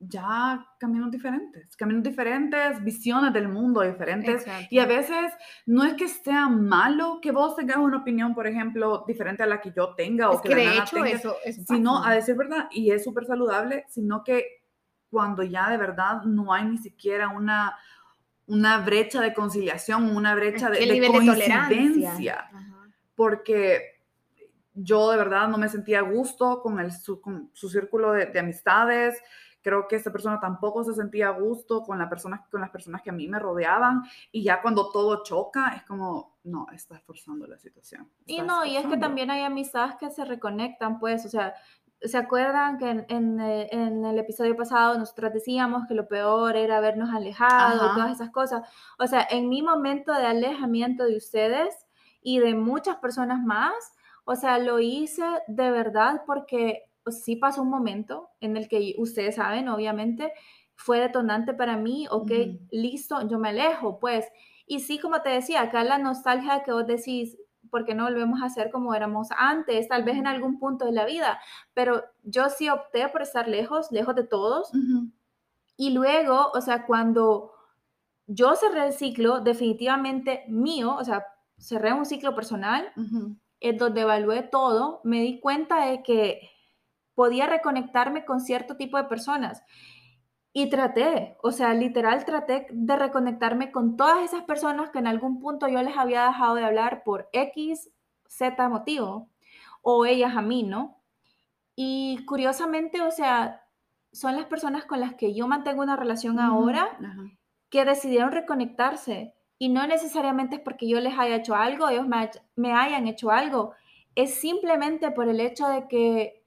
ya 0.00 0.66
caminos 0.78 1.10
diferentes, 1.10 1.76
caminos 1.76 2.02
diferentes, 2.02 2.82
visiones 2.82 3.34
del 3.34 3.48
mundo 3.48 3.82
diferentes. 3.82 4.44
Y 4.70 4.78
a 4.78 4.86
veces 4.86 5.32
no 5.66 5.84
es 5.84 5.92
que 5.94 6.08
sea 6.08 6.48
malo 6.48 7.18
que 7.20 7.30
vos 7.30 7.54
tengas 7.54 7.76
una 7.76 7.98
opinión, 7.98 8.34
por 8.34 8.46
ejemplo, 8.46 9.04
diferente 9.06 9.42
a 9.42 9.46
la 9.46 9.60
que 9.60 9.72
yo 9.76 9.94
tenga 9.94 10.30
o 10.30 10.40
que, 10.40 10.54
de 10.54 10.78
hecho 10.78 11.04
eso, 11.04 11.36
sino 11.68 12.02
a 12.02 12.14
decir 12.14 12.34
verdad, 12.34 12.68
y 12.70 12.90
es 12.90 13.04
súper 13.04 13.26
saludable, 13.26 13.84
sino 13.88 14.24
que 14.24 14.62
cuando 15.10 15.42
ya 15.42 15.68
de 15.68 15.76
verdad 15.76 16.22
no 16.22 16.54
hay 16.54 16.64
ni 16.64 16.78
siquiera 16.78 17.28
una, 17.28 17.76
una 18.46 18.78
brecha 18.78 19.20
de 19.20 19.34
conciliación, 19.34 20.16
una 20.16 20.34
brecha 20.34 20.70
de, 20.70 20.78
de 20.86 21.06
coincidencia. 21.08 22.48
porque 23.14 24.00
yo 24.72 25.10
de 25.10 25.16
verdad 25.16 25.48
no 25.48 25.58
me 25.58 25.68
sentía 25.68 25.98
a 25.98 26.02
gusto 26.02 26.62
con, 26.62 26.80
el, 26.80 26.92
su, 26.92 27.20
su 27.52 27.68
círculo 27.68 28.12
de, 28.12 28.38
amistades. 28.38 29.20
Creo 29.62 29.86
que 29.88 29.96
esta 29.96 30.10
persona 30.10 30.40
tampoco 30.40 30.82
se 30.84 30.94
sentía 30.94 31.28
a 31.28 31.32
gusto 31.32 31.82
con, 31.82 31.98
la 31.98 32.08
persona, 32.08 32.46
con 32.50 32.60
las 32.60 32.70
personas 32.70 33.02
que 33.02 33.10
a 33.10 33.12
mí 33.12 33.28
me 33.28 33.38
rodeaban. 33.38 34.02
Y 34.32 34.42
ya 34.42 34.62
cuando 34.62 34.90
todo 34.90 35.22
choca, 35.22 35.74
es 35.76 35.82
como, 35.84 36.38
no, 36.44 36.66
estás 36.72 37.02
forzando 37.02 37.46
la 37.46 37.58
situación. 37.58 38.08
Y 38.26 38.42
no, 38.42 38.64
y 38.64 38.76
es 38.76 38.86
que 38.86 38.96
también 38.96 39.30
hay 39.30 39.42
amistades 39.42 39.96
que 39.96 40.10
se 40.10 40.24
reconectan, 40.24 40.98
pues, 40.98 41.26
o 41.26 41.28
sea, 41.28 41.54
¿Se 42.02 42.16
acuerdan 42.16 42.78
que 42.78 42.90
eh, 42.90 43.06
en, 43.08 44.04
el 44.06 44.18
episodio 44.18 44.56
pasado 44.56 44.96
nosotros 44.96 45.34
decíamos 45.34 45.86
que 45.86 45.94
lo 45.94 46.08
peor 46.08 46.56
era 46.56 46.78
habernos 46.78 47.10
alejado 47.10 47.76
y 47.76 47.94
todas 47.94 48.12
esas 48.12 48.30
cosas? 48.30 48.62
O 48.98 49.06
sea, 49.06 49.26
en 49.28 49.50
mi 49.50 49.60
momento 49.60 50.14
de 50.14 50.24
alejamiento 50.24 51.04
de 51.04 51.16
ustedes 51.18 51.74
y 52.22 52.38
de 52.38 52.54
muchas 52.54 52.96
personas 52.96 53.44
más, 53.44 53.74
o 54.24 54.34
sea, 54.34 54.58
lo 54.58 54.80
hice 54.80 55.24
de 55.46 55.70
verdad 55.70 56.22
porque 56.26 56.89
sí 57.08 57.36
pasó 57.36 57.62
un 57.62 57.70
momento 57.70 58.28
en 58.40 58.56
el 58.56 58.68
que 58.68 58.94
ustedes 58.98 59.36
saben, 59.36 59.68
obviamente, 59.68 60.32
fue 60.74 61.00
detonante 61.00 61.52
para 61.52 61.76
mí, 61.76 62.06
ok, 62.10 62.30
listo, 62.70 63.28
yo 63.28 63.38
me 63.38 63.50
alejo, 63.50 63.98
pues. 63.98 64.26
Y 64.66 64.80
sí, 64.80 64.98
como 64.98 65.20
te 65.20 65.30
decía, 65.30 65.62
acá 65.62 65.84
la 65.84 65.98
nostalgia 65.98 66.62
que 66.62 66.72
vos 66.72 66.86
decís, 66.86 67.36
porque 67.70 67.94
no 67.94 68.04
volvemos 68.04 68.42
a 68.42 68.48
ser 68.48 68.70
como 68.70 68.94
éramos 68.94 69.28
antes, 69.36 69.88
tal 69.88 70.04
vez 70.04 70.16
en 70.16 70.26
algún 70.26 70.58
punto 70.58 70.86
de 70.86 70.92
la 70.92 71.04
vida, 71.04 71.40
pero 71.74 72.02
yo 72.22 72.48
sí 72.48 72.68
opté 72.68 73.08
por 73.08 73.22
estar 73.22 73.46
lejos, 73.48 73.92
lejos 73.92 74.14
de 74.14 74.24
todos. 74.24 74.72
Y 75.76 75.90
luego, 75.90 76.50
o 76.54 76.60
sea, 76.60 76.86
cuando 76.86 77.52
yo 78.26 78.54
cerré 78.54 78.86
el 78.86 78.92
ciclo 78.92 79.40
definitivamente 79.40 80.44
mío, 80.48 80.96
o 80.96 81.04
sea, 81.04 81.26
cerré 81.58 81.92
un 81.92 82.06
ciclo 82.06 82.34
personal, 82.34 82.92
en 83.60 83.76
donde 83.76 84.00
evalué 84.00 84.42
todo, 84.42 85.00
me 85.04 85.20
di 85.20 85.40
cuenta 85.40 85.84
de 85.86 86.02
que 86.02 86.48
podía 87.20 87.46
reconectarme 87.46 88.24
con 88.24 88.40
cierto 88.40 88.78
tipo 88.78 88.96
de 88.96 89.04
personas. 89.04 89.62
Y 90.54 90.70
traté, 90.70 91.36
o 91.42 91.50
sea, 91.50 91.74
literal 91.74 92.24
traté 92.24 92.66
de 92.70 92.96
reconectarme 92.96 93.70
con 93.70 93.98
todas 93.98 94.24
esas 94.24 94.44
personas 94.44 94.88
que 94.88 95.00
en 95.00 95.06
algún 95.06 95.38
punto 95.38 95.68
yo 95.68 95.82
les 95.82 95.98
había 95.98 96.24
dejado 96.24 96.54
de 96.54 96.64
hablar 96.64 97.02
por 97.04 97.28
X, 97.34 97.90
Z 98.26 98.68
motivo, 98.70 99.28
o 99.82 100.06
ellas 100.06 100.34
a 100.34 100.40
mí, 100.40 100.62
¿no? 100.62 101.02
Y 101.76 102.24
curiosamente, 102.24 103.02
o 103.02 103.10
sea, 103.10 103.66
son 104.12 104.34
las 104.34 104.46
personas 104.46 104.86
con 104.86 104.98
las 105.00 105.12
que 105.12 105.34
yo 105.34 105.46
mantengo 105.46 105.82
una 105.82 105.96
relación 105.96 106.38
ahora 106.40 106.96
que 107.68 107.84
decidieron 107.84 108.32
reconectarse. 108.32 109.34
Y 109.58 109.68
no 109.68 109.86
necesariamente 109.86 110.56
es 110.56 110.62
porque 110.62 110.88
yo 110.88 111.00
les 111.00 111.18
haya 111.18 111.36
hecho 111.36 111.54
algo, 111.54 111.86
ellos 111.86 112.08
me, 112.08 112.30
me 112.56 112.72
hayan 112.72 113.06
hecho 113.06 113.30
algo. 113.30 113.74
Es 114.14 114.36
simplemente 114.36 115.10
por 115.10 115.28
el 115.28 115.38
hecho 115.38 115.68
de 115.68 115.86
que 115.86 116.39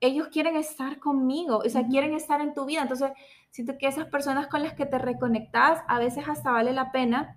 ellos 0.00 0.28
quieren 0.28 0.56
estar 0.56 0.98
conmigo, 0.98 1.58
o 1.58 1.68
sea, 1.68 1.86
quieren 1.86 2.14
estar 2.14 2.40
en 2.40 2.54
tu 2.54 2.64
vida. 2.64 2.82
Entonces, 2.82 3.12
siento 3.50 3.78
que 3.78 3.86
esas 3.86 4.06
personas 4.06 4.46
con 4.48 4.62
las 4.62 4.74
que 4.74 4.86
te 4.86 4.98
reconectas, 4.98 5.82
a 5.88 5.98
veces 5.98 6.28
hasta 6.28 6.50
vale 6.50 6.72
la 6.72 6.92
pena 6.92 7.36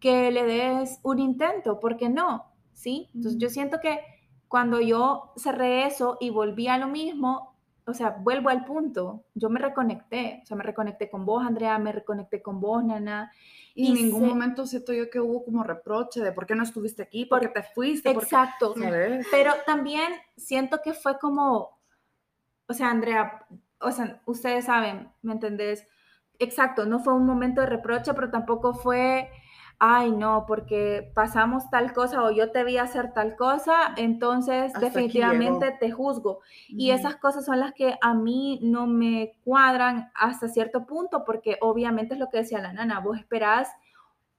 que 0.00 0.30
le 0.30 0.44
des 0.44 1.00
un 1.02 1.18
intento, 1.18 1.80
¿por 1.80 1.96
qué 1.96 2.08
no? 2.08 2.46
¿Sí? 2.72 3.10
Entonces, 3.14 3.40
yo 3.40 3.50
siento 3.50 3.80
que 3.80 4.00
cuando 4.46 4.80
yo 4.80 5.32
cerré 5.36 5.86
eso 5.86 6.16
y 6.20 6.30
volví 6.30 6.68
a 6.68 6.78
lo 6.78 6.88
mismo, 6.88 7.58
o 7.88 7.94
sea, 7.94 8.10
vuelvo 8.10 8.50
al 8.50 8.64
punto, 8.64 9.24
yo 9.34 9.48
me 9.48 9.58
reconecté, 9.58 10.40
o 10.42 10.46
sea, 10.46 10.56
me 10.56 10.62
reconecté 10.62 11.08
con 11.08 11.24
vos, 11.24 11.44
Andrea, 11.44 11.78
me 11.78 11.90
reconecté 11.90 12.42
con 12.42 12.60
vos, 12.60 12.84
Nana. 12.84 13.32
Y, 13.74 13.88
en 13.88 13.94
ningún 13.94 14.28
momento 14.28 14.66
siento 14.66 14.92
yo 14.92 15.08
que 15.08 15.20
hubo 15.20 15.44
como 15.44 15.62
reproche 15.62 16.20
de 16.20 16.32
por 16.32 16.46
qué 16.46 16.54
no 16.54 16.64
estuviste 16.64 17.02
aquí, 17.02 17.24
por 17.24 17.40
qué 17.40 17.48
te 17.48 17.62
fuiste. 17.62 18.10
Exacto. 18.10 18.74
Pero 19.30 19.52
también 19.64 20.12
siento 20.36 20.80
que 20.82 20.92
fue 20.92 21.18
como, 21.18 21.77
o 22.68 22.74
sea, 22.74 22.90
Andrea, 22.90 23.46
o 23.80 23.90
sea, 23.90 24.20
ustedes 24.26 24.66
saben, 24.66 25.10
¿me 25.22 25.32
entendés? 25.32 25.86
Exacto, 26.38 26.86
no 26.86 27.00
fue 27.00 27.14
un 27.14 27.26
momento 27.26 27.60
de 27.60 27.66
reproche, 27.66 28.14
pero 28.14 28.30
tampoco 28.30 28.74
fue 28.74 29.30
ay, 29.78 30.10
no, 30.10 30.44
porque 30.46 31.12
pasamos 31.14 31.70
tal 31.70 31.92
cosa 31.92 32.24
o 32.24 32.30
yo 32.30 32.50
te 32.50 32.64
vi 32.64 32.78
hacer 32.78 33.12
tal 33.12 33.36
cosa, 33.36 33.94
entonces 33.96 34.72
definitivamente 34.74 35.76
te 35.78 35.90
juzgo. 35.92 36.40
Y 36.68 36.90
esas 36.90 37.16
cosas 37.16 37.44
son 37.44 37.60
las 37.60 37.72
que 37.72 37.96
a 38.00 38.14
mí 38.14 38.58
no 38.62 38.86
me 38.86 39.38
cuadran 39.44 40.10
hasta 40.14 40.48
cierto 40.48 40.84
punto, 40.84 41.24
porque 41.24 41.58
obviamente 41.60 42.14
es 42.14 42.20
lo 42.20 42.28
que 42.28 42.38
decía 42.38 42.60
la 42.60 42.72
nana, 42.72 43.00
vos 43.00 43.18
esperás 43.18 43.70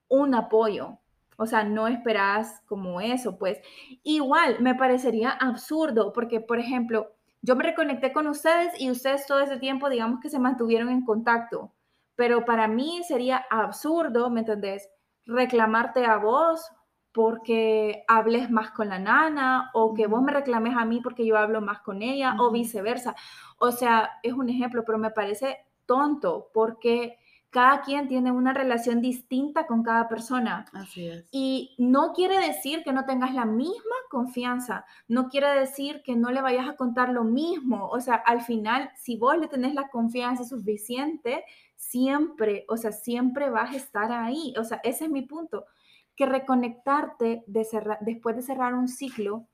un 0.09 0.35
apoyo. 0.35 0.99
O 1.37 1.45
sea, 1.45 1.63
no 1.63 1.87
esperás 1.87 2.61
como 2.65 2.99
eso, 2.99 3.37
pues. 3.37 3.59
Igual, 4.03 4.57
me 4.59 4.75
parecería 4.75 5.29
absurdo, 5.29 6.11
porque, 6.11 6.41
por 6.41 6.59
ejemplo, 6.59 7.13
yo 7.41 7.55
me 7.55 7.63
reconecté 7.63 8.13
con 8.13 8.27
ustedes 8.27 8.79
y 8.79 8.91
ustedes 8.91 9.25
todo 9.25 9.39
ese 9.39 9.57
tiempo, 9.57 9.89
digamos 9.89 10.19
que 10.21 10.29
se 10.29 10.39
mantuvieron 10.39 10.89
en 10.89 11.05
contacto. 11.05 11.73
Pero 12.15 12.45
para 12.45 12.67
mí 12.67 13.01
sería 13.07 13.45
absurdo, 13.49 14.29
¿me 14.29 14.41
entendés? 14.41 14.89
reclamarte 15.29 16.05
a 16.05 16.17
vos 16.17 16.71
porque 17.11 18.03
hables 18.07 18.49
más 18.49 18.71
con 18.71 18.89
la 18.89 18.99
nana 18.99 19.71
o 19.73 19.93
que 19.93 20.07
vos 20.07 20.21
me 20.21 20.31
reclames 20.31 20.75
a 20.75 20.85
mí 20.85 21.01
porque 21.01 21.25
yo 21.25 21.37
hablo 21.37 21.61
más 21.61 21.79
con 21.79 22.01
ella 22.01 22.35
o 22.39 22.51
viceversa. 22.51 23.15
O 23.57 23.71
sea, 23.71 24.19
es 24.23 24.33
un 24.33 24.49
ejemplo, 24.49 24.83
pero 24.85 24.97
me 24.97 25.11
parece 25.11 25.65
tonto 25.85 26.49
porque 26.53 27.17
cada 27.49 27.81
quien 27.81 28.07
tiene 28.07 28.31
una 28.31 28.53
relación 28.53 29.01
distinta 29.01 29.65
con 29.65 29.81
cada 29.83 30.07
persona. 30.07 30.65
Así 30.73 31.07
es. 31.07 31.27
Y 31.31 31.75
no 31.77 32.13
quiere 32.13 32.39
decir 32.39 32.83
que 32.83 32.93
no 32.93 33.05
tengas 33.05 33.33
la 33.33 33.45
misma 33.45 33.95
confianza, 34.09 34.85
no 35.07 35.29
quiere 35.29 35.49
decir 35.59 36.01
que 36.03 36.15
no 36.15 36.31
le 36.31 36.41
vayas 36.41 36.69
a 36.69 36.75
contar 36.75 37.09
lo 37.09 37.23
mismo. 37.23 37.87
O 37.87 37.99
sea, 38.01 38.15
al 38.15 38.41
final, 38.41 38.91
si 38.95 39.17
vos 39.17 39.37
le 39.37 39.47
tenés 39.47 39.73
la 39.73 39.89
confianza 39.89 40.43
suficiente, 40.43 41.43
siempre, 41.75 42.65
o 42.67 42.77
sea, 42.77 42.91
siempre 42.91 43.49
vas 43.49 43.73
a 43.73 43.77
estar 43.77 44.11
ahí. 44.11 44.53
O 44.59 44.63
sea, 44.63 44.79
ese 44.83 45.05
es 45.05 45.11
mi 45.11 45.23
punto, 45.23 45.65
que 46.15 46.25
reconectarte 46.25 47.43
después 47.47 48.35
de 48.35 48.41
cerrar 48.41 48.75
un 48.75 48.87
ciclo 48.87 49.47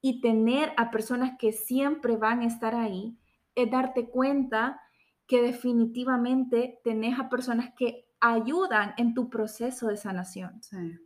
y 0.00 0.20
tener 0.20 0.72
a 0.76 0.90
personas 0.90 1.32
que 1.38 1.52
siempre 1.52 2.16
van 2.16 2.40
a 2.40 2.46
estar 2.46 2.74
ahí, 2.74 3.16
es 3.54 3.70
darte 3.70 4.08
cuenta 4.08 4.80
que 5.32 5.40
definitivamente 5.40 6.78
tenés 6.84 7.18
a 7.18 7.30
personas 7.30 7.70
que 7.74 8.06
ayudan 8.20 8.92
en 8.98 9.14
tu 9.14 9.30
proceso 9.30 9.86
de 9.88 9.96
sanación. 9.96 10.62
Sí. 10.62 10.98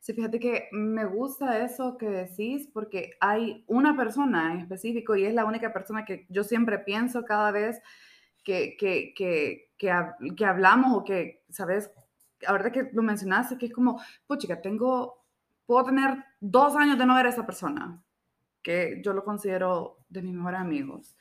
Sí, 0.00 0.14
fíjate 0.14 0.40
que 0.40 0.68
me 0.72 1.04
gusta 1.04 1.62
eso 1.62 1.98
que 1.98 2.08
decís 2.08 2.66
porque 2.72 3.10
hay 3.20 3.62
una 3.66 3.94
persona 3.94 4.54
en 4.54 4.60
específico 4.60 5.16
y 5.16 5.26
es 5.26 5.34
la 5.34 5.44
única 5.44 5.74
persona 5.74 6.06
que 6.06 6.24
yo 6.30 6.44
siempre 6.44 6.78
pienso 6.78 7.26
cada 7.26 7.50
vez 7.50 7.82
que, 8.42 8.74
que, 8.78 9.12
que, 9.14 9.70
que, 9.76 10.46
hablamos 10.46 10.96
o 10.96 11.04
que, 11.04 11.44
¿sabes? 11.50 11.90
Ahorita 12.46 12.72
que 12.72 12.88
lo 12.90 13.02
mencionaste, 13.02 13.58
que 13.58 13.66
es 13.66 13.72
como, 13.74 14.00
puchica, 14.26 14.62
tengo, 14.62 15.26
puedo 15.66 15.84
tener 15.84 16.24
dos 16.40 16.74
años 16.74 16.96
de 16.96 17.04
no 17.04 17.16
ver 17.16 17.26
a 17.26 17.28
esa 17.28 17.44
persona, 17.44 18.02
que 18.62 19.02
yo 19.04 19.12
lo 19.12 19.24
considero 19.24 19.98
de 20.08 20.22
mis 20.22 20.32
mejores 20.32 20.60
amigos. 20.60 21.14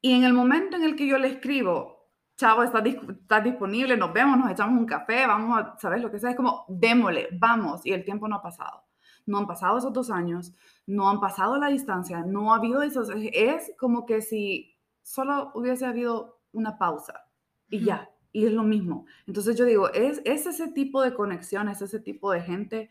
Y 0.00 0.14
en 0.14 0.24
el 0.24 0.32
momento 0.32 0.76
en 0.76 0.84
el 0.84 0.96
que 0.96 1.06
yo 1.06 1.18
le 1.18 1.28
escribo, 1.28 2.08
chavo, 2.36 2.62
estás, 2.62 2.82
está 2.86 3.40
disponible, 3.40 3.96
nos 3.96 4.12
vemos, 4.12 4.38
nos 4.38 4.50
echamos 4.50 4.78
un 4.78 4.86
café, 4.86 5.26
vamos 5.26 5.58
a, 5.58 5.76
¿sabes? 5.78 6.00
Lo 6.00 6.10
que 6.10 6.18
sea, 6.18 6.30
es 6.30 6.36
como, 6.36 6.64
démosle, 6.68 7.28
vamos. 7.38 7.84
Y 7.84 7.92
el 7.92 8.04
tiempo 8.04 8.26
no 8.28 8.36
ha 8.36 8.42
pasado. 8.42 8.84
No 9.26 9.38
han 9.38 9.46
pasado 9.46 9.78
esos 9.78 9.92
dos 9.92 10.10
años, 10.10 10.54
no 10.86 11.10
han 11.10 11.20
pasado 11.20 11.58
la 11.58 11.68
distancia, 11.68 12.24
no 12.24 12.52
ha 12.52 12.56
habido 12.56 12.82
eso. 12.82 13.02
Es 13.12 13.72
como 13.78 14.06
que 14.06 14.22
si 14.22 14.74
solo 15.02 15.52
hubiese 15.54 15.84
habido 15.84 16.40
una 16.52 16.78
pausa 16.78 17.26
y 17.68 17.84
ya, 17.84 18.10
y 18.32 18.46
es 18.46 18.52
lo 18.52 18.62
mismo. 18.62 19.04
Entonces 19.26 19.56
yo 19.56 19.64
digo, 19.66 19.92
es, 19.92 20.22
es 20.24 20.46
ese 20.46 20.68
tipo 20.68 21.02
de 21.02 21.14
conexión, 21.14 21.68
es 21.68 21.82
ese 21.82 22.00
tipo 22.00 22.32
de 22.32 22.40
gente 22.40 22.90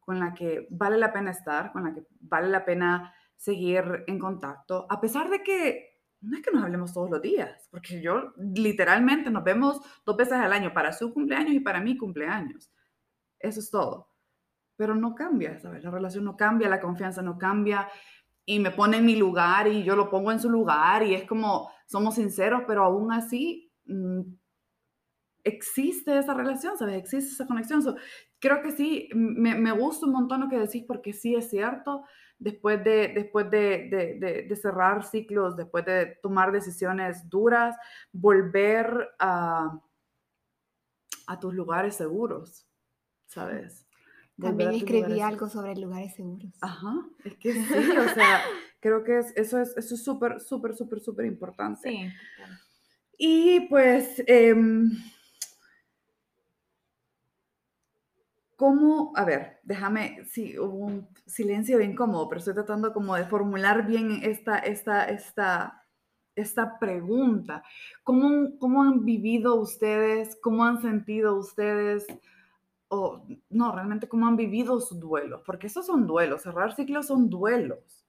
con 0.00 0.20
la 0.20 0.34
que 0.34 0.66
vale 0.70 0.98
la 0.98 1.12
pena 1.12 1.30
estar, 1.30 1.72
con 1.72 1.84
la 1.84 1.94
que 1.94 2.06
vale 2.20 2.48
la 2.48 2.64
pena 2.64 3.14
seguir 3.36 4.04
en 4.06 4.18
contacto, 4.18 4.86
a 4.88 5.00
pesar 5.00 5.30
de 5.30 5.42
que 5.42 5.91
no 6.22 6.36
es 6.36 6.42
que 6.42 6.52
nos 6.52 6.62
hablemos 6.62 6.92
todos 6.92 7.10
los 7.10 7.20
días, 7.20 7.68
porque 7.70 8.00
yo 8.00 8.32
literalmente 8.38 9.30
nos 9.30 9.42
vemos 9.42 9.80
dos 10.06 10.16
veces 10.16 10.34
al 10.34 10.52
año 10.52 10.72
para 10.72 10.92
su 10.92 11.12
cumpleaños 11.12 11.52
y 11.52 11.60
para 11.60 11.80
mi 11.80 11.96
cumpleaños. 11.96 12.70
Eso 13.40 13.60
es 13.60 13.70
todo. 13.70 14.08
Pero 14.76 14.94
no 14.94 15.14
cambia, 15.14 15.58
¿sabes? 15.58 15.82
La 15.82 15.90
relación 15.90 16.24
no 16.24 16.36
cambia, 16.36 16.68
la 16.68 16.80
confianza 16.80 17.22
no 17.22 17.38
cambia 17.38 17.88
y 18.44 18.60
me 18.60 18.70
pone 18.70 18.98
en 18.98 19.04
mi 19.04 19.16
lugar 19.16 19.66
y 19.66 19.82
yo 19.82 19.96
lo 19.96 20.08
pongo 20.10 20.30
en 20.32 20.40
su 20.40 20.48
lugar 20.48 21.02
y 21.02 21.14
es 21.14 21.24
como 21.24 21.70
somos 21.86 22.14
sinceros, 22.14 22.62
pero 22.66 22.84
aún 22.84 23.12
así 23.12 23.72
mm, 23.86 24.20
existe 25.44 26.16
esa 26.18 26.34
relación, 26.34 26.78
¿sabes? 26.78 26.96
Existe 26.96 27.32
esa 27.32 27.46
conexión. 27.46 27.82
creo 28.38 28.62
que 28.62 28.70
sí, 28.70 29.08
me, 29.14 29.56
me 29.56 29.72
gusta 29.72 30.06
un 30.06 30.12
montón 30.12 30.40
lo 30.40 30.48
que 30.48 30.58
decís 30.58 30.84
porque 30.86 31.12
sí 31.12 31.34
es 31.34 31.50
cierto 31.50 32.04
después 32.42 32.82
de, 32.82 33.08
después 33.08 33.50
de, 33.50 34.46
de, 34.48 34.56
cerrar 34.56 35.04
ciclos, 35.04 35.56
después 35.56 35.84
de 35.84 36.18
tomar 36.22 36.52
decisiones 36.52 37.28
duras, 37.28 37.76
volver 38.12 39.10
a, 39.18 39.80
a 41.26 41.40
tus 41.40 41.54
lugares 41.54 41.94
seguros, 41.94 42.66
¿sabes? 43.26 43.86
También 44.40 44.72
escribí 44.72 45.20
algo 45.20 45.48
sobre 45.48 45.76
lugares 45.76 46.14
seguros. 46.14 46.52
Ajá, 46.60 47.06
es 47.24 47.36
que 47.36 47.52
sí, 47.52 47.90
o 47.96 48.14
sea, 48.14 48.40
creo 48.80 49.04
que 49.04 49.18
eso 49.18 49.60
es 49.60 49.76
eso 49.76 49.94
es 49.94 50.02
súper, 50.02 50.40
súper, 50.40 50.74
súper, 50.74 51.00
súper 51.00 51.26
importante. 51.26 51.88
Sí. 51.88 52.12
Y 53.18 53.60
pues, 53.68 54.20
eh, 54.26 54.54
¿Cómo? 58.62 59.12
A 59.16 59.24
ver, 59.24 59.58
déjame, 59.64 60.24
sí, 60.24 60.56
hubo 60.56 60.86
un 60.86 61.08
silencio 61.26 61.78
bien 61.78 61.96
cómodo, 61.96 62.28
pero 62.28 62.38
estoy 62.38 62.54
tratando 62.54 62.92
como 62.92 63.16
de 63.16 63.24
formular 63.24 63.84
bien 63.88 64.20
esta, 64.22 64.56
esta, 64.56 65.06
esta, 65.06 65.84
esta 66.36 66.78
pregunta. 66.78 67.64
¿Cómo, 68.04 68.56
¿Cómo 68.60 68.84
han 68.84 69.04
vivido 69.04 69.56
ustedes? 69.56 70.38
¿Cómo 70.40 70.64
han 70.64 70.80
sentido 70.80 71.34
ustedes? 71.34 72.06
O, 72.86 73.26
no, 73.50 73.72
realmente, 73.72 74.08
¿cómo 74.08 74.28
han 74.28 74.36
vivido 74.36 74.80
sus 74.80 75.00
duelos? 75.00 75.42
Porque 75.44 75.66
esos 75.66 75.84
son 75.84 76.06
duelos, 76.06 76.42
cerrar 76.42 76.76
ciclos 76.76 77.08
son 77.08 77.28
duelos. 77.28 78.06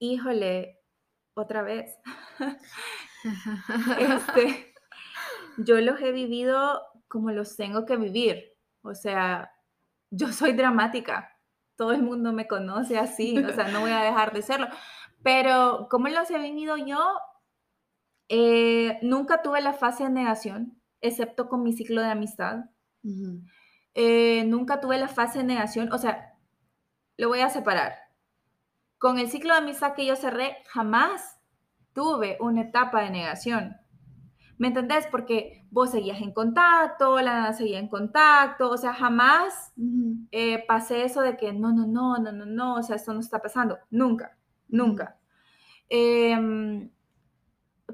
Híjole, 0.00 0.80
otra 1.34 1.62
vez. 1.62 1.96
este, 4.00 4.74
yo 5.58 5.80
los 5.80 6.00
he 6.00 6.10
vivido 6.10 6.82
como 7.06 7.30
los 7.30 7.54
tengo 7.54 7.86
que 7.86 7.96
vivir 7.96 8.51
o 8.82 8.94
sea, 8.94 9.52
yo 10.10 10.32
soy 10.32 10.52
dramática. 10.52 11.36
Todo 11.76 11.92
el 11.92 12.02
mundo 12.02 12.32
me 12.32 12.46
conoce 12.46 12.98
así, 12.98 13.38
o 13.38 13.52
sea, 13.52 13.68
no 13.68 13.80
voy 13.80 13.90
a 13.90 14.02
dejar 14.02 14.32
de 14.32 14.42
serlo. 14.42 14.68
Pero, 15.22 15.88
¿cómo 15.90 16.08
los 16.08 16.30
he 16.30 16.38
vivido 16.38 16.76
yo? 16.76 16.98
Eh, 18.28 18.98
nunca 19.02 19.42
tuve 19.42 19.60
la 19.60 19.72
fase 19.72 20.04
de 20.04 20.10
negación, 20.10 20.80
excepto 21.00 21.48
con 21.48 21.62
mi 21.62 21.72
ciclo 21.72 22.02
de 22.02 22.08
amistad. 22.08 22.66
Eh, 23.94 24.44
nunca 24.46 24.80
tuve 24.80 24.98
la 24.98 25.08
fase 25.08 25.38
de 25.38 25.44
negación, 25.44 25.92
o 25.92 25.98
sea, 25.98 26.34
lo 27.16 27.28
voy 27.28 27.40
a 27.40 27.50
separar. 27.50 27.94
Con 28.98 29.18
el 29.18 29.28
ciclo 29.28 29.54
de 29.54 29.60
amistad 29.60 29.94
que 29.94 30.06
yo 30.06 30.16
cerré, 30.16 30.58
jamás 30.68 31.40
tuve 31.92 32.36
una 32.40 32.62
etapa 32.62 33.02
de 33.02 33.10
negación. 33.10 33.76
¿Me 34.62 34.68
entendés? 34.68 35.08
Porque 35.10 35.66
vos 35.72 35.90
seguías 35.90 36.20
en 36.20 36.32
contacto, 36.32 37.20
la 37.20 37.34
nada 37.34 37.52
seguía 37.52 37.80
en 37.80 37.88
contacto, 37.88 38.70
o 38.70 38.76
sea, 38.76 38.94
jamás 38.94 39.72
eh, 40.30 40.64
pasé 40.68 41.04
eso 41.04 41.20
de 41.20 41.36
que 41.36 41.52
no, 41.52 41.72
no, 41.72 41.84
no, 41.84 42.18
no, 42.18 42.30
no, 42.30 42.46
no, 42.46 42.74
o 42.76 42.82
sea, 42.84 42.94
esto 42.94 43.12
no 43.12 43.18
está 43.18 43.42
pasando, 43.42 43.80
nunca, 43.90 44.38
nunca. 44.68 45.18
Em, 45.88 46.92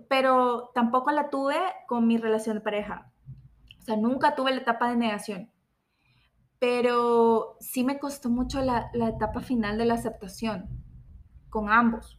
pero 0.09 0.71
tampoco 0.75 1.11
la 1.11 1.31
tuve 1.31 1.57
con 1.87 2.07
mi 2.07 2.19
relación 2.19 2.57
de 2.57 2.61
pareja, 2.61 3.11
o 3.79 3.81
sea, 3.81 3.97
nunca 3.97 4.35
tuve 4.35 4.51
la 4.51 4.61
etapa 4.61 4.91
de 4.91 4.97
negación, 4.97 5.51
pero 6.59 7.57
sí 7.61 7.83
me 7.83 7.99
costó 7.99 8.29
mucho 8.29 8.61
la, 8.61 8.91
la 8.93 9.09
etapa 9.09 9.41
final 9.41 9.79
de 9.79 9.87
la 9.87 9.95
aceptación 9.95 10.69
con 11.49 11.71
ambos 11.71 12.18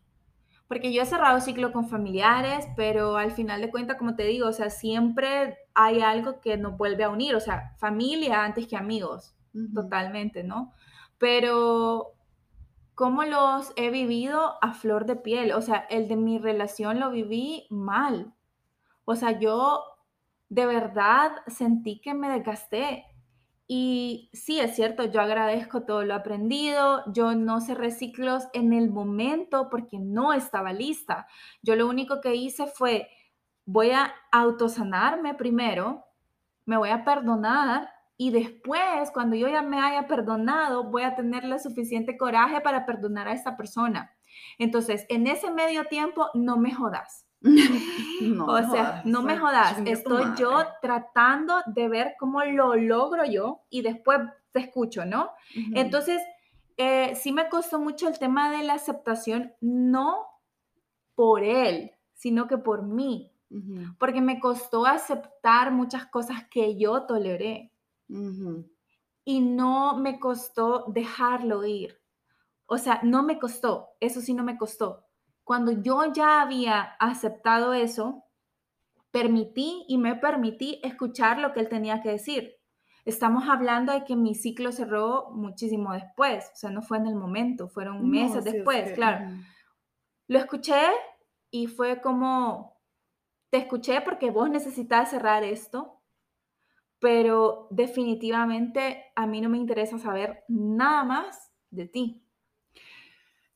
porque 0.70 0.94
yo 0.94 1.02
he 1.02 1.06
cerrado 1.06 1.42
ciclo 1.42 1.74
con 1.74 1.90
familiares, 1.90 2.66
pero 2.78 3.18
al 3.18 3.32
final 3.32 3.60
de 3.60 3.72
cuentas, 3.72 3.98
como 3.98 4.16
te 4.16 4.24
digo, 4.24 4.48
o 4.48 4.54
sea, 4.54 4.70
siempre 4.70 5.58
hay 5.74 6.00
algo 6.00 6.40
que 6.40 6.56
nos 6.56 6.78
vuelve 6.78 7.04
a 7.04 7.10
unir, 7.10 7.36
o 7.36 7.42
sea, 7.42 7.76
familia 7.80 8.46
antes 8.46 8.68
que 8.68 8.78
amigos, 8.78 9.36
totalmente, 9.74 10.44
¿no? 10.44 10.72
Pero 11.18 12.14
cómo 13.00 13.24
los 13.24 13.72
he 13.78 13.92
vivido 13.92 14.58
a 14.62 14.74
flor 14.74 15.06
de 15.06 15.16
piel. 15.16 15.54
O 15.54 15.62
sea, 15.62 15.78
el 15.90 16.10
de 16.10 16.18
mi 16.18 16.38
relación 16.38 17.00
lo 17.00 17.12
viví 17.12 17.66
mal. 17.70 18.34
O 19.06 19.16
sea, 19.16 19.40
yo 19.40 19.86
de 20.50 20.66
verdad 20.66 21.32
sentí 21.48 22.02
que 22.02 22.14
me 22.14 22.30
desgasté. 22.30 23.06
Y 23.72 24.32
sí, 24.34 24.60
es 24.60 24.76
cierto, 24.76 25.04
yo 25.04 25.22
agradezco 25.22 25.84
todo 25.84 26.04
lo 26.04 26.16
aprendido, 26.16 27.04
yo 27.14 27.36
no 27.36 27.62
cerré 27.62 27.92
ciclos 27.92 28.48
en 28.54 28.74
el 28.74 28.90
momento 28.90 29.70
porque 29.70 30.00
no 30.00 30.34
estaba 30.34 30.74
lista. 30.74 31.28
Yo 31.62 31.76
lo 31.76 31.88
único 31.88 32.20
que 32.20 32.34
hice 32.34 32.66
fue, 32.66 33.10
voy 33.66 33.92
a 33.92 34.12
autosanarme 34.32 35.36
primero, 35.36 36.04
me 36.66 36.78
voy 36.78 36.90
a 36.90 37.06
perdonar 37.06 37.92
y 38.18 38.32
después, 38.32 39.12
cuando 39.14 39.36
yo 39.36 39.48
ya 39.48 39.62
me 39.62 39.80
haya 39.80 40.08
perdonado, 40.08 40.86
voy 40.86 41.04
a 41.04 41.16
tener 41.16 41.46
el 41.46 41.60
suficiente 41.60 42.18
coraje 42.18 42.62
para 42.62 42.88
perdonar 42.88 43.28
a 43.28 43.34
esta 43.34 43.56
persona. 43.56 44.18
Entonces, 44.58 45.06
en 45.10 45.28
ese 45.28 45.52
medio 45.52 45.86
tiempo, 45.86 46.26
no 46.34 46.58
me 46.58 46.74
jodas. 46.74 47.29
No 48.22 48.48
o 48.48 48.62
sea, 48.70 49.02
no 49.06 49.22
me 49.22 49.38
jodas. 49.38 49.78
Estoy 49.86 50.24
yo 50.38 50.66
tratando 50.82 51.62
de 51.68 51.88
ver 51.88 52.16
cómo 52.20 52.44
lo 52.44 52.76
logro 52.76 53.24
yo 53.26 53.62
y 53.70 53.82
después 53.82 54.20
te 54.52 54.60
escucho, 54.60 55.06
¿no? 55.06 55.32
Entonces, 55.74 56.22
eh, 56.76 57.16
sí 57.16 57.32
me 57.32 57.48
costó 57.50 57.80
mucho 57.80 58.08
el 58.08 58.20
tema 58.20 58.52
de 58.52 58.64
la 58.64 58.74
aceptación, 58.74 59.54
no 59.62 60.26
por 61.16 61.44
él, 61.44 61.92
sino 62.14 62.48
que 62.48 62.58
por 62.58 62.84
mí. 62.84 63.34
Porque 63.98 64.22
me 64.22 64.40
costó 64.40 64.86
aceptar 64.86 65.72
muchas 65.72 66.06
cosas 66.06 66.46
que 66.52 66.78
yo 66.78 67.04
toleré. 67.04 67.74
Y 69.26 69.42
no 69.42 69.98
me 69.98 70.20
costó 70.20 70.86
dejarlo 70.88 71.66
ir. 71.66 72.00
O 72.66 72.78
sea, 72.78 73.00
no 73.04 73.24
me 73.24 73.40
costó, 73.40 73.90
eso 74.00 74.22
sí 74.22 74.34
no 74.34 74.44
me 74.44 74.58
costó. 74.58 75.09
Cuando 75.50 75.72
yo 75.72 76.14
ya 76.14 76.44
había 76.44 76.96
aceptado 77.00 77.74
eso, 77.74 78.24
permití 79.10 79.84
y 79.88 79.98
me 79.98 80.16
permití 80.16 80.80
escuchar 80.84 81.40
lo 81.40 81.54
que 81.54 81.60
él 81.60 81.70
tenía 81.70 82.04
que 82.04 82.10
decir. 82.10 82.58
Estamos 83.04 83.50
hablando 83.50 83.92
de 83.92 84.04
que 84.04 84.16
mi 84.16 84.36
ciclo 84.36 84.72
cerró 84.72 85.32
muchísimo 85.32 85.94
después, 85.94 86.52
o 86.54 86.56
sea, 86.56 86.70
no 86.70 86.84
fue 86.84 87.00
en 87.00 87.08
el 87.08 87.16
momento, 87.16 87.68
fueron 87.68 88.12
meses 88.12 88.44
después, 88.44 88.92
claro. 88.92 89.26
Lo 90.28 90.38
escuché 90.38 90.84
y 91.50 91.66
fue 91.66 92.00
como, 92.00 92.80
te 93.50 93.58
escuché 93.58 94.02
porque 94.02 94.30
vos 94.30 94.52
necesitas 94.52 95.10
cerrar 95.10 95.44
esto, 95.44 96.00
pero 97.00 97.68
definitivamente 97.72 99.04
a 99.16 99.26
mí 99.26 99.42
no 99.42 99.50
me 99.50 99.58
interesa 99.58 99.98
saber 99.98 100.44
nada 100.48 101.04
más 101.06 101.52
de 101.72 101.88
ti. 101.88 102.29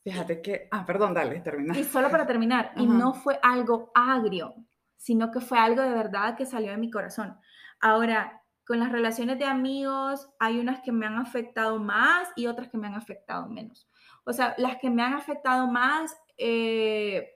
Fíjate 0.04 0.42
que, 0.42 0.68
ah, 0.72 0.86
perdón, 0.86 1.14
dale, 1.14 1.40
termina. 1.40 1.78
Y 1.78 1.84
solo 1.84 2.10
para 2.10 2.28
terminar, 2.28 2.74
y 2.76 2.86
no 2.86 3.14
fue 3.14 3.40
algo 3.42 3.92
agrio, 3.96 4.54
sino 4.98 5.32
que 5.32 5.40
fue 5.40 5.58
algo 5.60 5.82
de 5.82 5.94
verdad 5.94 6.36
que 6.36 6.46
salió 6.46 6.72
de 6.72 6.78
mi 6.78 6.92
corazón. 6.92 7.38
Ahora, 7.80 8.42
con 8.66 8.80
las 8.80 8.92
relaciones 8.92 9.40
de 9.40 9.46
amigos, 9.46 10.30
hay 10.40 10.60
unas 10.60 10.82
que 10.82 10.92
me 10.92 11.06
han 11.06 11.18
afectado 11.18 11.80
más 11.80 12.30
y 12.36 12.48
otras 12.48 12.70
que 12.70 12.78
me 12.78 12.88
han 12.88 12.96
afectado 12.96 13.48
menos. 13.48 13.90
O 14.26 14.34
sea, 14.34 14.56
las 14.58 14.78
que 14.78 14.90
me 14.90 15.04
han 15.04 15.14
afectado 15.14 15.68
más 15.68 16.16
eh, 16.38 17.30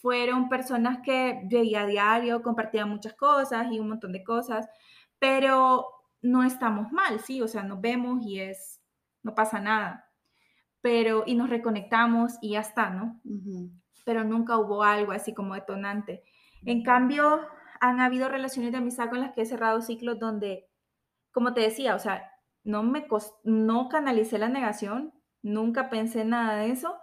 fueron 0.00 0.48
personas 0.48 0.98
que 1.04 1.40
veía 1.44 1.82
a 1.82 1.86
diario, 1.86 2.42
compartían 2.42 2.88
muchas 2.88 3.14
cosas 3.14 3.68
y 3.70 3.78
un 3.78 3.88
montón 3.88 4.12
de 4.12 4.24
cosas 4.24 4.68
pero 5.20 5.86
no 6.22 6.42
estamos 6.42 6.90
mal, 6.90 7.20
sí, 7.20 7.40
o 7.40 7.46
sea, 7.46 7.62
nos 7.62 7.80
vemos 7.80 8.26
y 8.26 8.40
es, 8.40 8.82
no 9.22 9.34
pasa 9.36 9.60
nada, 9.60 10.09
pero, 10.80 11.24
y 11.26 11.34
nos 11.34 11.50
reconectamos 11.50 12.38
y 12.40 12.52
ya 12.52 12.60
está, 12.60 12.90
¿no? 12.90 13.20
Pero 14.04 14.24
nunca 14.24 14.58
hubo 14.58 14.82
algo 14.82 15.12
así 15.12 15.34
como 15.34 15.54
detonante. 15.54 16.22
En 16.64 16.82
cambio, 16.82 17.40
han 17.80 18.00
habido 18.00 18.28
relaciones 18.28 18.72
de 18.72 18.78
amistad 18.78 19.08
con 19.08 19.20
las 19.20 19.32
que 19.32 19.42
he 19.42 19.46
cerrado 19.46 19.80
ciclos 19.82 20.18
donde, 20.18 20.68
como 21.32 21.54
te 21.54 21.60
decía, 21.60 21.94
o 21.94 21.98
sea, 21.98 22.30
no 22.64 22.82
me 22.82 23.06
no 23.44 23.88
canalicé 23.88 24.38
la 24.38 24.48
negación, 24.48 25.12
nunca 25.42 25.88
pensé 25.88 26.24
nada 26.24 26.56
de 26.56 26.70
eso, 26.70 26.98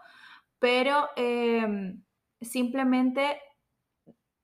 pero 0.59 1.09
em, 1.15 2.03
simplemente 2.41 3.39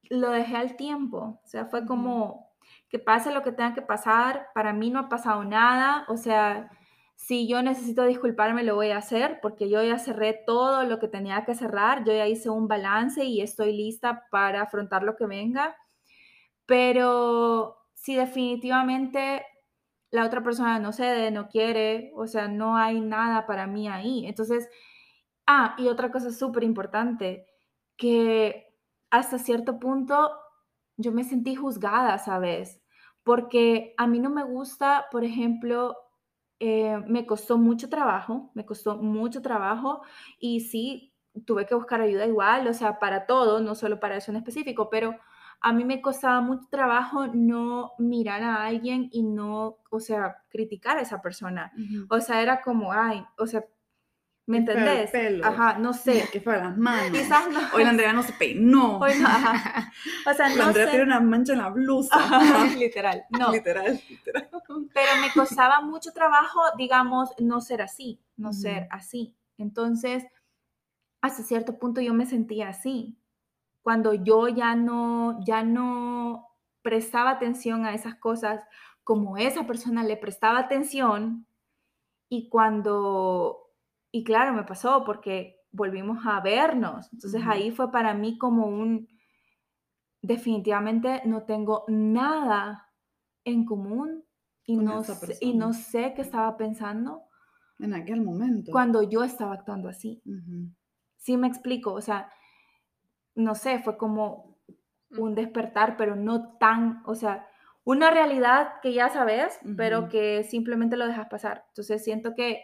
lo 0.10 0.30
dejé 0.32 0.58
al 0.58 0.76
tiempo, 0.76 1.40
o 1.44 1.48
sea, 1.48 1.66
fue 1.66 1.86
como, 1.86 2.52
que 2.90 3.00
pase 3.00 3.32
lo 3.32 3.44
que 3.44 3.52
tenga 3.52 3.74
que 3.74 3.82
pasar, 3.82 4.48
para 4.54 4.74
mí 4.74 4.90
no 4.90 5.00
ha 5.00 5.10
pasado 5.10 5.44
nada, 5.44 6.06
o 6.08 6.18
sea, 6.18 6.70
si 7.16 7.48
yo 7.48 7.62
necesito 7.64 8.06
disculparme 8.06 8.64
lo 8.64 8.76
voy 8.76 8.92
a 8.92 8.98
hacer 8.98 9.40
porque 9.42 9.70
yo 9.70 9.82
ya 9.84 9.98
cerré 10.00 10.42
todo 10.46 10.84
lo 10.84 11.00
que 11.00 11.08
tenía 11.08 11.46
que 11.46 11.56
cerrar, 11.56 12.04
yo 12.06 12.14
ya 12.14 12.28
hice 12.28 12.50
un 12.50 12.68
balance 12.68 13.24
y 13.24 13.42
estoy 13.42 13.76
lista 13.76 14.24
para 14.32 14.64
afrontar 14.64 15.04
lo 15.04 15.16
que 15.16 15.26
venga, 15.26 15.76
pero 16.66 17.78
si 17.94 18.16
definitivamente 18.16 19.46
la 20.12 20.26
otra 20.26 20.44
persona 20.44 20.80
no 20.80 20.94
cede, 20.94 21.32
no 21.32 21.48
quiere, 21.50 22.12
o 22.16 22.28
sea, 22.28 22.48
no 22.48 22.78
hay 22.78 23.02
nada 23.02 23.46
para 23.48 23.68
mí 23.68 23.88
ahí. 23.88 24.26
Entonces, 24.28 24.70
ah, 25.48 25.76
y 25.78 25.88
otra 25.88 26.12
cosa 26.12 26.32
súper 26.32 26.64
importante, 26.64 27.48
que 27.98 28.76
hasta 29.12 29.40
cierto 29.40 29.80
punto 29.80 30.32
yo 30.98 31.12
me 31.12 31.24
sentí 31.24 31.56
juzgada, 31.56 32.18
¿sabes? 32.20 32.84
porque 33.24 33.94
a 33.98 34.08
mí 34.08 34.20
no 34.20 34.30
me 34.30 34.44
gusta, 34.44 35.06
por 35.12 35.24
ejemplo, 35.24 35.96
eh, 36.66 36.98
me 37.08 37.26
costó 37.26 37.58
mucho 37.58 37.90
trabajo, 37.90 38.50
me 38.54 38.66
costó 38.66 38.96
mucho 38.96 39.42
trabajo 39.42 40.02
y 40.40 40.62
sí, 40.62 41.14
tuve 41.46 41.66
que 41.66 41.76
buscar 41.76 42.00
ayuda 42.00 42.26
igual, 42.26 42.66
o 42.70 42.74
sea, 42.74 43.00
para 43.00 43.26
todo, 43.26 43.60
no 43.60 43.76
solo 43.76 44.00
para 44.00 44.16
eso 44.16 44.32
en 44.32 44.38
específico, 44.38 44.90
pero 44.90 45.14
a 45.60 45.74
mí 45.74 45.84
me 45.84 46.02
costaba 46.02 46.40
mucho 46.40 46.66
trabajo 46.72 47.28
no 47.28 47.92
mirar 47.98 48.44
a 48.44 48.64
alguien 48.64 49.10
y 49.12 49.24
no, 49.24 49.80
o 49.92 50.00
sea, 50.00 50.38
criticar 50.48 50.98
a 50.98 51.02
esa 51.02 51.22
persona. 51.22 51.74
O 52.10 52.22
sea, 52.22 52.42
era 52.42 52.62
como, 52.62 52.94
ay, 52.94 53.26
o 53.38 53.46
sea, 53.46 53.66
¿Me 54.46 54.58
entendés? 54.58 55.12
Ajá, 55.44 55.78
no 55.80 55.94
sé. 55.94 56.28
Que 56.32 56.42
fue 56.42 56.58
las 56.58 56.78
manos. 56.78 57.18
Quizás 57.18 57.50
no. 57.50 57.60
Hoy 57.74 57.84
la 57.84 57.92
Andrea 57.92 58.14
no 58.14 58.24
se 58.24 58.34
peinó. 58.34 59.00
Hoy 59.00 59.14
no, 59.20 59.28
ajá. 59.28 59.92
O 60.30 60.34
sea, 60.34 60.50
la 60.50 60.68
Andrea 60.68 60.90
tiene 60.90 61.06
una 61.06 61.20
mancha 61.20 61.54
en 61.54 61.60
la 61.60 61.70
blusa. 61.70 62.18
literal, 62.78 63.24
no. 63.30 63.52
Literal, 63.52 64.02
literal. 64.10 64.50
Pero 64.94 65.12
me 65.22 65.32
costaba 65.34 65.82
mucho 65.82 66.12
trabajo, 66.12 66.62
digamos, 66.78 67.30
no 67.40 67.62
ser 67.62 67.82
así, 67.82 68.20
no 68.36 68.52
ser 68.52 68.88
así. 68.92 69.36
Entonces, 69.58 70.26
hasta 71.22 71.44
cierto 71.44 71.78
punto 71.78 72.02
yo 72.02 72.14
me 72.14 72.26
sentía 72.26 72.70
así. 72.70 73.18
Cuando 73.82 74.14
yo 74.14 74.48
ya 74.50 74.76
no, 74.76 75.40
ya 75.46 75.64
no 75.64 76.50
prestaba 76.82 77.32
atención 77.32 77.86
a 77.86 77.94
esas 77.94 78.16
cosas 78.16 78.62
como 79.04 79.38
esa 79.38 79.66
persona 79.68 80.04
le 80.04 80.18
prestaba 80.18 80.60
atención 80.60 81.46
y 82.30 82.50
cuando 82.50 83.63
y 84.16 84.24
claro, 84.24 84.54
me 84.54 84.64
pasó 84.64 85.04
porque 85.04 85.60
volvimos 85.72 86.20
a 86.28 86.40
vernos. 86.40 87.12
Entonces 87.12 87.42
ahí 87.48 87.72
fue 87.72 87.92
para 87.92 88.14
mí 88.14 88.38
como 88.38 88.68
un, 88.68 89.08
definitivamente 90.22 91.24
no 91.26 91.46
tengo 91.46 91.84
nada 91.88 92.92
en 93.44 93.66
común 93.66 94.24
y, 94.66 94.78
no, 94.78 95.04
sé, 95.04 95.36
y 95.42 95.56
no 95.56 95.74
sé 95.74 96.14
qué 96.16 96.22
estaba 96.22 96.56
pensando. 96.58 97.24
En 97.80 97.96
aquel 97.96 98.22
momento. 98.22 98.72
Cuando 98.72 99.02
yo 99.02 99.24
estaba 99.24 99.56
actuando 99.56 99.90
así. 99.90 100.22
Sí 101.18 101.36
me 101.36 101.48
explico, 101.48 101.92
o 101.92 102.02
sea, 102.02 102.30
no 103.34 103.56
sé, 103.56 103.80
fue 103.80 103.98
como 103.98 104.60
mm. 105.10 105.20
un 105.20 105.34
despertar, 105.34 105.98
pero 105.98 106.16
no 106.16 106.56
tan, 106.60 107.02
o 107.08 107.16
sea, 107.16 107.48
una 107.84 108.12
realidad 108.12 108.74
que 108.84 108.94
ya 108.94 109.10
sabes, 109.10 109.60
pero 109.76 110.08
que 110.08 110.44
simplemente 110.44 110.98
lo 110.98 111.08
dejas 111.08 111.28
pasar. 111.30 111.66
Entonces 111.70 112.04
siento 112.04 112.36
que 112.36 112.64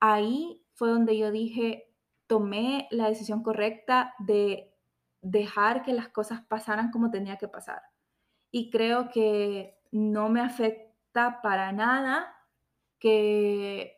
ahí 0.00 0.64
fue 0.78 0.90
donde 0.90 1.18
yo 1.18 1.32
dije, 1.32 1.92
tomé 2.28 2.86
la 2.92 3.08
decisión 3.08 3.42
correcta 3.42 4.14
de 4.20 4.72
dejar 5.22 5.82
que 5.82 5.92
las 5.92 6.08
cosas 6.08 6.40
pasaran 6.46 6.92
como 6.92 7.10
tenía 7.10 7.36
que 7.36 7.48
pasar. 7.48 7.82
Y 8.52 8.70
creo 8.70 9.10
que 9.10 9.76
no 9.90 10.28
me 10.28 10.40
afecta 10.40 11.42
para 11.42 11.72
nada 11.72 12.32
que, 13.00 13.96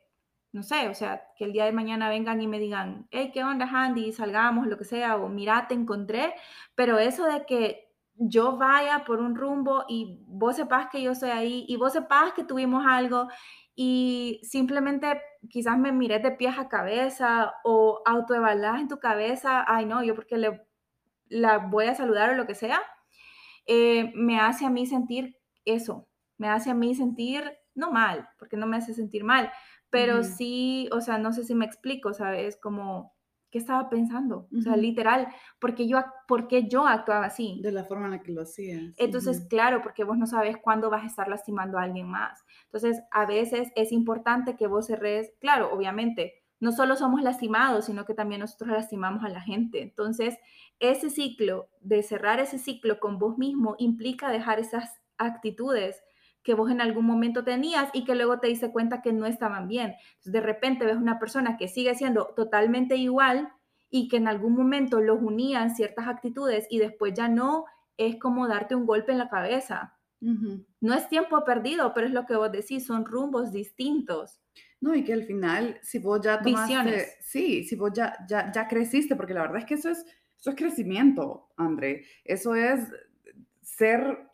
no 0.52 0.62
sé, 0.62 0.88
o 0.88 0.94
sea, 0.94 1.22
que 1.36 1.44
el 1.44 1.52
día 1.52 1.66
de 1.66 1.72
mañana 1.72 2.08
vengan 2.08 2.40
y 2.40 2.46
me 2.46 2.58
digan, 2.58 3.06
hey, 3.10 3.30
¿qué 3.34 3.44
onda, 3.44 3.68
Handy? 3.70 4.12
Salgamos, 4.12 4.66
lo 4.66 4.78
que 4.78 4.84
sea, 4.84 5.16
o 5.16 5.28
mira, 5.28 5.68
te 5.68 5.74
encontré. 5.74 6.32
Pero 6.74 6.98
eso 6.98 7.26
de 7.26 7.44
que 7.44 7.92
yo 8.14 8.56
vaya 8.56 9.04
por 9.04 9.20
un 9.20 9.34
rumbo 9.34 9.84
y 9.86 10.24
vos 10.26 10.56
sepas 10.56 10.88
que 10.90 11.02
yo 11.02 11.12
estoy 11.12 11.30
ahí 11.30 11.66
y 11.68 11.76
vos 11.76 11.92
sepas 11.92 12.32
que 12.32 12.44
tuvimos 12.44 12.86
algo 12.86 13.28
y 13.74 14.40
simplemente 14.44 15.20
quizás 15.48 15.78
me 15.78 15.92
miré 15.92 16.18
de 16.18 16.32
pies 16.32 16.58
a 16.58 16.68
cabeza 16.68 17.54
o 17.64 18.02
autoevaluás 18.04 18.80
en 18.80 18.88
tu 18.88 18.98
cabeza, 18.98 19.64
ay 19.66 19.86
no, 19.86 20.02
yo 20.02 20.14
porque 20.14 20.36
le, 20.36 20.66
la 21.28 21.58
voy 21.58 21.86
a 21.86 21.94
saludar 21.94 22.30
o 22.30 22.34
lo 22.34 22.46
que 22.46 22.54
sea, 22.54 22.80
eh, 23.66 24.12
me 24.14 24.38
hace 24.38 24.66
a 24.66 24.70
mí 24.70 24.86
sentir 24.86 25.38
eso, 25.64 26.08
me 26.36 26.48
hace 26.48 26.70
a 26.70 26.74
mí 26.74 26.94
sentir, 26.94 27.58
no 27.74 27.90
mal, 27.92 28.28
porque 28.38 28.56
no 28.56 28.66
me 28.66 28.76
hace 28.76 28.94
sentir 28.94 29.24
mal, 29.24 29.50
pero 29.90 30.22
sí, 30.22 30.88
o 30.92 31.00
sea, 31.00 31.18
no 31.18 31.32
sé 31.32 31.44
si 31.44 31.54
me 31.54 31.64
explico, 31.64 32.12
¿sabes? 32.12 32.56
Como, 32.56 33.12
¿qué 33.50 33.58
estaba 33.58 33.88
pensando? 33.88 34.48
O 34.56 34.60
sea, 34.60 34.76
literal, 34.76 35.28
porque 35.60 35.86
yo, 35.88 35.98
ac- 35.98 36.12
¿por 36.28 36.48
qué 36.48 36.68
yo 36.68 36.86
actuaba 36.86 37.26
así? 37.26 37.60
De 37.62 37.72
la 37.72 37.84
forma 37.84 38.06
en 38.06 38.12
la 38.12 38.22
que 38.22 38.32
lo 38.32 38.42
hacías. 38.42 38.94
Entonces, 38.96 39.38
Ujú. 39.40 39.48
claro, 39.48 39.80
porque 39.82 40.04
vos 40.04 40.18
no 40.18 40.26
sabes 40.26 40.56
cuándo 40.58 40.90
vas 40.90 41.04
a 41.04 41.06
estar 41.06 41.28
lastimando 41.28 41.78
a 41.78 41.82
alguien 41.82 42.08
más. 42.08 42.44
Entonces, 42.64 43.02
a 43.10 43.26
veces 43.26 43.72
es 43.74 43.92
importante 43.92 44.56
que 44.56 44.66
vos 44.66 44.86
cerres, 44.86 45.32
claro, 45.40 45.72
obviamente, 45.72 46.34
no 46.60 46.72
solo 46.72 46.96
somos 46.96 47.22
lastimados, 47.22 47.86
sino 47.86 48.04
que 48.04 48.14
también 48.14 48.40
nosotros 48.42 48.70
lastimamos 48.70 49.24
a 49.24 49.30
la 49.30 49.40
gente. 49.40 49.80
Entonces, 49.82 50.36
ese 50.78 51.08
ciclo, 51.10 51.70
de 51.80 52.02
cerrar 52.02 52.40
ese 52.40 52.58
ciclo 52.58 53.00
con 53.00 53.18
vos 53.18 53.38
mismo, 53.38 53.74
implica 53.78 54.30
dejar 54.30 54.58
esas 54.58 55.00
actitudes 55.16 56.02
que 56.42 56.54
vos 56.54 56.70
en 56.70 56.80
algún 56.80 57.04
momento 57.04 57.44
tenías 57.44 57.90
y 57.92 58.04
que 58.04 58.14
luego 58.14 58.40
te 58.40 58.48
diste 58.48 58.72
cuenta 58.72 59.02
que 59.02 59.12
no 59.12 59.26
estaban 59.26 59.68
bien. 59.68 59.94
Entonces, 60.10 60.32
de 60.32 60.40
repente 60.40 60.86
ves 60.86 60.96
una 60.96 61.18
persona 61.18 61.56
que 61.56 61.68
sigue 61.68 61.94
siendo 61.94 62.32
totalmente 62.34 62.96
igual 62.96 63.52
y 63.90 64.08
que 64.08 64.16
en 64.16 64.28
algún 64.28 64.54
momento 64.54 65.00
los 65.00 65.20
unían 65.20 65.74
ciertas 65.74 66.06
actitudes 66.06 66.66
y 66.70 66.78
después 66.78 67.12
ya 67.14 67.28
no, 67.28 67.64
es 67.96 68.16
como 68.18 68.48
darte 68.48 68.74
un 68.74 68.86
golpe 68.86 69.12
en 69.12 69.18
la 69.18 69.28
cabeza. 69.28 69.96
No 70.20 70.94
es 70.94 71.08
tiempo 71.08 71.44
perdido, 71.44 71.94
pero 71.94 72.06
es 72.06 72.12
lo 72.12 72.26
que 72.26 72.36
vos 72.36 72.52
decís, 72.52 72.86
son 72.86 73.06
rumbos 73.06 73.52
distintos. 73.52 74.42
No, 74.80 74.94
y 74.94 75.02
que 75.02 75.14
al 75.14 75.24
final, 75.24 75.78
si 75.82 75.98
vos 75.98 76.20
ya 76.20 76.40
tomaste, 76.42 76.74
Visiones. 76.74 77.16
sí, 77.22 77.64
si 77.64 77.76
vos 77.76 77.90
ya, 77.94 78.16
ya, 78.28 78.52
ya 78.52 78.68
creciste, 78.68 79.16
porque 79.16 79.34
la 79.34 79.42
verdad 79.42 79.58
es 79.58 79.64
que 79.64 79.74
eso 79.74 79.90
es, 79.90 80.04
eso 80.38 80.50
es 80.50 80.56
crecimiento, 80.56 81.48
André. 81.56 82.04
Eso 82.24 82.54
es 82.54 82.80
ser 83.62 84.29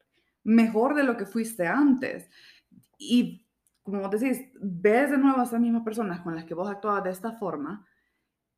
mejor 0.46 0.94
de 0.94 1.04
lo 1.04 1.16
que 1.16 1.26
fuiste 1.26 1.66
antes. 1.66 2.30
Y 2.98 3.46
como 3.82 4.00
vos 4.00 4.10
decís, 4.10 4.50
ves 4.60 5.10
de 5.10 5.18
nuevo 5.18 5.40
a 5.40 5.44
esas 5.44 5.60
mismas 5.60 5.84
personas 5.84 6.20
con 6.20 6.34
las 6.34 6.44
que 6.44 6.54
vos 6.54 6.68
actuabas 6.70 7.04
de 7.04 7.10
esta 7.10 7.32
forma, 7.32 7.86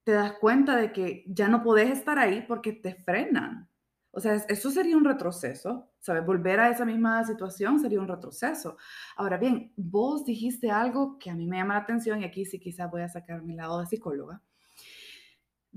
te 0.05 0.13
das 0.13 0.33
cuenta 0.41 0.77
de 0.77 0.93
que 0.93 1.25
ya 1.29 1.49
no 1.49 1.63
podés 1.63 1.91
estar 1.91 2.19
ahí 2.19 2.45
porque 2.49 2.73
te 2.73 2.95
frenan. 2.95 3.69
O 4.11 4.21
sea, 4.21 4.35
es- 4.35 4.47
eso 4.49 4.71
sería 4.71 4.97
un 4.97 5.05
retroceso, 5.05 5.93
¿sabes? 6.01 6.25
Volver 6.27 6.61
a 6.61 6.71
esa 6.71 6.85
misma 6.87 7.25
situación 7.25 7.79
sería 7.81 8.01
un 8.01 8.09
retroceso. 8.09 8.77
Ahora 9.17 9.37
bien, 9.39 9.73
vos 9.77 10.25
dijiste 10.25 10.71
algo 10.71 11.19
que 11.19 11.31
a 11.31 11.35
mí 11.35 11.47
me 11.47 11.59
llama 11.59 11.75
la 11.75 11.81
atención 11.81 12.23
y 12.23 12.25
aquí 12.25 12.45
sí 12.47 12.59
quizás 12.61 12.91
voy 12.91 13.03
a 13.03 13.09
sacar 13.09 13.43
mi 13.43 13.55
lado 13.57 13.81
de 13.81 13.87
psicóloga. 13.87 14.43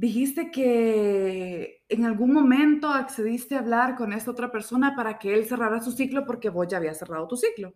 Dijiste 0.01 0.49
que 0.49 1.85
en 1.87 2.05
algún 2.05 2.33
momento 2.33 2.89
accediste 2.89 3.53
a 3.53 3.59
hablar 3.59 3.95
con 3.95 4.13
esta 4.13 4.31
otra 4.31 4.51
persona 4.51 4.95
para 4.95 5.19
que 5.19 5.31
él 5.31 5.45
cerrara 5.45 5.79
su 5.79 5.91
ciclo 5.91 6.25
porque 6.25 6.49
vos 6.49 6.67
ya 6.67 6.77
habías 6.77 6.97
cerrado 6.97 7.27
tu 7.27 7.37
ciclo. 7.37 7.75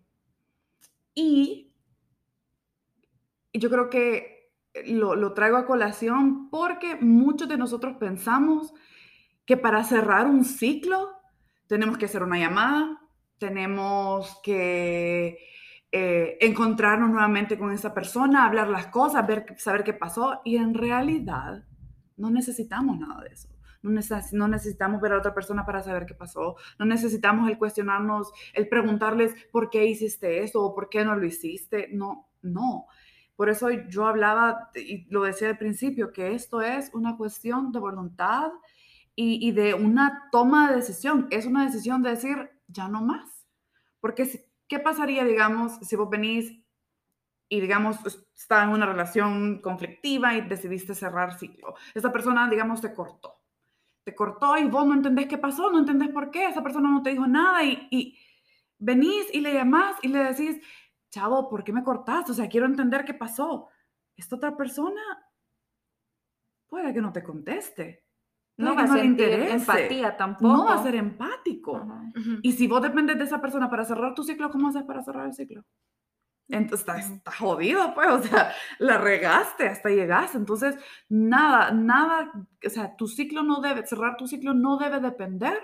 Y 1.14 1.72
yo 3.54 3.70
creo 3.70 3.92
que 3.92 4.56
lo, 4.88 5.14
lo 5.14 5.34
traigo 5.36 5.58
a 5.58 5.68
colación 5.68 6.50
porque 6.50 6.96
muchos 6.96 7.48
de 7.48 7.60
nosotros 7.60 7.98
pensamos 8.00 8.74
que 9.46 9.56
para 9.56 9.84
cerrar 9.84 10.26
un 10.26 10.46
ciclo 10.46 11.12
tenemos 11.68 12.00
que 12.00 12.06
hacer 12.06 12.24
una 12.24 12.40
llamada, 12.40 13.04
tenemos 13.38 14.42
que 14.42 15.38
eh, 15.92 16.38
encontrarnos 16.42 17.12
nuevamente 17.12 17.56
con 17.56 17.72
esa 17.72 17.94
persona, 17.94 18.46
hablar 18.46 18.68
las 18.68 18.88
cosas, 18.88 19.28
ver, 19.28 19.46
saber 19.60 19.84
qué 19.84 19.94
pasó 19.94 20.42
y 20.44 20.56
en 20.56 20.74
realidad 20.74 21.66
no 22.18 22.30
necesitamos 22.30 23.00
nada 23.00 23.22
de 23.24 23.30
eso. 23.30 23.50
No, 23.82 23.92
neces- 23.92 24.32
no 24.34 24.48
necesitamos 24.48 25.00
ver 25.02 25.14
a 25.14 25.18
otra 25.20 25.34
persona 25.34 25.66
para 25.66 25.84
saber 25.84 26.06
qué 26.06 26.16
pasó. 26.16 26.56
No 26.80 26.86
necesitamos 26.86 27.50
el 27.50 27.58
cuestionarnos, 27.58 28.32
el 28.54 28.68
preguntarles 28.68 29.36
por 29.52 29.70
qué 29.70 29.86
hiciste 29.86 30.44
eso 30.44 30.64
o 30.64 30.74
por 30.74 30.90
qué 30.90 31.06
no 31.06 31.16
lo 31.16 31.26
hiciste. 31.26 31.90
No, 31.92 32.30
no. 32.42 32.88
Por 33.36 33.50
eso 33.50 33.70
yo 33.70 34.08
hablaba 34.08 34.72
y 34.76 35.06
lo 35.12 35.24
decía 35.24 35.50
al 35.50 35.58
principio, 35.58 36.12
que 36.14 36.34
esto 36.34 36.62
es 36.62 36.90
una 36.94 37.18
cuestión 37.18 37.72
de 37.72 37.80
voluntad 37.80 38.52
y, 39.16 39.46
y 39.48 39.52
de 39.52 39.74
una 39.74 40.30
toma 40.32 40.70
de 40.70 40.78
decisión. 40.78 41.28
Es 41.32 41.46
una 41.46 41.66
decisión 41.66 42.02
de 42.02 42.12
decir, 42.12 42.50
ya 42.68 42.88
no 42.88 43.02
más. 43.02 43.46
Porque, 44.00 44.48
¿qué 44.68 44.80
pasaría, 44.80 45.26
digamos, 45.26 45.78
si 45.82 45.96
vos 45.96 46.10
venís 46.10 46.54
y, 47.50 47.62
digamos, 47.62 47.98
está 48.36 48.64
en 48.64 48.70
una 48.70 48.86
relación 48.86 49.60
conflictiva 49.62 50.36
y 50.36 50.42
decidiste 50.42 50.96
cerrar 50.96 51.38
ciclo? 51.38 51.76
Esa 51.94 52.12
persona, 52.12 52.50
digamos, 52.50 52.82
te 52.82 52.94
cortó. 52.94 53.42
Te 54.04 54.14
cortó 54.16 54.58
y 54.58 54.66
vos 54.66 54.86
no 54.86 54.94
entendés 54.94 55.28
qué 55.28 55.38
pasó, 55.38 55.72
no 55.72 55.80
entendés 55.80 56.10
por 56.10 56.30
qué, 56.32 56.48
esa 56.48 56.62
persona 56.62 56.90
no 56.90 57.02
te 57.02 57.10
dijo 57.12 57.26
nada 57.26 57.64
y, 57.64 57.88
y 57.90 58.18
venís 58.78 59.34
y 59.34 59.42
le 59.42 59.54
llamás 59.54 59.96
y 60.02 60.10
le 60.10 60.24
decís, 60.24 60.62
chavo, 61.10 61.50
¿por 61.50 61.64
qué 61.64 61.74
me 61.74 61.84
cortaste? 61.84 62.32
O 62.32 62.36
sea, 62.36 62.50
quiero 62.50 62.66
entender 62.66 63.06
qué 63.06 63.14
pasó. 63.14 63.70
Esta 64.16 64.36
otra 64.36 64.56
persona 64.56 65.02
puede 66.68 66.94
que 66.94 67.02
no 67.02 67.12
te 67.12 67.24
conteste. 67.24 68.06
No 68.58 68.74
va 68.74 68.84
a 68.84 69.04
interese, 69.04 69.54
empatía 69.54 70.16
tampoco. 70.16 70.48
No 70.48 70.66
va 70.66 70.76
a 70.76 70.84
ser 70.84 70.96
empático. 70.96 71.86
Y 72.42 72.54
si 72.54 72.68
vos 72.68 72.82
dependes 72.82 73.18
de 73.18 73.26
esa 73.26 73.42
persona 73.42 73.70
para 73.70 73.84
cerrar 73.84 74.14
tu 74.14 74.24
ciclo, 74.24 74.50
¿cómo 74.50 74.70
haces 74.70 74.84
para 74.84 75.04
cerrar 75.04 75.26
el 75.28 75.34
ciclo? 75.34 75.66
Entonces 76.48 76.82
está, 76.82 76.98
está 77.00 77.32
jodido, 77.32 77.94
pues, 77.96 78.08
o 78.10 78.22
sea, 78.22 78.52
la 78.80 78.98
regaste, 78.98 79.68
hasta 79.68 79.90
llegaste. 79.90 80.38
Entonces, 80.38 80.76
nada, 81.10 81.72
nada, 81.72 82.32
o 82.66 82.70
sea, 82.70 82.96
tu 82.96 83.08
ciclo 83.08 83.44
no 83.44 83.62
debe, 83.62 83.86
cerrar 83.86 84.16
tu 84.18 84.28
ciclo 84.28 84.54
no 84.54 84.78
debe 84.78 85.00
depender 85.00 85.58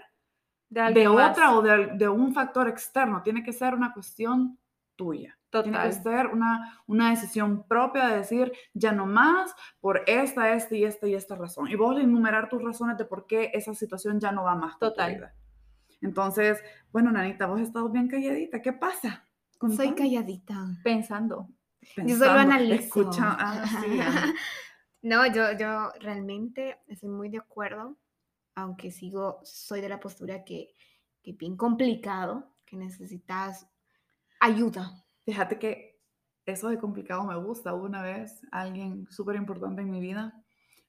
De, 0.69 0.91
de 0.93 1.07
otra 1.07 1.55
o 1.55 1.61
de, 1.61 1.91
de 1.97 2.09
un 2.09 2.33
factor 2.33 2.67
externo. 2.67 3.21
Tiene 3.21 3.43
que 3.43 3.53
ser 3.53 3.75
una 3.75 3.93
cuestión 3.93 4.57
tuya. 4.95 5.37
Tiene 5.51 5.71
que 5.71 5.89
Total. 5.89 5.93
ser 5.93 6.27
una, 6.27 6.81
una 6.87 7.09
decisión 7.09 7.67
propia 7.67 8.07
de 8.07 8.17
decir, 8.17 8.51
ya 8.73 8.93
no 8.93 9.05
más, 9.05 9.53
por 9.81 10.01
esta, 10.07 10.53
esta 10.53 10.75
y 10.75 10.85
esta 10.85 11.07
y 11.07 11.13
esta 11.13 11.35
razón. 11.35 11.67
Y 11.67 11.75
vos 11.75 11.99
enumerar 11.99 12.47
tus 12.47 12.63
razones 12.63 12.97
de 12.97 13.05
por 13.05 13.27
qué 13.27 13.51
esa 13.53 13.73
situación 13.73 14.19
ya 14.19 14.31
no 14.31 14.43
va 14.43 14.55
más 14.55 14.79
Total. 14.79 15.33
Entonces, 16.01 16.63
bueno, 16.91 17.11
Nanita, 17.11 17.47
vos 17.47 17.59
has 17.59 17.67
estado 17.67 17.89
bien 17.89 18.07
calladita. 18.07 18.61
¿Qué 18.61 18.73
pasa? 18.73 19.25
Soy 19.69 19.93
calladita. 19.93 20.79
Pensando. 20.83 21.49
Yo 21.97 22.17
solo 22.17 22.31
analizo. 22.31 22.73
Escucha, 22.73 23.37
ah, 23.39 23.65
sí, 23.67 23.99
ah. 24.01 24.33
No, 25.03 25.25
yo, 25.25 25.57
yo 25.57 25.91
realmente 25.99 26.77
estoy 26.87 27.09
muy 27.09 27.29
de 27.29 27.39
acuerdo, 27.39 27.97
aunque 28.53 28.91
sigo, 28.91 29.39
soy 29.43 29.81
de 29.81 29.89
la 29.89 29.99
postura 29.99 30.43
que, 30.43 30.75
que 31.23 31.33
bien 31.33 31.57
complicado, 31.57 32.55
que 32.65 32.77
necesitas 32.77 33.67
ayuda. 34.39 35.03
Fíjate 35.25 35.57
que 35.57 35.99
eso 36.45 36.69
de 36.69 36.77
complicado 36.77 37.23
me 37.23 37.35
gusta. 37.35 37.73
Una 37.73 38.03
vez 38.03 38.41
alguien 38.51 39.07
súper 39.09 39.37
importante 39.37 39.81
en 39.81 39.89
mi 39.89 39.99
vida 39.99 40.43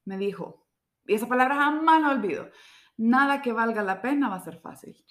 me 0.04 0.18
dijo, 0.18 0.66
y 1.06 1.14
esa 1.14 1.26
palabra 1.26 1.54
jamás 1.54 2.02
la 2.02 2.10
olvido, 2.10 2.50
nada 2.98 3.40
que 3.40 3.52
valga 3.52 3.82
la 3.82 4.02
pena 4.02 4.28
va 4.28 4.36
a 4.36 4.44
ser 4.44 4.60
fácil. 4.60 5.02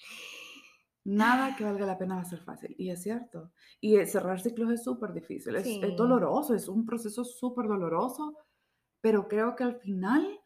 Nada 1.04 1.56
que 1.56 1.64
valga 1.64 1.86
la 1.86 1.98
pena 1.98 2.16
va 2.16 2.22
a 2.22 2.24
ser 2.24 2.40
fácil. 2.40 2.74
Y 2.78 2.90
es 2.90 3.02
cierto. 3.02 3.52
Y 3.80 3.96
eh, 3.96 4.06
cerrar 4.06 4.40
ciclos 4.40 4.70
es 4.70 4.84
súper 4.84 5.12
difícil, 5.12 5.56
es, 5.56 5.96
doloroso, 5.96 6.54
es 6.54 6.68
un 6.68 6.86
proceso 6.86 7.24
súper 7.24 7.66
doloroso, 7.66 8.36
pero 9.00 9.26
creo 9.26 9.56
que 9.56 9.64
al 9.64 9.76
final, 9.76 10.40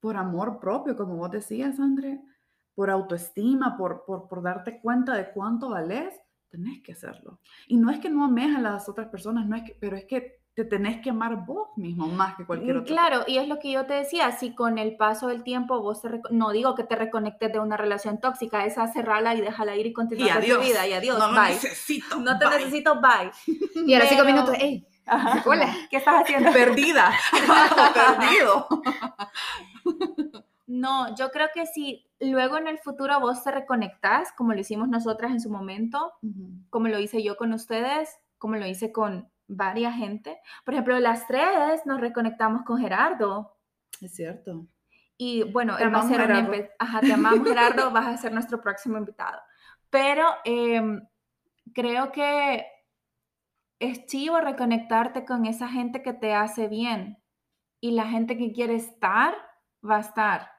por 0.00 0.16
amor 0.16 0.58
propio, 0.58 0.96
como 0.96 1.16
vos 1.16 1.30
decías, 1.30 1.78
André, 1.78 2.20
por 2.74 2.90
autoestima, 2.90 3.76
por, 3.76 4.04
por, 4.04 4.28
por 4.28 4.42
darte 4.42 4.80
cuenta 4.80 5.14
de 5.14 5.30
cuánto 5.32 5.70
vales, 5.70 6.14
tenés 6.48 6.82
que 6.82 6.92
hacerlo. 6.92 7.40
Y 7.68 7.76
no 7.76 7.90
es 7.90 8.00
que 8.00 8.10
no 8.10 8.24
ames 8.24 8.56
a 8.56 8.60
las 8.60 8.88
otras 8.88 9.08
personas, 9.08 9.46
no 9.46 9.56
es 9.56 9.62
que, 9.62 9.76
pero 9.80 9.96
es 9.96 10.04
que 10.04 10.40
te 10.56 10.64
tenés 10.64 11.02
que 11.02 11.10
amar 11.10 11.44
vos 11.44 11.68
mismo 11.76 12.06
más 12.06 12.34
que 12.34 12.46
cualquier 12.46 12.76
Mm, 12.76 12.80
otro. 12.80 12.94
Claro, 12.94 13.24
y 13.26 13.36
es 13.36 13.46
lo 13.46 13.58
que 13.58 13.70
yo 13.70 13.84
te 13.84 13.92
decía, 13.92 14.32
si 14.32 14.54
con 14.54 14.78
el 14.78 14.96
paso 14.96 15.28
del 15.28 15.42
tiempo 15.42 15.82
vos 15.82 16.00
te 16.00 16.08
no 16.30 16.50
digo 16.50 16.74
que 16.74 16.82
te 16.82 16.96
reconectes 16.96 17.52
de 17.52 17.60
una 17.60 17.76
relación 17.76 18.18
tóxica, 18.20 18.64
esa 18.64 18.88
cerrala 18.90 19.34
y 19.34 19.42
déjala 19.42 19.76
ir 19.76 19.84
y 19.84 19.92
continúa 19.92 20.26
Y 20.26 20.28
con 20.30 20.38
adiós. 20.38 20.58
tu 20.58 20.64
vida 20.64 20.86
y 20.86 20.94
adiós, 20.94 21.18
no 21.18 21.28
lo 21.30 21.38
bye. 21.40 21.50
necesito. 21.52 22.16
No 22.20 22.38
te 22.38 22.46
bye. 22.46 22.56
necesito, 22.58 22.94
bye. 23.02 23.30
Y 23.86 23.92
ahora 23.92 24.06
cinco 24.08 24.24
minutos, 24.24 24.54
¡ey! 24.58 24.86
Ajá. 25.06 25.42
Hola. 25.46 25.72
¿Qué 25.90 25.98
estás 25.98 26.22
haciendo? 26.22 26.50
Perdida. 26.52 27.12
Perdido. 28.18 28.66
No, 30.66 31.14
yo 31.16 31.30
creo 31.30 31.48
que 31.54 31.66
si 31.66 32.06
luego 32.18 32.56
en 32.56 32.66
el 32.66 32.78
futuro 32.78 33.20
vos 33.20 33.44
te 33.44 33.52
reconectás, 33.52 34.32
como 34.32 34.52
lo 34.52 34.60
hicimos 34.60 34.88
nosotras 34.88 35.30
en 35.30 35.40
su 35.40 35.48
momento, 35.50 36.12
Ujú. 36.22 36.48
como 36.70 36.88
lo 36.88 36.98
hice 36.98 37.22
yo 37.22 37.36
con 37.36 37.52
ustedes, 37.52 38.18
como 38.38 38.56
lo 38.56 38.66
hice 38.66 38.90
con 38.90 39.28
varias 39.48 39.94
gente. 39.94 40.38
Por 40.64 40.74
ejemplo, 40.74 40.98
las 41.00 41.26
tres 41.26 41.84
nos 41.86 42.00
reconectamos 42.00 42.62
con 42.62 42.78
Gerardo. 42.78 43.56
Es 44.00 44.14
cierto. 44.14 44.66
Y 45.18 45.44
bueno, 45.44 45.76
Te 45.76 45.84
él 45.84 45.94
va 45.94 46.00
a 46.00 46.02
ser 46.08 46.20
un 46.20 46.26
Gerardo. 46.26 46.52
empe- 46.52 46.70
Ajá, 46.78 47.00
te 47.00 47.12
amamos, 47.12 47.48
Gerardo, 47.48 47.90
vas 47.90 48.06
a 48.06 48.16
ser 48.16 48.32
nuestro 48.32 48.60
próximo 48.60 48.98
invitado. 48.98 49.40
Pero 49.90 50.24
em, 50.44 51.06
creo 51.72 52.12
que 52.12 52.66
es 53.78 54.06
chivo 54.06 54.40
reconectarte 54.40 55.24
con 55.24 55.46
esa 55.46 55.68
gente 55.68 56.02
que 56.02 56.12
te 56.12 56.34
hace 56.34 56.68
bien. 56.68 57.18
Y 57.80 57.92
la 57.92 58.06
gente 58.06 58.36
que 58.38 58.52
quiere 58.52 58.74
estar, 58.74 59.34
va 59.88 59.96
a 59.98 60.00
estar. 60.00 60.50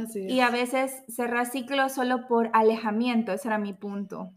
Así 0.00 0.24
es. 0.24 0.30
Y 0.32 0.40
a 0.40 0.50
veces 0.50 1.02
cerrar 1.08 1.46
ciclos 1.46 1.92
solo 1.92 2.26
por 2.28 2.48
alejamiento, 2.52 3.32
ese 3.32 3.48
era 3.48 3.58
mi 3.58 3.72
punto. 3.74 4.32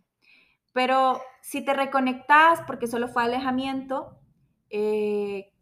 Pero 0.74 1.22
si 1.42 1.64
te 1.64 1.74
reconectas 1.74 2.62
porque 2.66 2.88
solo 2.88 3.08
fue 3.08 3.24
alejamiento, 3.24 4.20
eh, 4.70 5.54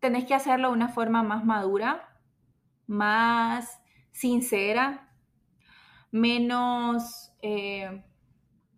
tenés 0.00 0.24
que 0.24 0.34
hacerlo 0.34 0.68
de 0.68 0.74
una 0.74 0.88
forma 0.88 1.22
más 1.22 1.44
madura, 1.44 2.18
más 2.86 3.80
sincera, 4.12 5.12
menos, 6.10 7.32
eh, 7.42 8.04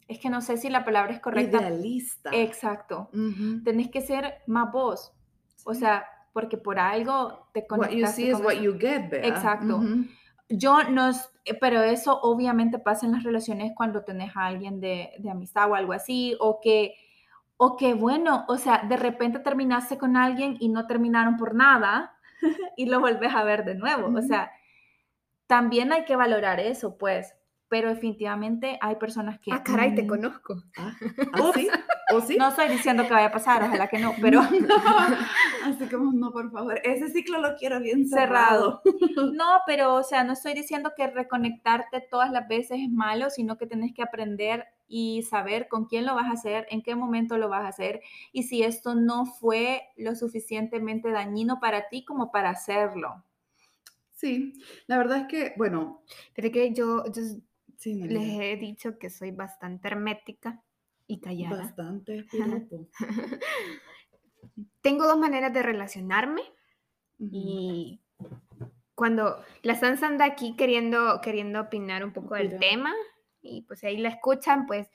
es 0.08 0.18
que 0.18 0.30
no 0.30 0.40
sé 0.40 0.56
si 0.56 0.70
la 0.70 0.84
palabra 0.84 1.12
es 1.12 1.20
correcta. 1.20 1.58
Idealista. 1.58 2.30
Exacto. 2.32 3.10
Tenés 3.64 3.90
que 3.90 4.00
ser 4.00 4.42
más 4.46 4.72
vos. 4.72 5.12
O 5.64 5.74
sea, 5.74 6.06
porque 6.32 6.56
por 6.56 6.78
algo 6.78 7.48
te 7.52 7.66
What 7.70 7.90
you 7.90 8.06
see 8.06 8.30
is 8.30 8.40
what 8.40 8.54
you 8.54 8.72
get, 8.78 9.10
¿verdad? 9.10 9.28
Exacto. 9.28 9.80
Yo 10.48 10.82
no, 10.84 11.10
pero 11.60 11.82
eso 11.82 12.20
obviamente 12.22 12.78
pasa 12.78 13.06
en 13.06 13.12
las 13.12 13.22
relaciones 13.22 13.72
cuando 13.76 14.04
tenés 14.04 14.36
a 14.36 14.46
alguien 14.46 14.80
de, 14.80 15.10
de 15.18 15.30
amistad 15.30 15.70
o 15.70 15.74
algo 15.74 15.92
así, 15.92 16.36
o 16.40 16.60
que 16.60 16.94
o 17.58 17.76
que 17.76 17.92
bueno, 17.92 18.44
o 18.48 18.56
sea, 18.56 18.84
de 18.88 18.96
repente 18.96 19.40
terminaste 19.40 19.98
con 19.98 20.16
alguien 20.16 20.56
y 20.60 20.68
no 20.68 20.86
terminaron 20.86 21.36
por 21.36 21.54
nada 21.54 22.16
y 22.76 22.86
lo 22.86 23.00
vuelves 23.00 23.34
a 23.34 23.44
ver 23.44 23.64
de 23.64 23.74
nuevo. 23.74 24.16
O 24.16 24.22
sea, 24.22 24.52
también 25.46 25.92
hay 25.92 26.04
que 26.04 26.16
valorar 26.16 26.60
eso, 26.60 26.96
pues. 26.96 27.34
Pero 27.68 27.90
definitivamente 27.90 28.78
hay 28.80 28.96
personas 28.96 29.40
que... 29.40 29.52
Ah, 29.52 29.62
caray, 29.62 29.94
te 29.94 30.06
conozco. 30.06 30.62
¿Ah, 30.78 30.96
¿Ah, 31.34 31.50
sí? 31.52 31.68
¿O 32.10 32.20
sí? 32.20 32.36
No 32.36 32.48
estoy 32.48 32.68
diciendo 32.68 33.04
que 33.04 33.12
vaya 33.12 33.26
a 33.26 33.32
pasar, 33.32 33.62
ojalá 33.62 33.88
que 33.88 33.98
no, 33.98 34.14
pero... 34.20 34.40
Así 35.64 35.86
como, 35.90 36.12
no, 36.12 36.32
por 36.32 36.50
favor, 36.50 36.80
ese 36.82 37.08
ciclo 37.08 37.40
lo 37.40 37.56
quiero 37.56 37.80
bien 37.80 38.08
cerrado. 38.08 38.82
cerrado. 38.82 39.32
No, 39.34 39.60
pero, 39.66 39.94
o 39.94 40.02
sea, 40.02 40.24
no 40.24 40.32
estoy 40.32 40.54
diciendo 40.54 40.92
que 40.96 41.06
reconectarte 41.06 42.00
todas 42.00 42.30
las 42.30 42.48
veces 42.48 42.78
es 42.80 42.90
malo, 42.90 43.30
sino 43.30 43.58
que 43.58 43.66
tenés 43.66 43.92
que 43.94 44.02
aprender 44.02 44.66
y 44.86 45.22
saber 45.22 45.68
con 45.68 45.84
quién 45.84 46.06
lo 46.06 46.14
vas 46.14 46.26
a 46.26 46.32
hacer, 46.32 46.66
en 46.70 46.82
qué 46.82 46.94
momento 46.94 47.36
lo 47.36 47.48
vas 47.48 47.64
a 47.64 47.68
hacer 47.68 48.00
y 48.32 48.44
si 48.44 48.62
esto 48.62 48.94
no 48.94 49.26
fue 49.26 49.82
lo 49.96 50.14
suficientemente 50.14 51.10
dañino 51.10 51.60
para 51.60 51.88
ti 51.88 52.04
como 52.04 52.30
para 52.30 52.50
hacerlo. 52.50 53.22
Sí, 54.12 54.54
la 54.86 54.96
verdad 54.96 55.18
es 55.18 55.26
que, 55.28 55.54
bueno. 55.56 56.02
Pero 56.34 56.50
que 56.50 56.72
yo, 56.72 57.04
les 57.84 58.40
he 58.40 58.56
dicho 58.56 58.98
que 58.98 59.10
soy 59.10 59.30
bastante 59.30 59.88
hermética 59.88 60.62
y 61.08 61.18
callada. 61.20 61.56
Bastante 61.56 62.26
Tengo 64.80 65.06
dos 65.06 65.18
maneras 65.18 65.52
de 65.52 65.62
relacionarme 65.62 66.42
y 67.18 68.00
cuando 68.94 69.42
la 69.62 69.74
Sansa 69.74 70.06
anda 70.06 70.24
aquí 70.24 70.54
queriendo, 70.56 71.20
queriendo 71.20 71.60
opinar 71.60 72.04
un 72.04 72.12
poco 72.12 72.34
del 72.34 72.58
tema, 72.58 72.92
y 73.40 73.62
pues 73.62 73.82
ahí 73.84 73.96
la 73.96 74.10
escuchan, 74.10 74.66
pues 74.66 74.88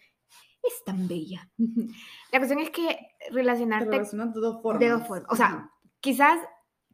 es 0.61 0.83
tan 0.85 1.07
bella. 1.07 1.49
La 2.31 2.39
cuestión 2.39 2.59
es 2.59 2.69
que 2.69 2.97
relacionarte 3.31 3.99
de 3.99 4.05
dos 4.33 4.61
formas. 4.61 4.79
De 4.79 4.89
dos 4.89 5.07
formas. 5.07 5.27
O 5.29 5.35
sea, 5.35 5.69
quizás 5.99 6.39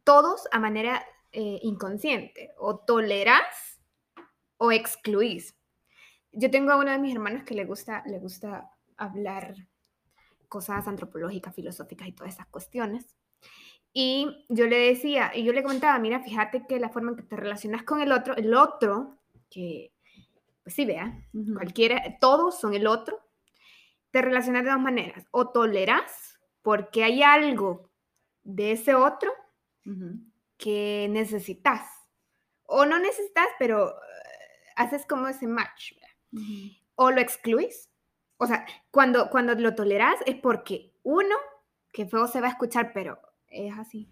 todos 0.04 0.48
a 0.52 0.60
manera 0.60 1.04
eh, 1.32 1.60
inconsciente, 1.62 2.52
o 2.58 2.80
tolerás 2.80 3.82
o 4.58 4.72
excluís. 4.72 5.56
Yo 6.32 6.52
tengo 6.52 6.72
a 6.72 6.78
uno 6.78 6.92
de 6.92 7.00
mis 7.00 7.14
hermanos 7.14 7.44
que 7.44 7.56
le 7.56 7.66
gusta, 7.66 8.04
le 8.06 8.20
gusta 8.20 8.70
hablar 9.00 9.56
cosas 10.48 10.88
antropológicas, 10.88 11.56
filosóficas 11.56 12.08
y 12.08 12.12
todas 12.12 12.34
esas 12.34 12.48
cuestiones. 12.48 13.16
Y 13.94 14.46
yo 14.50 14.68
le 14.68 14.78
decía, 14.78 15.32
y 15.34 15.44
yo 15.44 15.54
le 15.54 15.64
comentaba, 15.64 15.98
mira, 16.00 16.20
fíjate 16.22 16.66
que 16.68 16.80
la 16.80 16.90
forma 16.90 17.12
en 17.12 17.18
que 17.18 17.24
te 17.24 17.36
relacionas 17.36 17.84
con 17.84 18.02
el 18.02 18.12
otro, 18.12 18.36
el 18.36 18.54
otro, 18.54 19.18
que 19.50 19.94
pues 20.64 20.76
sí, 20.76 20.86
vea, 20.86 21.28
cualquiera, 21.54 22.20
todos 22.20 22.60
son 22.60 22.76
el 22.76 22.86
otro, 22.86 23.20
te 24.12 24.22
relacionas 24.22 24.64
de 24.64 24.72
dos 24.72 24.80
maneras, 24.80 25.26
o 25.32 25.50
toleras 25.50 26.40
porque 26.62 27.04
hay 27.04 27.24
algo 27.24 27.90
de 28.44 28.74
ese 28.74 28.94
otro 28.94 29.32
que 30.58 31.08
necesitas, 31.10 31.90
o 32.66 32.86
no 32.86 33.00
necesitas, 33.00 33.48
pero 33.58 33.90
eh, 33.90 33.96
haces 34.76 35.08
como 35.08 35.28
ese 35.28 35.48
match, 35.48 35.94
o 36.94 37.10
lo 37.10 37.20
excluís. 37.20 37.89
O 38.42 38.48
sea, 38.48 38.66
cuando, 38.90 39.30
cuando 39.30 39.54
lo 39.56 39.76
toleras 39.76 40.16
es 40.26 40.36
porque 40.36 40.94
uno, 41.04 41.36
que 41.92 42.06
feo 42.06 42.26
se 42.28 42.42
va 42.42 42.48
a 42.48 42.52
escuchar, 42.52 42.92
pero 42.94 43.20
es 43.48 43.78
así, 43.78 44.10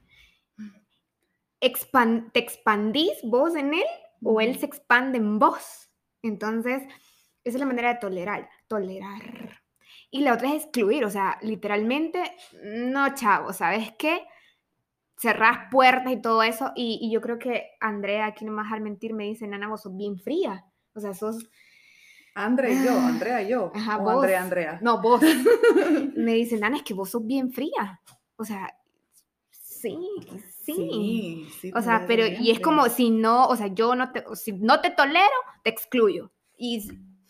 te 1.59 2.39
expandís 2.39 3.17
vos 3.23 3.55
en 3.55 3.73
él 3.73 3.85
o 4.23 4.41
él 4.41 4.57
se 4.59 4.65
expande 4.65 5.17
en 5.17 5.39
vos. 5.39 5.89
Entonces, 6.21 6.83
esa 7.43 7.57
es 7.57 7.59
la 7.59 7.65
manera 7.65 7.93
de 7.93 7.99
tolerar, 7.99 8.49
tolerar. 8.67 9.61
Y 10.11 10.21
la 10.21 10.33
otra 10.33 10.49
es 10.49 10.63
excluir, 10.63 11.05
o 11.05 11.09
sea, 11.09 11.37
literalmente, 11.41 12.21
no, 12.63 13.13
chavo, 13.15 13.53
¿sabes 13.53 13.93
qué? 13.97 14.25
Cerrás 15.17 15.69
puertas 15.71 16.11
y 16.11 16.21
todo 16.21 16.43
eso, 16.43 16.71
y, 16.75 17.09
yo 17.11 17.21
creo 17.21 17.39
que 17.39 17.71
Andrea, 17.79 18.27
aquí 18.27 18.45
no 18.45 18.51
me 18.51 18.63
vas 18.63 18.71
a 18.71 18.79
mentir, 18.79 19.13
me 19.13 19.25
dice, 19.25 19.47
Nana, 19.47 19.67
vos 19.67 19.81
sos 19.81 19.95
bien 19.95 20.17
fría, 20.17 20.65
o 20.93 20.99
sea, 20.99 21.13
sos... 21.13 21.49
Andrea 22.45 22.71
y 22.71 22.85
yo, 22.85 22.91
ah, 22.91 23.07
Andrea 23.07 23.41
y 23.41 23.49
yo. 23.49 23.71
Ajá, 23.73 23.97
o 23.97 24.09
Andrea, 24.09 24.41
Andrea. 24.41 24.79
No, 24.81 25.01
vos. 25.01 25.21
me 26.15 26.33
dice, 26.33 26.57
Nana, 26.57 26.77
es 26.77 26.83
que 26.83 26.93
vos 26.93 27.09
sos 27.09 27.25
bien 27.25 27.51
fría. 27.51 28.01
O 28.35 28.45
sea, 28.45 28.73
sí, 29.49 29.97
sí. 30.63 31.47
sí, 31.59 31.71
o 31.73 31.81
sea, 31.81 32.05
pero, 32.07 32.25
y 32.27 32.51
es 32.51 32.59
como 32.59 32.87
si 32.89 33.09
no, 33.09 33.47
o 33.47 33.55
sea, 33.55 33.67
yo 33.67 33.95
no 33.95 34.11
te, 34.11 34.23
si 34.35 34.53
no 34.53 34.81
te 34.81 34.91
tolero, 34.91 35.25
te 35.63 35.69
excluyo. 35.69 36.31
Y 36.57 36.87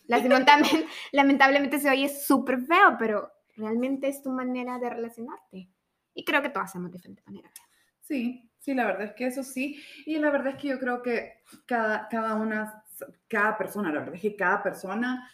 lamentablemente, 0.07 0.87
lamentablemente 1.11 1.79
se 1.79 1.89
oye 1.89 2.09
súper 2.09 2.59
feo, 2.61 2.95
pero 2.99 3.31
realmente 3.55 4.07
es 4.07 4.21
tu 4.21 4.31
manera 4.31 4.77
de 4.79 4.89
relacionarte. 4.89 5.69
Y 6.13 6.25
creo 6.25 6.41
que 6.41 6.49
todas 6.49 6.69
hacemos 6.69 6.91
diferentes 6.91 7.25
maneras. 7.25 7.53
Sí, 8.01 8.49
sí, 8.59 8.73
la 8.73 8.85
verdad 8.85 9.03
es 9.03 9.13
que 9.13 9.27
eso 9.27 9.43
sí. 9.43 9.81
Y 10.05 10.17
la 10.17 10.31
verdad 10.31 10.53
es 10.53 10.61
que 10.61 10.69
yo 10.69 10.79
creo 10.79 11.01
que 11.01 11.43
cada, 11.65 12.07
cada 12.07 12.35
una, 12.35 12.83
cada 13.27 13.57
persona, 13.57 13.91
la 13.91 13.99
verdad 13.99 14.15
es 14.15 14.21
que 14.21 14.35
cada 14.35 14.63
persona 14.63 15.29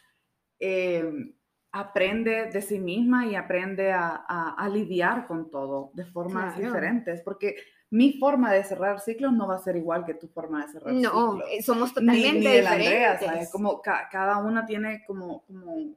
eh, 0.59 1.33
aprende 1.71 2.49
de 2.51 2.61
sí 2.61 2.79
misma 2.79 3.25
y 3.25 3.35
aprende 3.35 3.91
a, 3.91 4.23
a, 4.57 4.69
lidiar 4.69 5.25
con 5.25 5.49
todo 5.49 5.91
de 5.95 6.05
formas 6.05 6.55
diferentes, 6.57 7.21
porque 7.21 7.55
mi 7.89 8.13
forma 8.13 8.53
de 8.53 8.63
cerrar 8.63 8.99
ciclos 8.99 9.33
no 9.33 9.47
va 9.47 9.55
a 9.55 9.59
ser 9.59 9.75
igual 9.75 10.05
que 10.05 10.13
tu 10.13 10.27
forma 10.27 10.65
de 10.65 10.71
cerrar 10.71 10.93
ciclos. 10.93 11.13
No, 11.13 11.41
eh, 11.47 11.63
somos 11.63 11.93
totalmente 11.93 12.31
ni, 12.31 12.39
diferentes. 12.39 12.71
Andrea, 12.71 13.19
¿sabes? 13.19 13.51
Como 13.51 13.81
cada 13.81 14.37
una 14.37 14.65
tiene 14.65 15.03
como, 15.05 15.43
como 15.45 15.95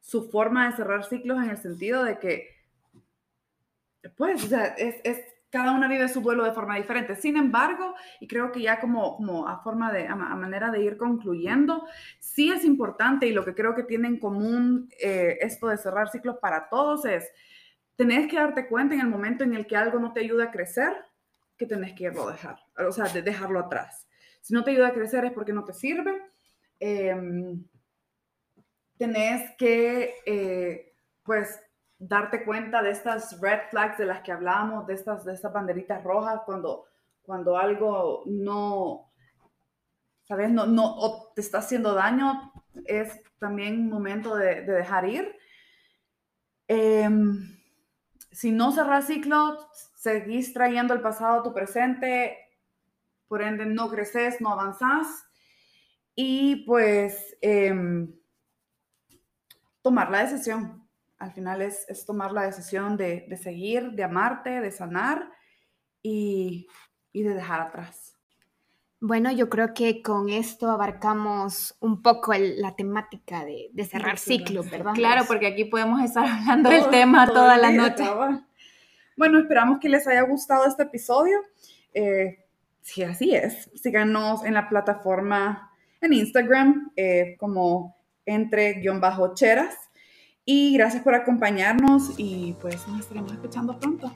su 0.00 0.30
forma 0.30 0.70
de 0.70 0.76
cerrar 0.76 1.04
ciclos 1.04 1.42
en 1.42 1.50
el 1.50 1.58
sentido 1.58 2.04
de 2.04 2.18
que, 2.18 2.48
pues, 4.16 4.44
o 4.44 4.48
sea, 4.48 4.64
es, 4.78 4.96
es 5.04 5.18
cada 5.50 5.72
una 5.72 5.88
vive 5.88 6.08
su 6.08 6.20
duelo 6.20 6.44
de 6.44 6.52
forma 6.52 6.76
diferente. 6.76 7.16
Sin 7.16 7.36
embargo, 7.36 7.94
y 8.20 8.28
creo 8.28 8.52
que 8.52 8.60
ya 8.60 8.80
como, 8.80 9.16
como 9.16 9.48
a 9.48 9.62
forma 9.62 9.92
de, 9.92 10.06
a, 10.06 10.14
manera 10.14 10.70
de 10.70 10.82
ir 10.82 10.96
concluyendo, 10.96 11.86
sí 12.18 12.50
es 12.50 12.64
importante 12.64 13.26
y 13.26 13.32
lo 13.32 13.44
que 13.44 13.54
creo 13.54 13.74
que 13.74 13.84
tiene 13.84 14.08
en 14.08 14.18
común 14.18 14.88
eh, 15.00 15.38
esto 15.40 15.68
de 15.68 15.78
cerrar 15.78 16.10
ciclos 16.10 16.36
para 16.40 16.68
todos 16.68 17.04
es, 17.04 17.30
tenés 17.96 18.28
que 18.28 18.36
darte 18.36 18.68
cuenta 18.68 18.94
en 18.94 19.00
el 19.00 19.08
momento 19.08 19.44
en 19.44 19.54
el 19.54 19.66
que 19.66 19.76
algo 19.76 19.98
no 19.98 20.12
te 20.12 20.20
ayuda 20.20 20.44
a 20.44 20.50
crecer, 20.50 20.92
que 21.56 21.66
tenés 21.66 21.94
que 21.94 22.04
irlo 22.04 22.28
a 22.28 22.32
dejar, 22.32 22.58
o 22.86 22.92
sea, 22.92 23.06
de 23.06 23.22
dejarlo 23.22 23.58
atrás. 23.58 24.06
Si 24.40 24.54
no 24.54 24.62
te 24.62 24.70
ayuda 24.70 24.88
a 24.88 24.94
crecer 24.94 25.24
es 25.24 25.32
porque 25.32 25.52
no 25.52 25.64
te 25.64 25.72
sirve. 25.72 26.22
Em, 26.78 27.64
tenés 28.96 29.50
que, 29.56 30.14
eh, 30.24 30.94
pues, 31.24 31.60
darte 31.98 32.44
cuenta 32.44 32.82
de 32.82 32.90
estas 32.90 33.40
red 33.40 33.60
flags 33.70 33.98
de 33.98 34.06
las 34.06 34.20
que 34.22 34.32
hablábamos, 34.32 34.86
de 34.86 34.94
estas, 34.94 35.24
de 35.24 35.34
estas 35.34 35.52
banderitas 35.52 36.02
rojas, 36.04 36.40
cuando, 36.46 36.86
cuando 37.22 37.58
algo 37.58 38.22
no, 38.26 39.10
¿sabes? 40.24 40.50
No, 40.50 40.66
no, 40.66 41.32
te 41.34 41.40
está 41.40 41.58
haciendo 41.58 41.94
daño, 41.94 42.52
es 42.84 43.20
también 43.38 43.88
momento 43.88 44.36
de, 44.36 44.62
dejar 44.62 45.08
ir. 45.08 45.36
Em, 46.68 47.58
si 48.30 48.52
no 48.52 48.70
cerras 48.70 49.06
ciclo, 49.06 49.58
seguís 49.96 50.52
trayendo 50.52 50.94
el 50.94 51.00
pasado 51.00 51.40
a 51.40 51.42
tu 51.42 51.52
presente, 51.52 52.36
por 53.26 53.42
ende 53.42 53.66
no 53.66 53.90
creces, 53.90 54.40
no 54.40 54.50
avanzás. 54.50 55.24
Y 56.14 56.64
pues 56.66 57.36
em, 57.40 58.12
tomar 59.82 60.10
la 60.10 60.24
decisión 60.24 60.77
al 61.18 61.32
final 61.32 61.62
es, 61.62 61.86
tomar 62.06 62.32
la 62.32 62.42
decisión 62.42 62.96
de, 62.96 63.26
seguir, 63.42 63.92
de 63.92 64.04
amarte, 64.04 64.60
de 64.60 64.70
sanar 64.70 65.30
y, 66.02 66.68
de 67.12 67.34
dejar 67.34 67.60
atrás. 67.60 68.16
Bueno, 69.00 69.30
yo 69.30 69.48
creo 69.48 69.74
que 69.74 70.02
con 70.02 70.28
esto 70.28 70.70
abarcamos 70.70 71.76
un 71.80 72.02
poco 72.02 72.32
la 72.34 72.74
temática 72.74 73.44
de, 73.44 73.70
cerrar 73.84 74.18
ciclos, 74.18 74.70
¿verdad? 74.70 74.92
Claro, 74.94 75.24
porque 75.26 75.46
aquí 75.48 75.64
podemos 75.64 76.02
estar 76.02 76.26
hablando 76.26 76.70
del 76.70 76.88
tema 76.90 77.26
toda 77.26 77.56
la 77.56 77.70
noche. 77.70 78.04
Bueno, 79.16 79.40
esperamos 79.40 79.80
que 79.80 79.88
les 79.88 80.06
haya 80.06 80.22
gustado 80.22 80.66
este 80.66 80.84
episodio. 80.84 81.38
Eh, 81.92 82.44
si 82.80 83.02
así 83.02 83.34
es, 83.34 83.70
síganos 83.74 84.44
en 84.44 84.54
la 84.54 84.68
plataforma 84.68 85.72
en 86.00 86.12
Instagram 86.12 86.92
eh, 86.96 87.36
como 87.38 87.96
entre-cheras 88.24 89.87
Y 90.50 90.72
gracias 90.72 91.02
por 91.02 91.14
acompañarnos 91.14 92.14
y 92.16 92.54
pues 92.58 92.88
nos 92.88 93.00
estaremos 93.00 93.32
escuchando 93.32 93.78
pronto. 93.78 94.10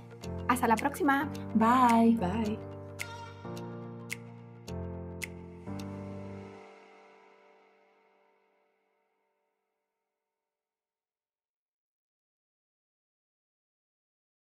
Hasta 0.48 0.66
la 0.66 0.76
próxima. 0.76 1.30
Bye. 1.54 2.16
Bye. 2.16 2.71